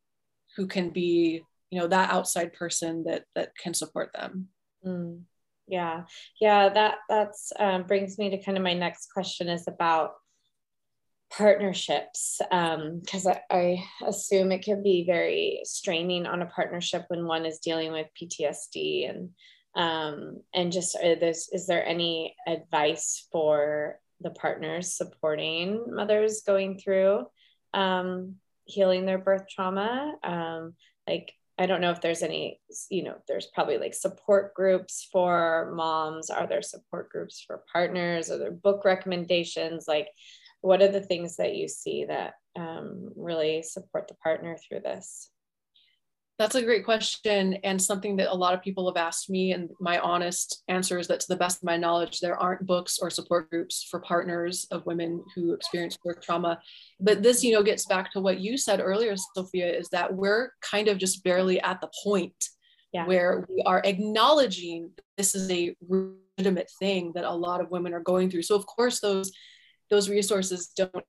who 0.56 0.66
can 0.66 0.90
be 0.90 1.42
you 1.70 1.80
know 1.80 1.86
that 1.86 2.10
outside 2.10 2.52
person 2.52 3.04
that 3.04 3.24
that 3.34 3.56
can 3.56 3.72
support 3.72 4.10
them. 4.12 4.48
Mm 4.84 5.22
yeah. 5.66 6.04
Yeah 6.40 6.68
that 6.68 6.96
that's 7.08 7.52
um, 7.58 7.84
brings 7.84 8.18
me 8.18 8.30
to 8.30 8.42
kind 8.42 8.56
of 8.56 8.64
my 8.64 8.74
next 8.74 9.12
question 9.12 9.48
is 9.48 9.66
about 9.66 10.12
partnerships 11.30 12.40
because 12.40 13.26
um, 13.26 13.32
I, 13.50 13.56
I, 13.56 13.84
assume 14.06 14.52
it 14.52 14.62
can 14.62 14.80
be 14.82 15.04
very 15.04 15.60
straining 15.64 16.24
on 16.24 16.40
a 16.40 16.46
partnership 16.46 17.04
when 17.08 17.26
one 17.26 17.44
is 17.44 17.58
dealing 17.58 17.90
with 17.90 18.06
ptsd 18.16 19.10
and 19.10 19.30
um, 19.74 20.40
and 20.54 20.70
just 20.70 20.96
this 21.02 21.50
is 21.52 21.66
there 21.66 21.84
any 21.84 22.34
advice 22.46 23.26
for 23.32 23.98
the 24.20 24.30
partners 24.30 24.96
supporting 24.96 25.84
mothers 25.88 26.42
going 26.46 26.78
through 26.78 27.26
um, 27.74 28.36
healing 28.64 29.06
their 29.06 29.18
birth 29.18 29.44
trauma? 29.48 30.14
Um, 30.22 30.74
like 31.06 31.32
I 31.58 31.66
don't 31.66 31.80
know 31.80 31.90
if 31.90 32.00
there's 32.00 32.22
any, 32.22 32.60
you 32.90 33.02
know, 33.02 33.16
there's 33.26 33.46
probably 33.54 33.78
like 33.78 33.94
support 33.94 34.54
groups 34.54 35.08
for 35.10 35.72
moms. 35.74 36.28
Are 36.28 36.46
there 36.46 36.62
support 36.62 37.10
groups 37.10 37.42
for 37.46 37.64
partners? 37.72 38.30
Are 38.30 38.38
there 38.38 38.50
book 38.50 38.84
recommendations? 38.84 39.86
Like, 39.88 40.08
what 40.60 40.82
are 40.82 40.88
the 40.88 41.00
things 41.00 41.36
that 41.36 41.54
you 41.54 41.68
see 41.68 42.04
that 42.04 42.34
um, 42.56 43.10
really 43.16 43.62
support 43.62 44.08
the 44.08 44.14
partner 44.16 44.56
through 44.56 44.80
this? 44.80 45.30
That's 46.38 46.54
a 46.54 46.62
great 46.62 46.84
question 46.84 47.54
and 47.64 47.80
something 47.80 48.16
that 48.16 48.30
a 48.30 48.34
lot 48.34 48.52
of 48.52 48.60
people 48.60 48.86
have 48.92 49.02
asked 49.02 49.30
me. 49.30 49.52
And 49.52 49.70
my 49.80 49.98
honest 50.00 50.62
answer 50.68 50.98
is 50.98 51.08
that, 51.08 51.20
to 51.20 51.28
the 51.28 51.36
best 51.36 51.58
of 51.58 51.64
my 51.64 51.78
knowledge, 51.78 52.20
there 52.20 52.36
aren't 52.36 52.66
books 52.66 52.98
or 53.00 53.08
support 53.08 53.48
groups 53.48 53.86
for 53.90 54.00
partners 54.00 54.66
of 54.70 54.84
women 54.84 55.24
who 55.34 55.54
experience 55.54 55.96
birth 55.96 56.20
trauma. 56.20 56.60
But 57.00 57.22
this, 57.22 57.42
you 57.42 57.54
know, 57.54 57.62
gets 57.62 57.86
back 57.86 58.12
to 58.12 58.20
what 58.20 58.38
you 58.40 58.58
said 58.58 58.80
earlier, 58.80 59.14
Sophia, 59.34 59.72
is 59.72 59.88
that 59.90 60.12
we're 60.12 60.50
kind 60.60 60.88
of 60.88 60.98
just 60.98 61.24
barely 61.24 61.58
at 61.62 61.80
the 61.80 61.88
point 62.04 62.50
yeah. 62.92 63.06
where 63.06 63.46
we 63.48 63.62
are 63.64 63.80
acknowledging 63.84 64.90
this 65.16 65.34
is 65.34 65.50
a 65.50 65.74
legitimate 65.88 66.70
thing 66.78 67.12
that 67.14 67.24
a 67.24 67.32
lot 67.32 67.62
of 67.62 67.70
women 67.70 67.94
are 67.94 68.00
going 68.00 68.30
through. 68.30 68.42
So, 68.42 68.56
of 68.56 68.66
course, 68.66 69.00
those 69.00 69.32
those 69.88 70.10
resources 70.10 70.68
don't 70.76 71.04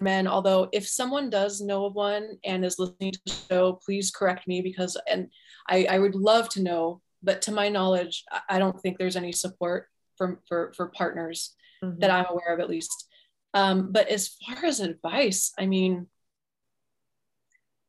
men 0.00 0.26
although 0.26 0.68
if 0.72 0.86
someone 0.86 1.30
does 1.30 1.60
know 1.60 1.84
of 1.86 1.94
one 1.94 2.38
and 2.44 2.64
is 2.64 2.78
listening 2.78 3.12
to 3.12 3.20
the 3.26 3.32
show 3.48 3.80
please 3.84 4.10
correct 4.10 4.46
me 4.46 4.60
because 4.60 4.96
and 5.10 5.28
i, 5.68 5.86
I 5.88 5.98
would 5.98 6.14
love 6.14 6.48
to 6.50 6.62
know 6.62 7.00
but 7.22 7.42
to 7.42 7.52
my 7.52 7.68
knowledge 7.68 8.24
i 8.48 8.58
don't 8.58 8.78
think 8.80 8.98
there's 8.98 9.16
any 9.16 9.32
support 9.32 9.86
for 10.16 10.40
for, 10.48 10.72
for 10.76 10.86
partners 10.88 11.54
mm-hmm. 11.82 11.98
that 12.00 12.10
i'm 12.10 12.26
aware 12.28 12.54
of 12.54 12.60
at 12.60 12.70
least 12.70 13.06
um, 13.52 13.90
but 13.90 14.08
as 14.08 14.28
far 14.28 14.64
as 14.64 14.80
advice 14.80 15.52
i 15.58 15.66
mean 15.66 16.06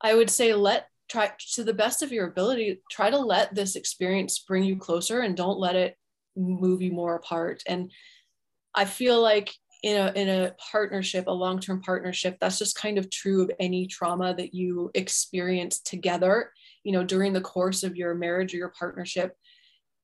i 0.02 0.14
would 0.14 0.30
say 0.30 0.54
let 0.54 0.88
try 1.10 1.30
to 1.54 1.64
the 1.64 1.74
best 1.74 2.02
of 2.02 2.12
your 2.12 2.28
ability 2.28 2.82
try 2.90 3.10
to 3.10 3.18
let 3.18 3.54
this 3.54 3.76
experience 3.76 4.40
bring 4.40 4.64
you 4.64 4.78
closer 4.78 5.22
and 5.22 5.36
don't 5.36 5.60
let 5.60 5.76
it 5.76 5.98
move 6.36 6.82
you 6.82 6.92
more 6.92 7.16
apart 7.16 7.62
and 7.68 7.92
i 8.74 8.86
feel 8.86 9.22
like 9.22 9.54
in 9.84 9.98
a 9.98 10.12
in 10.16 10.30
a 10.30 10.54
partnership 10.72 11.26
a 11.28 11.32
long-term 11.32 11.82
partnership 11.82 12.38
that's 12.40 12.60
just 12.60 12.76
kind 12.76 12.98
of 12.98 13.10
true 13.10 13.42
of 13.44 13.52
any 13.60 13.88
trauma 13.88 14.34
that 14.36 14.54
you 14.54 14.92
experience 14.94 15.80
together 15.80 16.52
you 16.84 16.92
know 16.92 17.04
during 17.04 17.34
the 17.34 17.42
course 17.42 17.84
of 17.84 17.96
your 17.96 18.14
marriage 18.14 18.54
or 18.54 18.58
your 18.58 18.74
partnership 18.78 19.36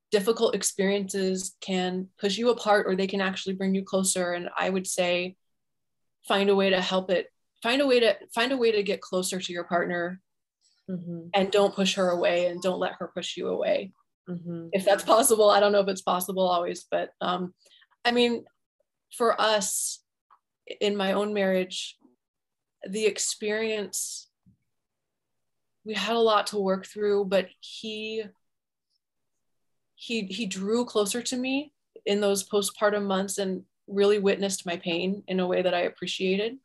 difficult 0.10 0.56
experiences 0.56 1.56
can 1.62 2.08
push 2.20 2.38
you 2.38 2.50
apart 2.50 2.88
or 2.88 2.96
they 2.96 3.08
can 3.08 3.22
actually 3.22 3.54
bring 3.54 3.76
you 3.76 3.84
closer 3.84 4.34
and 4.34 4.50
i 4.58 4.70
would 4.70 4.88
say 4.88 5.36
find 6.28 6.50
a 6.50 6.56
way 6.56 6.70
to 6.70 6.82
help 6.82 7.12
it 7.12 7.28
find 7.62 7.82
a 7.82 7.88
way 7.88 8.00
to 8.00 8.16
find 8.34 8.52
a 8.52 8.58
way 8.58 8.72
to 8.72 8.84
get 8.84 9.02
closer 9.02 9.40
to 9.40 9.54
your 9.54 9.64
partner 9.64 10.22
mm-hmm. 10.90 11.28
and 11.34 11.52
don't 11.52 11.76
push 11.76 11.96
her 11.96 12.10
away 12.10 12.48
and 12.48 12.62
don't 12.62 12.80
let 12.80 12.94
her 13.00 13.12
push 13.14 13.38
you 13.38 13.48
away 13.48 13.92
mm-hmm. 14.28 14.68
if 14.72 14.84
that's 14.86 15.04
possible 15.04 15.50
i 15.50 15.60
don't 15.60 15.72
know 15.72 15.82
if 15.82 15.88
it's 15.88 16.02
possible 16.02 16.48
always 16.48 16.86
but 16.90 17.10
um 17.22 17.54
i 18.06 18.12
mean 18.12 18.44
for 19.16 19.40
us 19.40 20.00
in 20.82 20.96
my 20.96 21.14
own 21.14 21.34
marriage 21.34 21.98
the 22.88 23.06
experience 23.06 24.30
we 25.86 25.94
had 25.94 26.16
a 26.16 26.20
lot 26.20 26.48
to 26.48 26.58
work 26.58 26.86
through 26.86 27.26
but 27.26 27.48
he 27.60 28.24
he 29.96 30.26
he 30.26 30.46
drew 30.46 30.86
closer 30.86 31.22
to 31.22 31.36
me 31.36 31.74
in 32.06 32.22
those 32.22 32.48
postpartum 32.48 33.06
months 33.06 33.38
and 33.38 33.64
really 33.88 34.20
witnessed 34.20 34.66
my 34.66 34.78
pain 34.78 35.24
in 35.28 35.40
a 35.40 35.48
way 35.48 35.62
that 35.62 35.74
I 35.74 35.82
appreciated. 35.82 36.58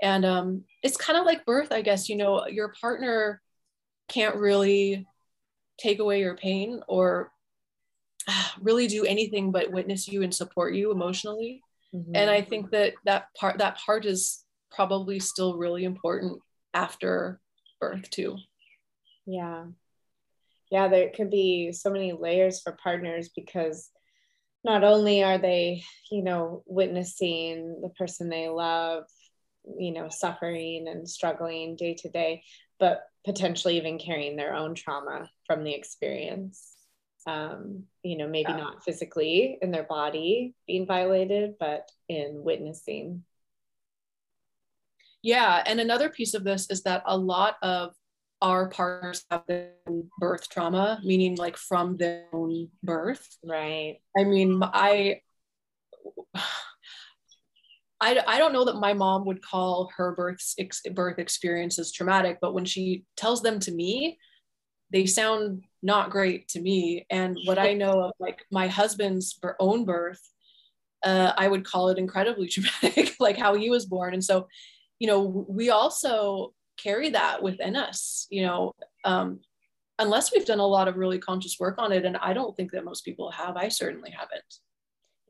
And 0.00 0.24
um, 0.24 0.64
it's 0.82 0.96
kind 0.96 1.18
of 1.18 1.26
like 1.26 1.44
birth, 1.44 1.70
I 1.70 1.82
guess. 1.82 2.08
You 2.08 2.16
know, 2.16 2.46
your 2.46 2.72
partner 2.80 3.40
can't 4.08 4.36
really 4.36 5.06
take 5.78 5.98
away 5.98 6.20
your 6.20 6.36
pain 6.36 6.80
or 6.88 7.30
really 8.60 8.86
do 8.86 9.04
anything 9.04 9.52
but 9.52 9.70
witness 9.70 10.08
you 10.08 10.22
and 10.22 10.34
support 10.34 10.74
you 10.74 10.90
emotionally. 10.90 11.62
Mm-hmm. 11.94 12.12
And 12.14 12.30
I 12.30 12.42
think 12.42 12.70
that 12.70 12.94
that 13.04 13.26
part 13.38 13.58
that 13.58 13.78
part 13.78 14.06
is 14.06 14.44
probably 14.70 15.20
still 15.20 15.56
really 15.56 15.84
important 15.84 16.40
after 16.74 17.40
birth 17.80 18.08
too. 18.10 18.38
Yeah 19.26 19.64
yeah, 20.72 20.88
there 20.88 21.10
could 21.14 21.30
be 21.30 21.70
so 21.72 21.90
many 21.90 22.14
layers 22.14 22.62
for 22.62 22.72
partners 22.82 23.28
because 23.36 23.90
not 24.64 24.84
only 24.84 25.22
are 25.22 25.36
they, 25.36 25.84
you 26.10 26.22
know, 26.22 26.62
witnessing 26.66 27.82
the 27.82 27.90
person 27.90 28.30
they 28.30 28.48
love, 28.48 29.04
you 29.78 29.92
know, 29.92 30.08
suffering 30.08 30.88
and 30.88 31.06
struggling 31.06 31.76
day 31.76 31.92
to 31.98 32.08
day, 32.08 32.42
but 32.80 33.02
potentially 33.26 33.76
even 33.76 33.98
carrying 33.98 34.34
their 34.34 34.54
own 34.54 34.74
trauma 34.74 35.28
from 35.46 35.62
the 35.62 35.74
experience. 35.74 36.71
Um, 37.26 37.84
you 38.02 38.16
know, 38.16 38.26
maybe 38.26 38.50
yeah. 38.50 38.56
not 38.56 38.84
physically 38.84 39.58
in 39.62 39.70
their 39.70 39.84
body 39.84 40.54
being 40.66 40.86
violated, 40.86 41.54
but 41.58 41.90
in 42.08 42.42
witnessing. 42.42 43.24
Yeah. 45.22 45.62
And 45.64 45.80
another 45.80 46.08
piece 46.08 46.34
of 46.34 46.44
this 46.44 46.68
is 46.68 46.82
that 46.82 47.02
a 47.06 47.16
lot 47.16 47.56
of 47.62 47.94
our 48.40 48.68
partners 48.68 49.24
have 49.30 49.44
their 49.46 49.70
birth 50.18 50.48
trauma, 50.48 51.00
meaning 51.04 51.36
like 51.36 51.56
from 51.56 51.96
their 51.96 52.26
own 52.32 52.68
birth. 52.82 53.38
Right. 53.44 53.98
I 54.18 54.24
mean, 54.24 54.60
I, 54.62 55.20
I, 58.00 58.18
I 58.26 58.38
don't 58.38 58.52
know 58.52 58.64
that 58.64 58.80
my 58.80 58.94
mom 58.94 59.24
would 59.26 59.44
call 59.44 59.92
her 59.96 60.12
birth 60.16 60.40
birth 60.92 61.20
experiences 61.20 61.92
traumatic, 61.92 62.38
but 62.40 62.52
when 62.52 62.64
she 62.64 63.04
tells 63.16 63.42
them 63.42 63.60
to 63.60 63.70
me, 63.70 64.18
they 64.92 65.06
sound 65.06 65.64
not 65.82 66.10
great 66.10 66.48
to 66.48 66.60
me. 66.60 67.06
And 67.10 67.36
what 67.44 67.58
I 67.58 67.72
know 67.72 68.04
of 68.04 68.12
like 68.18 68.44
my 68.50 68.68
husband's 68.68 69.38
own 69.58 69.84
birth, 69.84 70.20
uh, 71.02 71.32
I 71.36 71.48
would 71.48 71.64
call 71.64 71.88
it 71.88 71.98
incredibly 71.98 72.48
traumatic, 72.48 73.14
like 73.18 73.36
how 73.36 73.54
he 73.54 73.70
was 73.70 73.86
born. 73.86 74.14
And 74.14 74.24
so, 74.24 74.48
you 74.98 75.06
know, 75.08 75.46
we 75.48 75.70
also 75.70 76.52
carry 76.76 77.10
that 77.10 77.42
within 77.42 77.74
us, 77.74 78.26
you 78.30 78.42
know, 78.42 78.72
um, 79.04 79.40
unless 79.98 80.32
we've 80.32 80.46
done 80.46 80.60
a 80.60 80.66
lot 80.66 80.88
of 80.88 80.96
really 80.96 81.18
conscious 81.18 81.56
work 81.58 81.76
on 81.78 81.92
it. 81.92 82.04
And 82.04 82.16
I 82.16 82.32
don't 82.32 82.56
think 82.56 82.70
that 82.72 82.84
most 82.84 83.04
people 83.04 83.30
have. 83.30 83.56
I 83.56 83.68
certainly 83.68 84.10
haven't. 84.10 84.58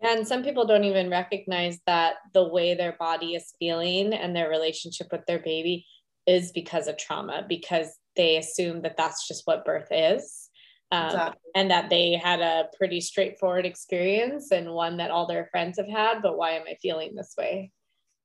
And 0.03 0.27
some 0.27 0.43
people 0.43 0.67
don't 0.67 0.85
even 0.85 1.11
recognize 1.11 1.79
that 1.87 2.15
the 2.35 2.47
way 2.47 2.75
their 2.75 2.97
body 2.99 3.35
is 3.35 3.55
feeling 3.59 4.13
and 4.13 4.35
their 4.35 4.51
relationship 4.51 5.09
with 5.13 5.25
their 5.27 5.39
baby 5.39 5.87
is 6.27 6.51
because 6.53 6.89
of 6.89 6.97
trauma, 6.97 7.45
because 7.49 7.97
they 8.17 8.37
assume 8.37 8.83
that 8.83 8.97
that's 8.97 9.27
just 9.27 9.47
what 9.47 9.65
birth 9.65 9.89
is. 9.91 10.51
Um, 10.91 11.07
exactly. 11.07 11.41
And 11.55 11.71
that 11.71 11.89
they 11.89 12.13
had 12.13 12.41
a 12.41 12.69
pretty 12.77 13.01
straightforward 13.01 13.65
experience 13.65 14.51
and 14.51 14.71
one 14.71 14.99
that 14.99 15.11
all 15.11 15.27
their 15.27 15.49
friends 15.51 15.79
have 15.79 15.89
had. 15.89 16.21
But 16.21 16.37
why 16.37 16.53
am 16.53 16.65
I 16.69 16.77
feeling 16.83 17.15
this 17.15 17.35
way? 17.39 17.73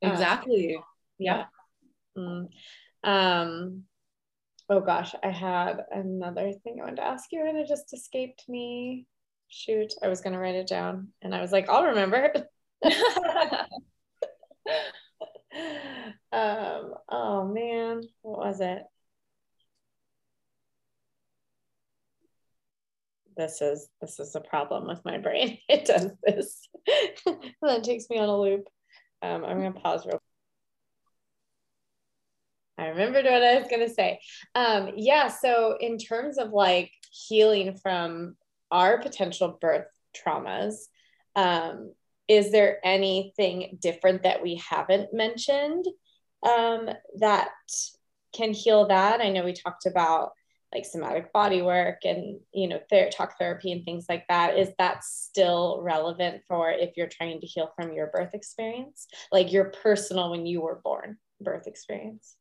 Exactly. 0.02 0.76
Um, 0.76 0.84
yeah. 1.18 1.46
Mm. 2.18 2.48
Um, 3.04 3.84
oh 4.70 4.82
gosh, 4.82 5.16
I 5.24 5.30
had 5.30 5.86
another 5.92 6.52
thing 6.52 6.80
I 6.80 6.84
wanted 6.84 6.98
to 6.98 7.06
ask 7.06 7.32
you, 7.32 7.46
and 7.48 7.58
it 7.58 7.68
just 7.68 7.94
escaped 7.94 8.44
me. 8.50 9.06
Shoot, 9.50 9.94
I 10.04 10.10
was 10.10 10.20
gonna 10.22 10.40
write 10.40 10.56
it 10.56 10.68
down, 10.68 11.10
and 11.22 11.34
I 11.34 11.42
was 11.42 11.52
like, 11.52 11.70
I'll 11.70 11.86
remember. 11.86 12.34
um, 16.32 16.94
oh 17.10 17.48
man, 17.48 18.02
what 18.22 18.40
was 18.40 18.60
it? 18.60 18.82
This 23.38 23.62
is 23.62 23.90
this 24.02 24.20
is 24.20 24.36
a 24.36 24.42
problem 24.42 24.88
with 24.88 25.04
my 25.06 25.18
brain. 25.18 25.60
It 25.70 25.86
does 25.86 26.12
this, 26.24 26.68
and 27.26 27.54
then 27.62 27.82
takes 27.82 28.10
me 28.10 28.18
on 28.18 28.30
a 28.30 28.38
loop. 28.38 28.66
Um, 29.22 29.46
I'm 29.46 29.58
gonna 29.58 29.74
pause 29.74 30.06
real 30.06 30.22
I 32.78 32.88
remembered 32.88 33.26
what 33.26 33.44
I 33.44 33.60
was 33.60 33.68
to 33.68 33.90
say. 33.90 34.20
Um, 34.54 34.92
yeah. 34.96 35.30
So, 35.30 35.78
in 35.80 35.98
terms 35.98 36.38
of 36.38 36.52
like 36.52 36.92
healing 37.12 37.76
from 37.76 38.36
our 38.72 39.02
potential 39.02 39.58
birth 39.60 39.88
traumas, 40.16 40.76
um, 41.36 41.94
is 42.28 42.52
there 42.52 42.80
anything 42.84 43.78
different 43.82 44.24
that 44.24 44.44
we 44.44 44.62
haven't 44.70 45.14
mentioned 45.14 45.86
um, 46.44 46.90
that 47.20 47.50
can 48.34 48.54
heal 48.54 48.88
that? 48.88 49.22
I 49.22 49.30
know 49.30 49.44
we 49.44 49.54
talked 49.54 49.86
about 49.86 50.32
like 50.74 50.86
somatic 50.86 51.32
body 51.32 51.62
work 51.62 52.00
and 52.04 52.40
you 52.54 52.68
know 52.68 52.80
ther- 52.90 53.10
talk 53.10 53.38
therapy 53.40 53.72
and 53.72 53.86
things 53.86 54.06
like 54.10 54.26
that 54.28 54.58
is 54.58 54.70
that 54.78 55.04
still 55.04 55.80
relevant 55.82 56.42
for 56.48 56.70
if 56.70 56.92
you're 56.98 57.08
trying 57.08 57.40
to 57.40 57.48
heal 57.48 57.72
from 57.76 57.94
your 57.94 58.08
birth 58.08 58.34
experience 58.34 59.08
like 59.32 59.52
your 59.52 59.72
personal 59.84 60.32
when 60.32 60.46
you 60.46 60.62
were 60.62 60.82
born 60.84 61.18
birth 61.40 61.68
experience 61.68 62.36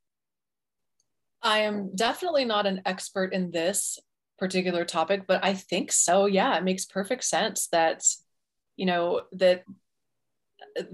I 1.42 1.58
am 1.58 1.94
definitely 1.94 2.44
not 2.44 2.66
an 2.66 2.82
expert 2.86 3.32
in 3.32 3.52
this 3.52 4.00
particular 4.36 4.84
topic, 4.84 5.28
but 5.28 5.44
I 5.44 5.54
think 5.54 5.92
so. 5.92 6.26
Yeah, 6.26 6.56
it 6.56 6.64
makes 6.64 6.84
perfect 6.84 7.22
sense 7.22 7.68
that, 7.68 8.02
you 8.76 8.84
know, 8.84 9.22
that 9.32 9.62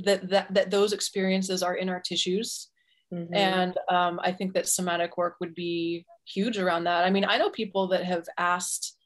that 0.05 0.29
that, 0.29 0.53
that 0.53 0.71
those 0.71 0.93
experiences 0.93 1.63
are 1.63 1.75
in 1.75 1.89
our 1.89 2.01
tissues. 2.01 2.69
Mm-hmm. 3.13 3.35
And 3.35 3.79
um, 3.89 4.21
I 4.23 4.33
think 4.33 4.55
that 4.55 4.69
somatic 4.69 5.17
work 5.17 5.37
would 5.41 5.55
be 5.55 6.07
huge 6.27 6.59
around 6.59 6.85
that. 6.85 7.05
I 7.05 7.11
mean, 7.11 7.25
I 7.25 7.39
know 7.39 7.51
people 7.51 7.89
that 7.89 8.05
have 8.05 8.27
asked, 8.39 8.97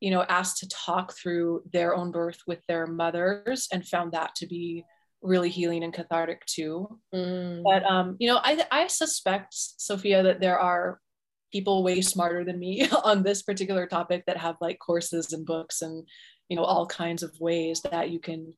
you 0.00 0.10
know, 0.10 0.22
asked 0.22 0.58
to 0.58 0.68
talk 0.68 1.14
through 1.14 1.62
their 1.72 1.94
own 1.94 2.10
birth 2.10 2.40
with 2.46 2.60
their 2.66 2.86
mothers 2.86 3.68
and 3.72 3.86
found 3.86 4.12
that 4.12 4.34
to 4.36 4.46
be 4.46 4.84
really 5.22 5.48
healing 5.48 5.82
and 5.82 5.92
cathartic 5.92 6.44
too. 6.46 6.98
Mm. 7.14 7.62
But 7.62 7.84
um, 7.84 8.16
you 8.18 8.28
know, 8.28 8.40
I 8.42 8.64
I 8.70 8.86
suspect 8.86 9.48
Sophia 9.52 10.22
that 10.22 10.40
there 10.40 10.58
are 10.58 11.00
people 11.54 11.84
way 11.84 12.00
smarter 12.00 12.44
than 12.44 12.58
me 12.58 12.88
on 13.04 13.22
this 13.22 13.42
particular 13.42 13.86
topic 13.86 14.24
that 14.26 14.36
have 14.36 14.56
like 14.60 14.78
courses 14.80 15.32
and 15.32 15.46
books 15.46 15.82
and 15.82 16.06
you 16.48 16.56
know 16.56 16.64
all 16.64 16.84
kinds 16.84 17.22
of 17.22 17.32
ways 17.40 17.80
that 17.90 18.10
you 18.10 18.18
can 18.18 18.52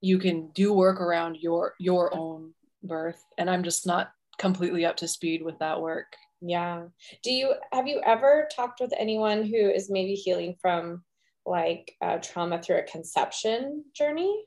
you 0.00 0.18
can 0.18 0.50
do 0.54 0.72
work 0.72 1.00
around 1.00 1.36
your 1.40 1.74
your 1.80 2.14
own 2.16 2.54
birth 2.84 3.20
and 3.36 3.50
i'm 3.50 3.64
just 3.64 3.84
not 3.84 4.12
completely 4.38 4.84
up 4.84 4.96
to 4.96 5.08
speed 5.08 5.42
with 5.42 5.58
that 5.58 5.80
work 5.80 6.06
yeah 6.48 6.84
do 7.22 7.32
you 7.32 7.54
have 7.72 7.86
you 7.86 8.00
ever 8.04 8.48
talked 8.54 8.80
with 8.80 8.92
anyone 8.98 9.44
who 9.44 9.56
is 9.56 9.90
maybe 9.90 10.14
healing 10.14 10.54
from 10.60 11.02
like 11.46 11.94
uh, 12.00 12.18
trauma 12.18 12.60
through 12.62 12.78
a 12.78 12.82
conception 12.82 13.84
journey 13.94 14.44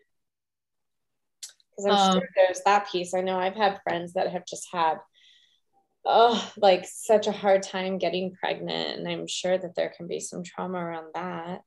because 1.72 1.86
I'm 1.86 2.12
um, 2.12 2.20
sure 2.20 2.30
there's 2.36 2.62
that 2.66 2.92
piece. 2.92 3.14
I 3.14 3.22
know 3.22 3.38
I've 3.38 3.54
had 3.54 3.82
friends 3.84 4.14
that 4.14 4.32
have 4.32 4.48
just 4.48 4.68
had 4.72 4.98
oh 6.08 6.52
like 6.58 6.86
such 6.88 7.28
a 7.28 7.32
hard 7.32 7.62
time 7.62 7.98
getting 7.98 8.34
pregnant 8.34 8.98
and 8.98 9.08
i'm 9.08 9.28
sure 9.28 9.58
that 9.58 9.76
there 9.76 9.94
can 9.96 10.08
be 10.08 10.20
some 10.20 10.42
trauma 10.42 10.78
around 10.78 11.08
that 11.14 11.62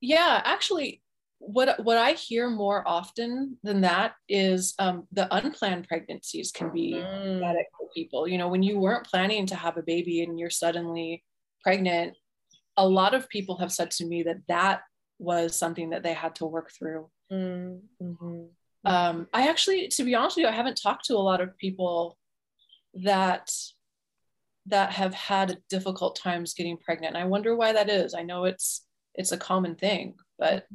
yeah 0.00 0.40
actually 0.44 1.02
what 1.38 1.82
what 1.84 1.98
i 1.98 2.12
hear 2.12 2.48
more 2.48 2.86
often 2.86 3.58
than 3.64 3.80
that 3.80 4.12
is 4.28 4.74
um, 4.78 5.08
the 5.10 5.26
unplanned 5.34 5.88
pregnancies 5.88 6.52
can 6.52 6.70
be 6.72 6.92
mm. 6.94 7.40
People 7.94 8.28
you 8.28 8.38
know 8.38 8.48
when 8.48 8.62
you 8.62 8.78
weren't 8.78 9.06
planning 9.06 9.46
to 9.46 9.54
have 9.54 9.76
a 9.76 9.82
baby 9.82 10.22
and 10.22 10.38
you're 10.38 10.50
suddenly 10.50 11.22
pregnant 11.62 12.16
a 12.76 12.88
lot 12.88 13.14
of 13.14 13.28
people 13.28 13.58
have 13.58 13.72
said 13.72 13.90
to 13.90 14.06
me 14.06 14.22
that 14.22 14.38
that 14.48 14.82
was 15.18 15.56
something 15.56 15.90
that 15.90 16.02
they 16.02 16.12
had 16.14 16.34
to 16.34 16.46
work 16.46 16.70
through 16.76 17.08
mm. 17.32 17.80
mm-hmm 18.02 18.42
um, 18.84 19.28
I 19.32 19.48
actually, 19.48 19.88
to 19.88 20.04
be 20.04 20.14
honest 20.14 20.36
with 20.36 20.44
you, 20.44 20.48
I 20.48 20.54
haven't 20.54 20.80
talked 20.82 21.04
to 21.06 21.14
a 21.14 21.18
lot 21.18 21.40
of 21.40 21.56
people 21.56 22.18
that 22.94 23.50
that 24.66 24.92
have 24.92 25.12
had 25.12 25.58
difficult 25.68 26.16
times 26.16 26.54
getting 26.54 26.76
pregnant. 26.76 27.14
And 27.14 27.22
I 27.22 27.26
wonder 27.26 27.56
why 27.56 27.72
that 27.72 27.90
is. 27.90 28.14
I 28.14 28.22
know 28.22 28.44
it's 28.44 28.84
it's 29.14 29.32
a 29.32 29.36
common 29.36 29.76
thing, 29.76 30.14
but 30.38 30.66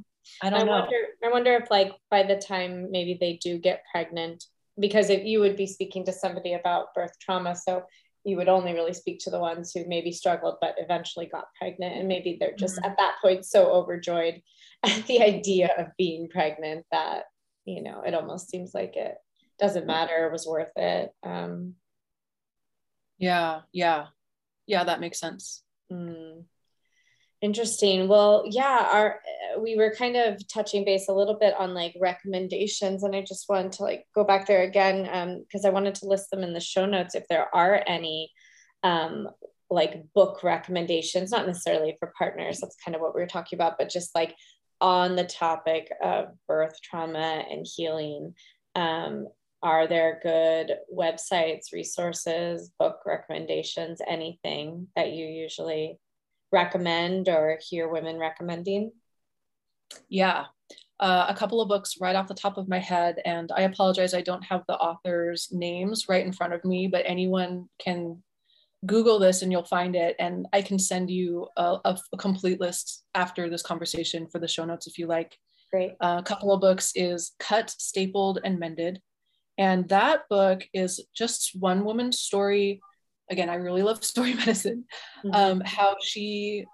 I 0.42 0.50
don't 0.50 0.62
I 0.62 0.64
know. 0.64 0.72
Wonder, 0.72 1.06
I 1.24 1.30
wonder 1.30 1.54
if 1.56 1.70
like 1.70 1.94
by 2.10 2.24
the 2.24 2.38
time 2.38 2.92
maybe 2.92 3.18
they 3.20 3.40
do 3.42 3.58
get 3.58 3.84
pregnant, 3.92 4.46
because 4.80 5.10
if 5.10 5.26
you 5.26 5.40
would 5.40 5.56
be 5.56 5.68
speaking 5.68 6.06
to 6.06 6.14
somebody 6.14 6.54
about 6.54 6.94
birth 6.94 7.14
trauma, 7.20 7.56
so 7.56 7.84
you 8.24 8.36
would 8.38 8.50
only 8.50 8.74
really 8.74 8.94
speak 8.94 9.20
to 9.20 9.30
the 9.30 9.40
ones 9.40 9.72
who 9.72 9.88
maybe 9.88 10.12
struggled 10.12 10.56
but 10.60 10.76
eventually 10.80 11.28
got 11.28 11.46
pregnant 11.58 11.96
and 11.96 12.10
maybe 12.10 12.36
they're 12.38 12.56
just 12.58 12.76
mm-hmm. 12.76 12.92
at 12.92 12.98
that 12.98 13.16
point 13.22 13.46
so 13.46 13.72
overjoyed 13.72 14.42
at 14.84 15.06
the 15.08 15.22
idea 15.22 15.70
of 15.78 15.88
being 15.98 16.28
pregnant 16.28 16.86
that 16.92 17.24
you 17.64 17.82
know 17.82 18.02
it 18.06 18.14
almost 18.14 18.50
seems 18.50 18.74
like 18.74 18.98
it 18.98 19.16
doesn't 19.60 19.88
matter 19.88 20.28
it 20.28 20.32
was 20.32 20.46
worth 20.46 20.72
it. 20.76 21.12
Um, 21.24 21.76
yeah, 23.18 23.62
yeah, 23.72 24.08
yeah, 24.68 24.84
that 24.84 25.00
makes 25.00 25.20
sense. 25.20 25.64
Mm. 25.92 26.44
Interesting. 27.42 28.08
Well, 28.08 28.46
yeah, 28.48 28.90
our 28.92 29.20
we 29.60 29.76
were 29.76 29.94
kind 29.94 30.16
of 30.16 30.42
touching 30.48 30.84
base 30.84 31.08
a 31.08 31.14
little 31.14 31.38
bit 31.38 31.54
on 31.58 31.76
like 31.76 31.96
recommendations, 32.00 33.04
and 33.04 33.16
I 33.16 33.22
just 33.22 33.48
wanted 33.48 33.74
to 33.74 33.84
like 33.84 34.06
go 34.16 34.24
back 34.24 34.48
there 34.48 34.64
again 34.64 35.04
because 35.44 35.64
um, 35.64 35.70
I 35.70 35.74
wanted 35.74 35.96
to 35.96 36.08
list 36.08 36.32
them 36.32 36.44
in 36.44 36.54
the 36.54 36.60
show 36.60 36.88
notes 36.88 37.14
if 37.14 37.28
there 37.28 37.54
are 37.54 37.84
any 37.86 38.32
um, 38.84 39.28
like 39.70 40.04
book 40.16 40.44
recommendations, 40.44 41.30
not 41.30 41.46
necessarily 41.46 41.96
for 42.00 42.12
partners. 42.18 42.60
That's 42.60 42.78
kind 42.84 42.96
of 42.96 43.02
what 43.02 43.14
we 43.14 43.22
were 43.22 43.28
talking 43.28 43.58
about, 43.58 43.78
but 43.78 43.90
just 43.90 44.16
like 44.16 44.36
on 44.82 45.16
the 45.16 45.26
topic 45.26 45.92
of 46.04 46.30
birth 46.48 46.82
trauma 46.82 47.44
and 47.52 47.68
healing. 47.68 48.34
Um, 48.74 49.28
are 49.64 49.88
there 49.88 50.20
good 50.22 50.78
websites, 50.96 51.74
resources, 51.74 52.72
book 52.78 53.00
recommendations, 53.06 54.02
anything 54.08 54.88
that 54.96 55.14
you 55.14 55.26
usually 55.26 56.00
recommend 56.52 57.30
or 57.30 57.60
hear 57.62 57.88
women 57.88 58.18
recommending? 58.18 58.92
Yeah, 60.10 60.46
uh, 61.00 61.28
a 61.30 61.36
couple 61.36 61.62
of 61.62 61.70
books 61.70 61.96
right 62.02 62.16
off 62.16 62.28
the 62.28 62.34
top 62.34 62.58
of 62.58 62.68
my 62.68 62.80
head, 62.80 63.22
and 63.26 63.52
I 63.56 63.62
apologize, 63.62 64.14
I 64.14 64.22
don't 64.22 64.44
have 64.44 64.64
the 64.68 64.78
authors' 64.78 65.50
names 65.52 66.06
right 66.10 66.26
in 66.26 66.34
front 66.34 66.54
of 66.54 66.66
me, 66.66 66.88
but 66.88 67.04
anyone 67.06 67.70
can 67.80 68.24
Google 68.86 69.20
this 69.20 69.42
and 69.42 69.52
you'll 69.52 69.64
find 69.64 69.96
it. 69.96 70.16
And 70.20 70.48
I 70.54 70.62
can 70.62 70.80
send 70.80 71.10
you 71.10 71.48
a, 71.58 71.78
a, 71.86 71.98
a 72.14 72.18
complete 72.18 72.60
list 72.60 73.04
after 73.16 73.50
this 73.50 73.62
conversation 73.62 74.28
for 74.28 74.40
the 74.40 74.48
show 74.48 74.66
notes 74.66 74.88
if 74.88 74.98
you 74.98 75.08
like. 75.08 75.38
Great. 75.72 75.92
Uh, 76.00 76.18
a 76.20 76.24
couple 76.24 76.54
of 76.54 76.62
books 76.62 76.92
is 76.96 77.34
Cut, 77.40 77.70
Stapled, 77.70 78.40
and 78.44 78.60
Mended. 78.60 79.02
And 79.58 79.90
that 79.90 80.30
book 80.30 80.64
is 80.74 81.04
just 81.16 81.52
one 81.60 81.84
woman's 81.84 82.20
story. 82.20 82.80
Again, 83.30 83.50
I 83.50 83.56
really 83.56 83.84
love 83.84 84.04
story 84.04 84.34
medicine. 84.34 84.86
Mm-hmm. 85.26 85.36
Um, 85.36 85.62
how 85.66 85.96
she 86.02 86.66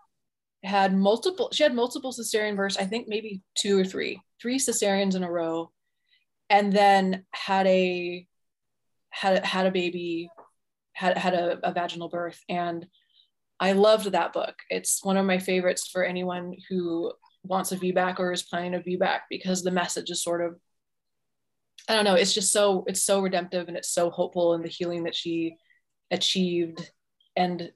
had 0.64 0.95
multiple, 0.95 1.49
she 1.51 1.64
had 1.64 1.74
multiple 1.74 2.14
cesarean 2.14 2.56
births, 2.56 2.78
I 2.78 2.86
think 2.86 3.08
maybe 3.08 3.41
two 3.56 3.78
or 3.80 3.84
three, 3.84 4.22
three 4.41 4.58
cesareans 4.58 5.16
in 5.16 5.24
a 5.24 5.32
row, 5.32 5.72
and 6.49 6.72
then 6.72 7.26
had 7.32 7.68
a 7.68 8.28
had 9.10 9.45
had 9.45 9.66
a 9.68 9.72
baby, 9.72 10.30
had 10.93 11.18
had 11.18 11.34
a, 11.34 11.60
a 11.68 11.72
vaginal 11.72 12.10
birth. 12.10 12.39
And 12.49 12.88
I 13.60 13.74
loved 13.74 14.12
that 14.12 14.34
book. 14.34 14.56
It's 14.70 15.04
one 15.04 15.18
of 15.18 15.26
my 15.26 15.38
favorites 15.38 15.88
for 15.88 16.04
anyone 16.04 16.56
who 16.70 17.14
wants 17.43 17.72
a 17.72 17.78
VBAC 17.78 18.20
or 18.20 18.32
is 18.32 18.43
planning 18.43 18.76
a 18.76 18.80
VBAC 18.80 19.20
because 19.30 19.64
the 19.64 19.72
message 19.72 20.10
is 20.10 20.24
sort 20.24 20.41
of 20.41 20.60
I 21.88 21.95
don't 21.95 22.06
know, 22.06 22.16
it's 22.16 22.34
just 22.34 22.54
so 22.54 22.86
it's 22.88 23.04
so 23.04 23.20
redemptive 23.20 23.68
and 23.68 23.76
it's 23.76 23.89
so 23.89 24.10
hopeful 24.10 24.54
in 24.54 24.62
the 24.62 24.70
healing 24.70 25.04
that 25.04 25.16
she 25.16 25.58
achieved 26.12 26.91
and 27.36 27.72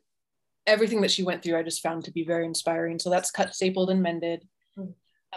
everything 0.67 1.01
that 1.01 1.11
she 1.11 1.23
went 1.23 1.41
through 1.41 1.57
I 1.57 1.63
just 1.63 1.81
found 1.81 2.03
to 2.05 2.11
be 2.11 2.23
very 2.23 2.45
inspiring. 2.45 2.99
So 2.99 3.09
that's 3.09 3.31
cut, 3.31 3.55
stapled, 3.55 3.89
and 3.89 4.03
mended. 4.03 4.47
Hmm. 4.75 4.91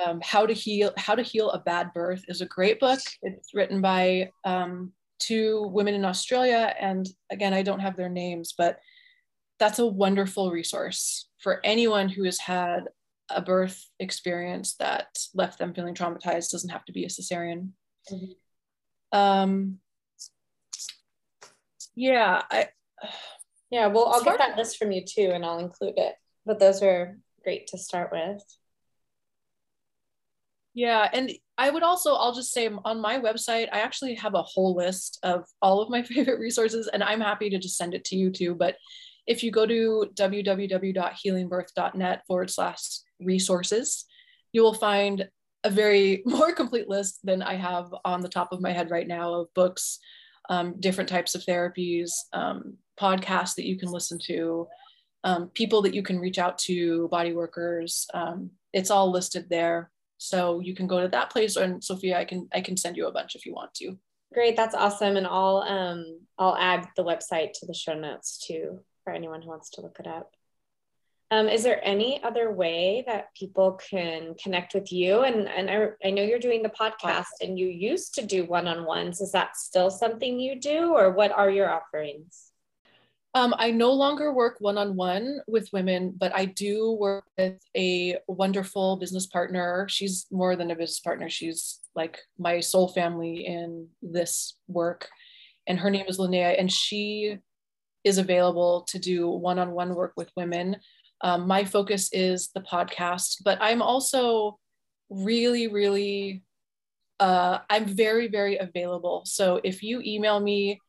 Um, 0.05 0.21
how 0.23 0.47
to 0.47 0.53
heal 0.53 0.93
how 0.97 1.15
to 1.15 1.23
heal 1.23 1.51
a 1.51 1.59
bad 1.59 1.93
birth 1.93 2.25
is 2.29 2.41
a 2.41 2.47
great 2.47 2.81
book. 2.81 3.01
It's 3.23 3.55
written 3.55 3.81
by 3.81 4.31
um, 4.45 4.93
two 5.19 5.69
women 5.73 5.95
in 5.95 6.05
Australia, 6.05 6.75
and 6.79 7.09
again, 7.31 7.55
I 7.55 7.63
don't 7.63 7.81
have 7.81 7.97
their 7.97 8.09
names, 8.09 8.55
but 8.57 8.79
that's 9.59 9.79
a 9.79 9.87
wonderful 9.87 10.51
resource 10.51 11.29
for 11.39 11.61
anyone 11.65 12.09
who 12.09 12.25
has 12.25 12.39
had 12.39 12.85
a 13.31 13.43
birth 13.43 13.85
experience 13.99 14.75
that 14.77 15.07
left 15.35 15.59
them 15.59 15.75
feeling 15.75 15.95
traumatized. 15.95 16.51
Doesn't 16.51 16.71
have 16.71 16.85
to 16.87 16.93
be 16.93 17.05
a 17.05 17.09
cesarean. 17.09 17.71
Mm-hmm. 18.11 19.19
Um, 19.19 19.79
yeah, 21.95 22.43
I. 22.51 22.69
Yeah, 23.73 23.87
well, 23.87 24.09
I'll 24.09 24.25
get 24.25 24.39
that 24.39 24.57
list 24.57 24.79
from 24.79 24.91
you 24.91 25.05
too, 25.05 25.31
and 25.33 25.45
I'll 25.45 25.61
include 25.61 25.95
it. 25.97 26.17
But 26.45 26.59
those 26.59 26.83
are 26.83 27.19
great 27.45 27.69
to 27.69 27.79
start 27.79 28.11
with. 28.11 28.43
Yeah, 30.75 31.09
and 31.13 31.33
I 31.59 31.71
would 31.71 31.83
also, 31.83 32.15
I'll 32.15 32.35
just 32.35 32.53
say 32.53 32.71
on 32.85 33.01
my 33.01 33.19
website, 33.19 33.69
I 33.73 33.81
actually 33.81 34.15
have 34.15 34.35
a 34.35 34.43
whole 34.43 34.75
list 34.75 35.19
of 35.23 35.45
all 35.61 35.81
of 35.81 35.91
my 35.91 36.03
favorite 36.03 36.41
resources, 36.41 36.89
and 36.93 37.05
I'm 37.05 37.21
happy 37.21 37.51
to 37.51 37.59
just 37.59 37.77
send 37.77 37.95
it 37.95 38.05
to 38.07 38.17
you 38.17 38.31
too. 38.31 38.55
But 38.55 38.77
if 39.27 39.45
you 39.45 39.51
go 39.51 39.67
to 39.67 40.07
www.healingbirth.net 40.15 42.23
forward 42.27 42.51
slash 42.51 42.81
resources, 43.21 44.07
you 44.53 44.63
will 44.63 44.75
find 44.75 45.29
a 45.65 45.71
very 45.71 46.23
more 46.27 46.53
complete 46.53 46.89
list 46.89 47.19
than 47.25 47.43
I 47.43 47.55
have 47.55 47.93
on 48.05 48.21
the 48.21 48.29
top 48.29 48.53
of 48.53 48.61
my 48.61 48.73
head 48.73 48.91
right 48.91 49.07
now 49.07 49.35
of 49.35 49.55
books, 49.55 49.99
um, 50.49 50.81
different 50.81 51.11
types 51.11 51.35
of 51.35 51.43
therapies, 51.43 52.13
um, 52.33 52.79
podcasts 53.01 53.55
that 53.57 53.67
you 53.67 53.79
can 53.79 53.91
listen 53.91 54.19
to, 54.27 54.69
um, 55.25 55.49
people 55.55 55.83
that 55.83 55.95
you 55.95 56.03
can 56.03 56.19
reach 56.19 56.39
out 56.39 56.59
to, 56.59 57.09
body 57.09 57.33
workers. 57.33 58.07
Um, 58.15 58.51
it's 58.73 58.91
all 58.91 59.11
listed 59.11 59.47
there. 59.49 59.91
So 60.19 60.61
you 60.61 60.75
can 60.75 60.87
go 60.87 61.01
to 61.01 61.09
that 61.09 61.31
place 61.31 61.57
and 61.57 61.83
Sophia, 61.83 62.19
I 62.19 62.25
can 62.25 62.49
I 62.53 62.61
can 62.61 62.77
send 62.77 62.97
you 62.97 63.07
a 63.07 63.13
bunch 63.13 63.35
if 63.35 63.47
you 63.47 63.55
want 63.55 63.73
to. 63.75 63.97
Great, 64.35 64.55
that's 64.55 64.75
awesome. 64.75 65.17
And 65.17 65.27
I'll 65.27 65.65
um 65.67 66.21
I'll 66.39 66.57
add 66.57 66.89
the 66.97 67.05
website 67.05 67.53
to 67.55 67.67
the 67.67 67.75
show 67.75 67.95
notes 67.95 68.39
too 68.47 68.81
for 69.03 69.13
anyone 69.13 69.41
who 69.43 69.49
wants 69.49 69.71
to 69.71 69.81
look 69.81 69.97
it 69.99 70.07
up. 70.07 70.35
Um, 71.33 71.49
is 71.49 71.63
there 71.63 71.81
any 71.85 72.23
other 72.25 72.51
way 72.51 73.05
that 73.07 73.33
people 73.37 73.79
can 73.91 74.35
connect 74.35 74.75
with 74.75 74.93
you? 74.93 75.21
And, 75.21 75.49
and 75.49 75.71
I, 75.71 75.91
I 76.05 76.11
know 76.11 76.25
you're 76.25 76.41
doing 76.41 76.63
the 76.63 76.69
podcast 76.71 77.39
and 77.41 77.57
you 77.57 77.69
used 77.69 78.15
to 78.17 78.27
do 78.27 78.45
one 78.45 78.67
on 78.67 78.85
ones. 78.85 79.21
Is 79.21 79.31
that 79.31 79.57
still 79.57 79.91
something 79.91 80.41
you 80.41 80.59
do, 80.59 80.93
or 80.93 81.13
what 81.13 81.31
are 81.31 81.49
your 81.49 81.71
offerings? 81.71 82.50
Um, 83.35 83.55
I 83.59 83.71
no 83.71 83.93
longer 83.93 84.33
work 84.33 84.57
one 84.59 84.77
on 84.77 84.97
one 84.97 85.39
with 85.47 85.69
women, 85.73 86.15
but 86.19 86.35
I 86.35 86.47
do 86.47 86.93
work 86.93 87.25
with 87.39 87.61
a 87.77 88.17
wonderful 88.27 88.97
business 88.97 89.27
partner. 89.27 89.87
She's 89.89 90.27
more 90.33 90.57
than 90.57 90.71
a 90.71 90.75
business 90.75 91.01
partner, 91.01 91.31
she's 91.31 91.81
like 91.95 92.19
my 92.39 92.61
soul 92.61 92.89
family 92.89 93.47
in 93.47 93.89
this 94.03 94.57
work. 94.67 95.09
And 95.67 95.79
her 95.79 95.91
name 95.91 96.07
is 96.09 96.19
Linnea, 96.19 96.59
and 96.59 96.73
she 96.73 97.39
is 98.03 98.19
available 98.19 98.83
to 98.89 98.99
do 98.99 99.29
one 99.29 99.59
on 99.59 99.73
one 99.73 99.95
work 99.95 100.15
with 100.17 100.31
women 100.37 100.77
um, 101.23 101.47
my 101.47 101.65
focus 101.65 102.09
is 102.13 102.49
the 102.55 102.61
podcast, 102.61 103.43
but 103.45 103.59
I'm 103.61 103.83
also 103.83 104.59
really, 105.11 105.69
really, 105.69 106.43
uh, 107.19 107.59
I'm 107.69 107.85
very, 107.85 108.29
very 108.29 108.57
available. 108.57 109.23
So 109.27 109.61
if 109.63 109.83
you 109.83 110.01
email 110.05 110.41
me 110.41 110.81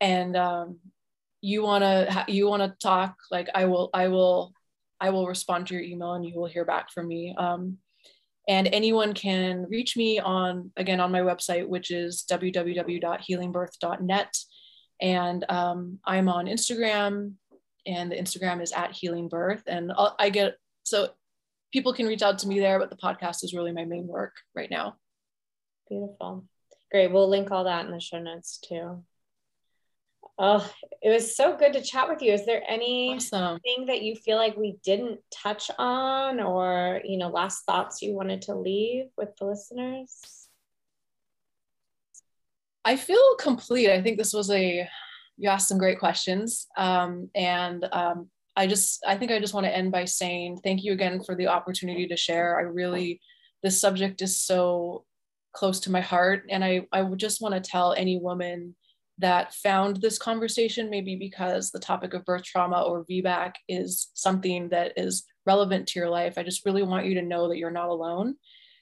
and 0.00 0.36
um, 0.36 0.78
you 1.46 1.62
wanna 1.62 2.24
you 2.26 2.48
wanna 2.48 2.74
talk, 2.82 3.14
like 3.30 3.48
I 3.54 3.66
will, 3.66 3.88
I 3.94 4.08
will, 4.08 4.52
I 5.00 5.10
will 5.10 5.28
respond 5.28 5.68
to 5.68 5.74
your 5.74 5.84
email 5.84 6.14
and 6.14 6.26
you 6.26 6.34
will 6.34 6.48
hear 6.48 6.64
back 6.64 6.90
from 6.90 7.06
me. 7.06 7.36
Um, 7.38 7.78
and 8.48 8.68
anyone 8.72 9.14
can 9.14 9.64
reach 9.70 9.96
me 9.96 10.18
on 10.18 10.72
again 10.76 10.98
on 10.98 11.12
my 11.12 11.20
website, 11.20 11.68
which 11.68 11.92
is 11.92 12.24
www.healingbirth.net. 12.28 14.36
And 15.00 15.44
um, 15.48 16.00
I'm 16.04 16.28
on 16.28 16.46
Instagram, 16.46 17.34
and 17.86 18.10
the 18.10 18.16
Instagram 18.16 18.60
is 18.60 18.72
at 18.72 18.90
Healing 18.92 19.28
Birth. 19.28 19.62
And 19.68 19.92
I'll, 19.96 20.16
I 20.18 20.30
get 20.30 20.56
so 20.82 21.10
people 21.72 21.92
can 21.92 22.06
reach 22.06 22.22
out 22.22 22.40
to 22.40 22.48
me 22.48 22.58
there, 22.58 22.80
but 22.80 22.90
the 22.90 22.96
podcast 22.96 23.44
is 23.44 23.54
really 23.54 23.70
my 23.70 23.84
main 23.84 24.08
work 24.08 24.34
right 24.56 24.70
now. 24.70 24.96
Beautiful. 25.88 26.44
Great. 26.90 27.12
We'll 27.12 27.28
link 27.28 27.52
all 27.52 27.62
that 27.64 27.84
in 27.84 27.92
the 27.92 28.00
show 28.00 28.18
notes 28.18 28.58
too. 28.58 29.04
Oh, 30.38 30.70
it 31.00 31.08
was 31.08 31.34
so 31.34 31.56
good 31.56 31.72
to 31.72 31.80
chat 31.80 32.08
with 32.08 32.20
you. 32.20 32.32
Is 32.32 32.44
there 32.44 32.62
anything 32.68 33.16
awesome. 33.16 33.58
that 33.86 34.02
you 34.02 34.16
feel 34.16 34.36
like 34.36 34.56
we 34.56 34.76
didn't 34.84 35.20
touch 35.30 35.70
on 35.78 36.40
or, 36.40 37.00
you 37.04 37.16
know, 37.16 37.28
last 37.28 37.64
thoughts 37.64 38.02
you 38.02 38.14
wanted 38.14 38.42
to 38.42 38.54
leave 38.54 39.06
with 39.16 39.34
the 39.38 39.46
listeners? 39.46 40.48
I 42.84 42.96
feel 42.96 43.36
complete. 43.36 43.90
I 43.90 44.02
think 44.02 44.18
this 44.18 44.34
was 44.34 44.50
a 44.50 44.86
you 45.36 45.48
asked 45.48 45.68
some 45.68 45.78
great 45.78 45.98
questions. 45.98 46.66
Um, 46.76 47.30
and 47.34 47.86
um, 47.92 48.28
I 48.56 48.66
just, 48.66 49.04
I 49.06 49.16
think 49.16 49.30
I 49.30 49.38
just 49.38 49.54
want 49.54 49.66
to 49.66 49.76
end 49.76 49.92
by 49.92 50.06
saying 50.06 50.60
thank 50.64 50.82
you 50.82 50.92
again 50.92 51.22
for 51.22 51.34
the 51.34 51.48
opportunity 51.48 52.06
to 52.08 52.16
share. 52.16 52.58
I 52.58 52.62
really, 52.62 53.20
this 53.62 53.80
subject 53.80 54.22
is 54.22 54.40
so 54.40 55.04
close 55.52 55.80
to 55.80 55.92
my 55.92 56.00
heart. 56.00 56.44
And 56.50 56.64
I, 56.64 56.86
I 56.92 57.02
would 57.02 57.18
just 57.18 57.40
want 57.40 57.54
to 57.54 57.60
tell 57.60 57.92
any 57.92 58.18
woman 58.18 58.74
that 59.18 59.54
found 59.54 59.96
this 59.96 60.18
conversation, 60.18 60.90
maybe 60.90 61.16
because 61.16 61.70
the 61.70 61.80
topic 61.80 62.12
of 62.14 62.24
birth 62.24 62.44
trauma 62.44 62.82
or 62.82 63.04
VBAC 63.06 63.54
is 63.68 64.10
something 64.14 64.68
that 64.70 64.92
is 64.96 65.24
relevant 65.46 65.88
to 65.88 65.98
your 65.98 66.10
life. 66.10 66.34
I 66.36 66.42
just 66.42 66.66
really 66.66 66.82
want 66.82 67.06
you 67.06 67.14
to 67.14 67.22
know 67.22 67.48
that 67.48 67.56
you're 67.56 67.70
not 67.70 67.88
alone 67.88 68.34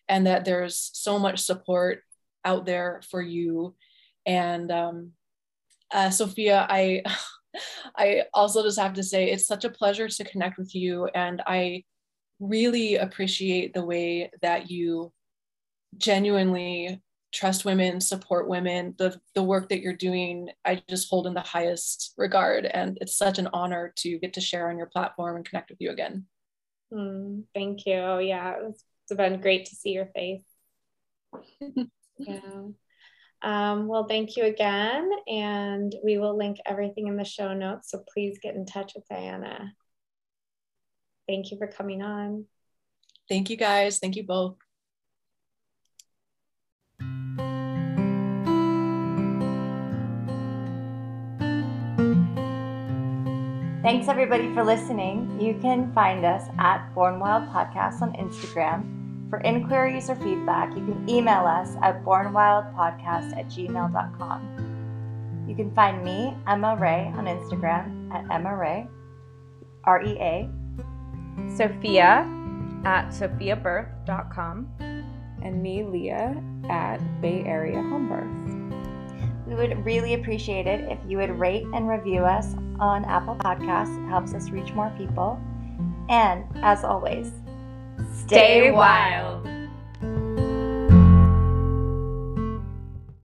and 0.09 0.27
that 0.27 0.45
there's 0.45 0.91
so 0.93 1.19
much 1.19 1.41
support 1.41 2.01
out 2.45 2.67
there 2.67 3.01
for 3.11 3.23
you. 3.23 3.75
And 4.27 4.71
um, 4.71 5.13
uh, 5.93 6.11
Sophia, 6.11 6.67
I 6.69 7.03
I 7.97 8.25
also 8.35 8.65
just 8.65 8.81
have 8.81 8.95
to 8.95 9.05
say 9.05 9.31
it's 9.31 9.47
such 9.47 9.65
a 9.65 9.71
pleasure 9.71 10.09
to 10.09 10.25
connect 10.25 10.59
with 10.59 10.75
you, 10.75 11.07
and 11.15 11.41
I 11.47 11.85
really 12.41 12.97
appreciate 12.97 13.75
the 13.75 13.85
way 13.85 14.33
that 14.43 14.71
you 14.71 15.13
genuinely 15.97 17.01
trust 17.35 17.65
women, 17.65 18.01
support 18.01 18.49
women. 18.49 18.95
The 18.97 19.21
the 19.35 19.43
work 19.43 19.69
that 19.69 19.81
you're 19.81 19.93
doing, 19.93 20.49
I 20.65 20.83
just 20.89 21.11
hold 21.11 21.27
in 21.27 21.35
the 21.35 21.41
highest 21.41 22.15
regard, 22.17 22.65
and 22.65 22.97
it's 23.01 23.17
such 23.17 23.39
an 23.39 23.49
honor 23.53 23.93
to 23.97 24.19
get 24.19 24.35
to 24.35 24.41
share 24.41 24.71
on 24.71 24.79
your 24.79 24.87
platform 24.87 25.37
and 25.37 25.45
connect 25.45 25.71
with 25.71 25.81
you 25.81 25.91
again. 25.91 26.27
Mm, 26.93 27.45
thank 27.55 27.85
you. 27.87 28.21
Yeah, 28.21 28.55
it's, 28.63 28.85
it's 29.03 29.17
been 29.17 29.41
great 29.41 29.67
to 29.67 29.75
see 29.75 29.91
your 29.91 30.07
face. 30.15 30.45
yeah. 32.19 32.39
Um, 33.43 33.89
well, 33.89 34.07
thank 34.09 34.37
you 34.37 34.45
again, 34.45 35.11
and 35.27 35.95
we 36.03 36.17
will 36.17 36.37
link 36.37 36.59
everything 36.65 37.09
in 37.09 37.17
the 37.17 37.25
show 37.25 37.53
notes. 37.53 37.91
So 37.91 38.03
please 38.15 38.39
get 38.41 38.55
in 38.55 38.65
touch 38.65 38.93
with 38.95 39.07
Diana. 39.09 39.75
Thank 41.29 41.51
you 41.51 41.59
for 41.59 41.67
coming 41.67 42.01
on. 42.01 42.47
Thank 43.29 43.51
you, 43.51 43.57
guys. 43.57 43.99
Thank 43.99 44.17
you 44.17 44.23
both. 44.23 44.57
Thanks 53.85 54.09
everybody 54.09 54.51
for 54.55 54.65
listening. 54.65 55.39
You 55.39 55.59
can 55.61 55.93
find 55.93 56.25
us 56.25 56.49
at 56.59 56.95
Born 56.95 57.21
Wild 57.21 57.51
Podcast 57.51 58.01
on 58.01 58.15
Instagram. 58.15 59.29
For 59.29 59.41
inquiries 59.41 60.09
or 60.09 60.17
feedback, 60.17 60.71
you 60.75 60.87
can 60.87 61.07
email 61.07 61.45
us 61.45 61.77
at 61.83 62.03
bornwildpodcast 62.03 63.37
at 63.37 63.47
gmail.com. 63.49 65.45
You 65.47 65.55
can 65.55 65.71
find 65.75 66.03
me, 66.03 66.35
Emma 66.47 66.79
Rea, 66.81 67.13
on 67.15 67.27
Instagram 67.27 68.11
at 68.11 68.25
Emma 68.35 68.57
Rea, 68.57 68.87
R 69.85 70.03
E 70.03 70.17
A, 70.19 70.49
Sophia 71.55 72.27
at 72.87 73.09
sophiabirth.com, 73.11 74.67
and 75.43 75.63
me, 75.63 75.85
Leah, 75.85 76.43
at 76.71 77.21
Bay 77.21 77.45
Area 77.45 77.83
Home 77.83 78.09
Birth. 78.09 79.47
We 79.47 79.55
would 79.55 79.85
really 79.85 80.15
appreciate 80.15 80.67
it 80.67 80.91
if 80.91 80.99
you 81.07 81.19
would 81.19 81.39
rate 81.39 81.67
and 81.75 81.87
review 81.87 82.25
us 82.25 82.55
on 82.81 83.05
Apple 83.05 83.37
Podcasts. 83.37 84.05
It 84.05 84.09
helps 84.09 84.35
us 84.35 84.51
reach 84.51 84.73
more 84.73 84.93
people. 84.97 85.41
And 86.09 86.45
as 86.63 86.85
always, 86.85 87.33
stay 88.13 88.71
wild. 88.71 89.47